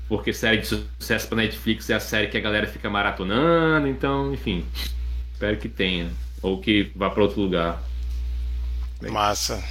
[0.08, 4.32] Porque série de sucesso para Netflix é a série que a galera fica maratonando, então,
[4.32, 4.64] enfim.
[5.34, 6.12] Espero que tenha.
[6.44, 7.82] Ou que vá para outro lugar.
[9.02, 9.64] Massa.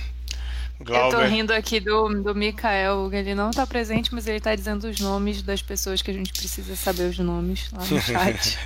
[0.81, 1.16] Glauber.
[1.16, 4.85] Eu tô rindo aqui do, do Mikael, ele não tá presente, mas ele tá dizendo
[4.85, 8.59] os nomes das pessoas que a gente precisa saber os nomes lá no chat.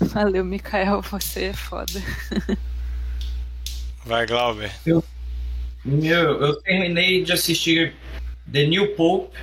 [0.00, 2.02] Valeu, Mikael, você é foda.
[4.06, 4.72] Vai, Glauber.
[4.86, 5.04] Eu,
[5.84, 7.94] eu, eu terminei de assistir
[8.50, 9.36] The New Pope,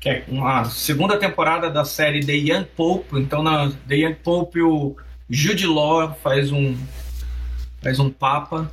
[0.00, 3.18] que é uma segunda temporada da série The Young Pope.
[3.18, 4.96] Então, na The Young Pope, o
[5.28, 6.74] Jude Law faz um,
[7.82, 8.72] faz um papa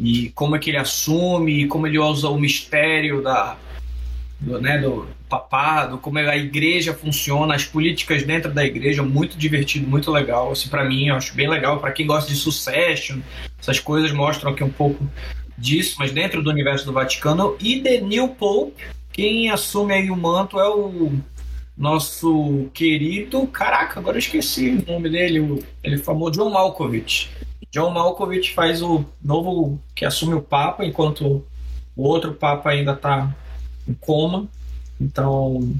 [0.00, 3.56] e como é que ele assume, como ele usa o mistério da,
[4.38, 9.88] do, né, do papado, como a igreja funciona, as políticas dentro da igreja, muito divertido,
[9.88, 10.52] muito legal.
[10.52, 11.80] Assim, para mim, eu acho bem legal.
[11.80, 13.18] Para quem gosta de Succession,
[13.60, 15.06] essas coisas mostram aqui um pouco
[15.56, 17.56] disso, mas dentro do universo do Vaticano.
[17.60, 21.12] E The New Pope, quem assume aí o manto é o
[21.76, 23.46] nosso querido.
[23.48, 25.62] Caraca, agora eu esqueci o nome dele.
[25.82, 27.28] Ele falou John Malkovich.
[27.70, 31.44] John Malkovich faz o novo que assume o Papa, enquanto
[31.94, 33.34] o outro Papa ainda está
[33.86, 34.46] em coma.
[35.00, 35.76] Então,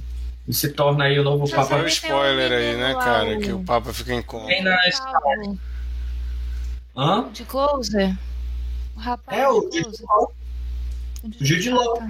[0.47, 1.69] ele se torna aí o novo Já Papa.
[1.77, 3.39] Foi um spoiler aí, né, cara?
[3.39, 4.47] Que o Papa fica em coma.
[4.47, 4.77] Tem na
[6.97, 7.29] Hã?
[7.33, 8.17] De Closer?
[8.97, 9.39] O rapaz.
[9.39, 9.71] É, o
[11.41, 12.03] Jude Law.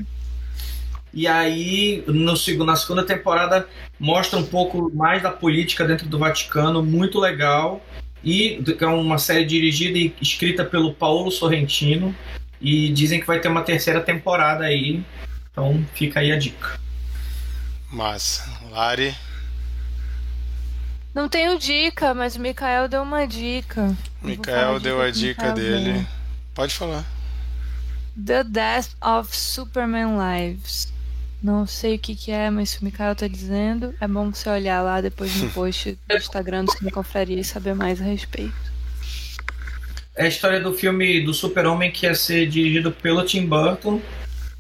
[1.12, 2.34] E aí, no,
[2.64, 3.68] na segunda temporada,
[3.98, 7.82] mostra um pouco mais da política dentro do Vaticano, muito legal
[8.24, 12.15] e é uma série dirigida e escrita pelo Paulo Sorrentino
[12.61, 15.03] e dizem que vai ter uma terceira temporada aí.
[15.51, 16.78] Então fica aí a dica.
[17.90, 18.49] Massa.
[18.70, 19.15] Lari?
[21.15, 23.97] Não tenho dica, mas o Mikael deu uma dica.
[24.23, 26.07] Mikael deu a dica dele.
[26.55, 27.05] Pode falar.
[28.24, 30.93] The Death of Superman Lives.
[31.43, 34.48] Não sei o que, que é, mas se o Mikael tá dizendo, é bom você
[34.48, 38.56] olhar lá depois no post do Instagram do Cine Confraria e saber mais a respeito.
[40.16, 44.01] é a história do filme do Super-Homem que ia ser dirigido pelo Tim Burton.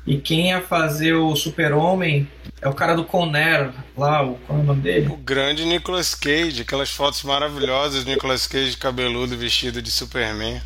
[0.06, 2.26] E quem ia fazer o Super-Homem
[2.62, 5.08] é o cara do Conner, lá, o, qual é o nome dele?
[5.08, 10.62] O grande Nicolas Cage, aquelas fotos maravilhosas do Nicolas Cage cabeludo vestido de Superman.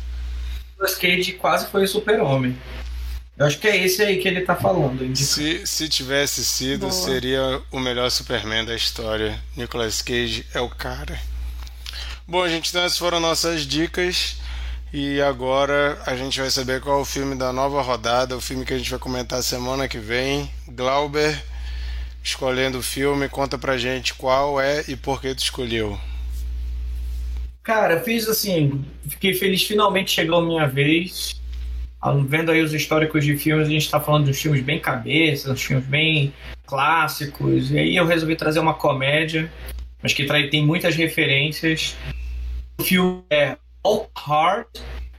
[0.71, 2.57] Nicolas Cage quase foi o Super-Homem.
[3.35, 5.15] Eu acho que é esse aí que ele tá falando.
[5.17, 6.91] Se, se tivesse sido, Boa.
[6.91, 9.41] seria o melhor Superman da história.
[9.57, 11.19] Nicolas Cage é o cara.
[12.27, 14.35] Bom, gente, então essas foram nossas dicas.
[14.93, 18.63] E agora a gente vai saber qual é o filme da nova rodada, o filme
[18.63, 20.47] que a gente vai comentar semana que vem.
[20.67, 21.43] Glauber,
[22.23, 25.99] escolhendo o filme, conta pra gente qual é e por que tu escolheu.
[27.63, 31.41] Cara, fiz assim, fiquei feliz finalmente chegou a minha vez.
[32.05, 35.53] Ah, vendo aí os históricos de filmes, a gente tá falando de filmes bem cabeça,
[35.53, 36.33] uns filmes bem
[36.65, 37.71] clássicos.
[37.71, 39.49] E aí eu resolvi trazer uma comédia,
[40.01, 41.95] mas que tem muitas referências.
[42.77, 43.55] O filme é
[43.85, 44.67] All Hard,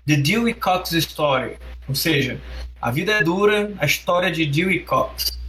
[0.06, 1.56] The Dewey Cox Story.
[1.89, 2.39] Ou seja,
[2.82, 5.40] A Vida é Dura, a história de Dewey Cox.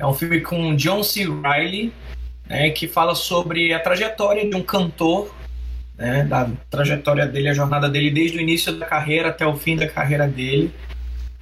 [0.00, 1.28] É um filme com John C.
[1.28, 1.92] Reilly,
[2.48, 5.32] né, que fala sobre a trajetória de um cantor
[6.02, 9.76] né, da trajetória dele, a jornada dele desde o início da carreira até o fim
[9.76, 10.74] da carreira dele.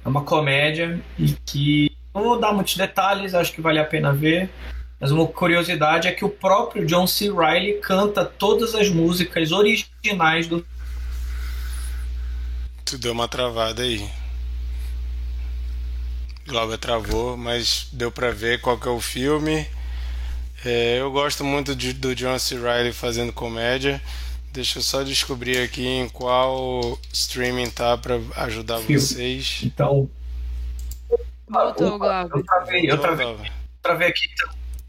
[0.05, 4.13] É uma comédia e que não vou dar muitos detalhes, acho que vale a pena
[4.13, 4.51] ver.
[4.99, 7.31] Mas uma curiosidade é que o próprio John C.
[7.31, 10.63] Reilly canta todas as músicas originais do.
[12.85, 14.07] Tu deu uma travada aí.
[16.47, 19.65] Glauber travou, mas deu para ver qual que é o filme.
[20.63, 22.59] É, eu gosto muito de, do John C.
[22.59, 23.99] Reilly fazendo comédia.
[24.51, 29.61] Deixa eu só descobrir aqui em qual streaming tá para ajudar vocês.
[29.63, 30.09] Então.
[31.47, 32.37] Voltou, Glauber.
[32.37, 33.37] Eu travei, eu travei,
[33.81, 34.21] travei aqui.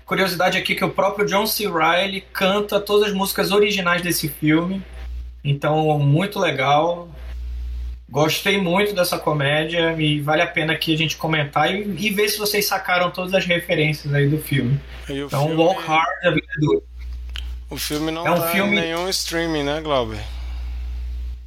[0.04, 1.68] Curiosidade aqui que o próprio John C.
[1.68, 4.82] Reilly canta todas as músicas originais desse filme.
[5.44, 7.08] Então, muito legal.
[8.08, 12.28] Gostei muito dessa comédia e vale a pena aqui a gente comentar e, e ver
[12.28, 14.78] se vocês sacaram todas as referências aí do filme.
[15.08, 15.54] Então, filme...
[15.54, 16.82] Walk Hard, a vida é dura.
[17.72, 18.76] O filme não é um tá filme...
[18.76, 20.20] em nenhum streaming, né, Glauber?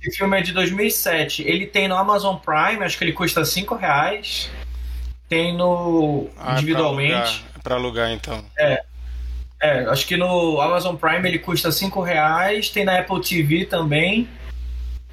[0.07, 1.43] O filme é de 2007.
[1.43, 4.49] Ele tem no Amazon Prime, acho que ele custa 5 reais.
[5.29, 6.27] Tem no.
[6.35, 7.13] Ah, individualmente.
[7.13, 8.45] É pra alugar, é pra alugar então.
[8.57, 8.83] É.
[9.61, 12.69] É, acho que no Amazon Prime ele custa 5 reais.
[12.69, 14.27] Tem na Apple TV também.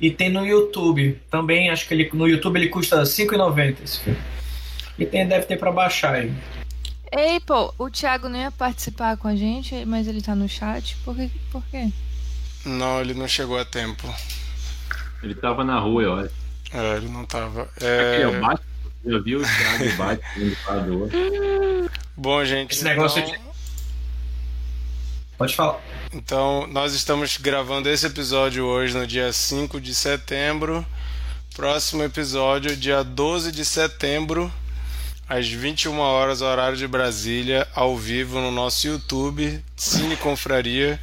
[0.01, 1.20] E tem no YouTube.
[1.30, 4.18] Também, acho que ele, no YouTube ele custa 5,90 esse filme.
[4.98, 6.32] E tem, deve ter pra baixar aí.
[7.14, 10.97] Ei, pô, o Thiago não ia participar com a gente, mas ele tá no chat.
[11.05, 11.93] Por, que, por quê?
[12.64, 14.09] Não, ele não chegou a tempo.
[15.22, 16.34] Ele tava na rua, eu acho.
[16.72, 17.68] É, ele não tava.
[17.82, 18.14] É...
[18.14, 18.62] Aqui, eu, bate,
[19.05, 22.72] eu vi o Thiago bate no Bom, gente.
[22.72, 23.34] Esse negócio então...
[23.34, 23.52] de...
[25.36, 25.80] Pode falar.
[26.14, 30.86] Então, nós estamos gravando esse episódio hoje no dia 5 de setembro.
[31.55, 34.51] Próximo episódio, dia 12 de setembro
[35.33, 41.01] às 21 horas, horário de Brasília, ao vivo no nosso YouTube, Cine Confraria.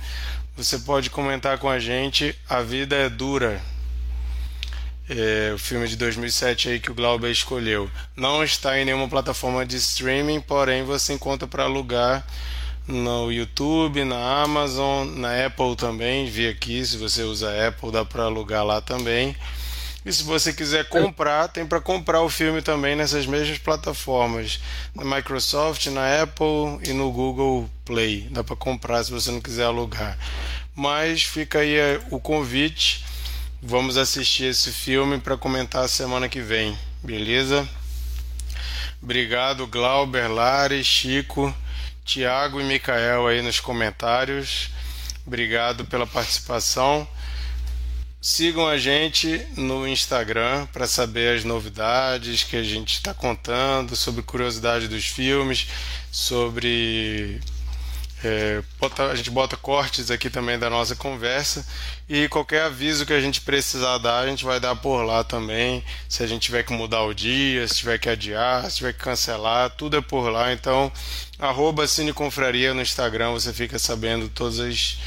[0.56, 2.36] Você pode comentar com a gente.
[2.48, 3.60] A Vida é Dura.
[5.10, 7.90] É, o filme de 2007 aí que o Glauber escolheu.
[8.16, 12.24] Não está em nenhuma plataforma de streaming, porém você encontra para alugar
[12.88, 16.30] no YouTube, na Amazon, na Apple também.
[16.30, 19.36] Vi aqui, se você usa Apple, dá para alugar lá também.
[20.06, 24.60] E se você quiser comprar, tem para comprar o filme também nessas mesmas plataformas,
[24.96, 28.28] na Microsoft, na Apple e no Google Play.
[28.32, 30.18] Dá para comprar se você não quiser alugar.
[30.74, 33.04] Mas fica aí é, o convite.
[33.62, 37.68] Vamos assistir esse filme para comentar semana que vem, beleza?
[39.02, 41.54] Obrigado, Glauber, Lari, Chico,
[42.06, 44.70] Tiago e Micael aí nos comentários.
[45.28, 47.06] Obrigado pela participação.
[48.22, 54.22] Sigam a gente no Instagram para saber as novidades que a gente está contando, sobre
[54.22, 55.68] curiosidade dos filmes,
[56.12, 57.40] sobre.
[58.22, 61.66] É, bota, a gente bota cortes aqui também da nossa conversa
[62.10, 65.82] e qualquer aviso que a gente precisar dar, a gente vai dar por lá também.
[66.10, 69.00] Se a gente tiver que mudar o dia, se tiver que adiar, se tiver que
[69.00, 70.52] cancelar, tudo é por lá.
[70.52, 70.92] Então,
[71.40, 74.98] arroba Cineconfraria no Instagram, você fica sabendo todas as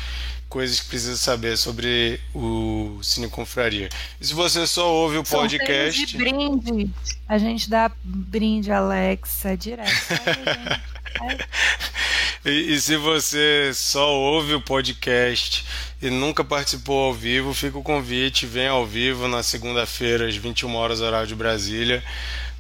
[0.53, 3.89] coisas que precisa saber sobre o Cine Confraria.
[4.21, 6.05] E se você só ouve o podcast.
[6.05, 6.91] De brinde.
[7.27, 9.91] A gente dá brinde, Alexa, direto.
[12.45, 15.65] e, e se você só ouve o podcast
[16.03, 20.75] e nunca participou ao vivo, fica o convite, vem ao vivo na segunda-feira, às 21
[20.75, 22.05] horas, horário de Brasília.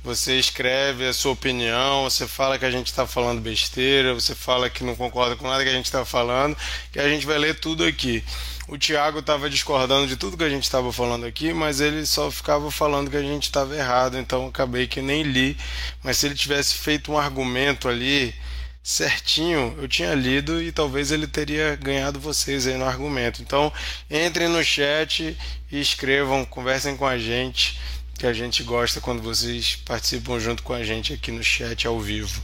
[0.05, 4.69] Você escreve a sua opinião, você fala que a gente está falando besteira, você fala
[4.69, 6.57] que não concorda com nada que a gente está falando,
[6.91, 8.25] que a gente vai ler tudo aqui.
[8.67, 12.33] O Thiago estava discordando de tudo que a gente estava falando aqui, mas ele só
[12.33, 15.57] ficava falando que a gente estava errado, então acabei que nem li.
[16.03, 18.35] Mas se ele tivesse feito um argumento ali
[18.83, 23.41] certinho, eu tinha lido e talvez ele teria ganhado vocês aí no argumento.
[23.41, 23.73] Então,
[24.11, 25.37] entrem no chat
[25.71, 27.79] e escrevam, conversem com a gente,
[28.23, 31.99] que a gente gosta quando vocês participam junto com a gente aqui no chat ao
[31.99, 32.41] vivo.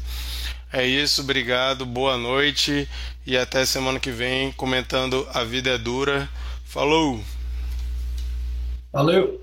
[0.72, 2.88] É isso, obrigado, boa noite
[3.24, 6.28] e até semana que vem comentando A Vida é Dura.
[6.64, 7.22] Falou!
[8.92, 9.40] Valeu!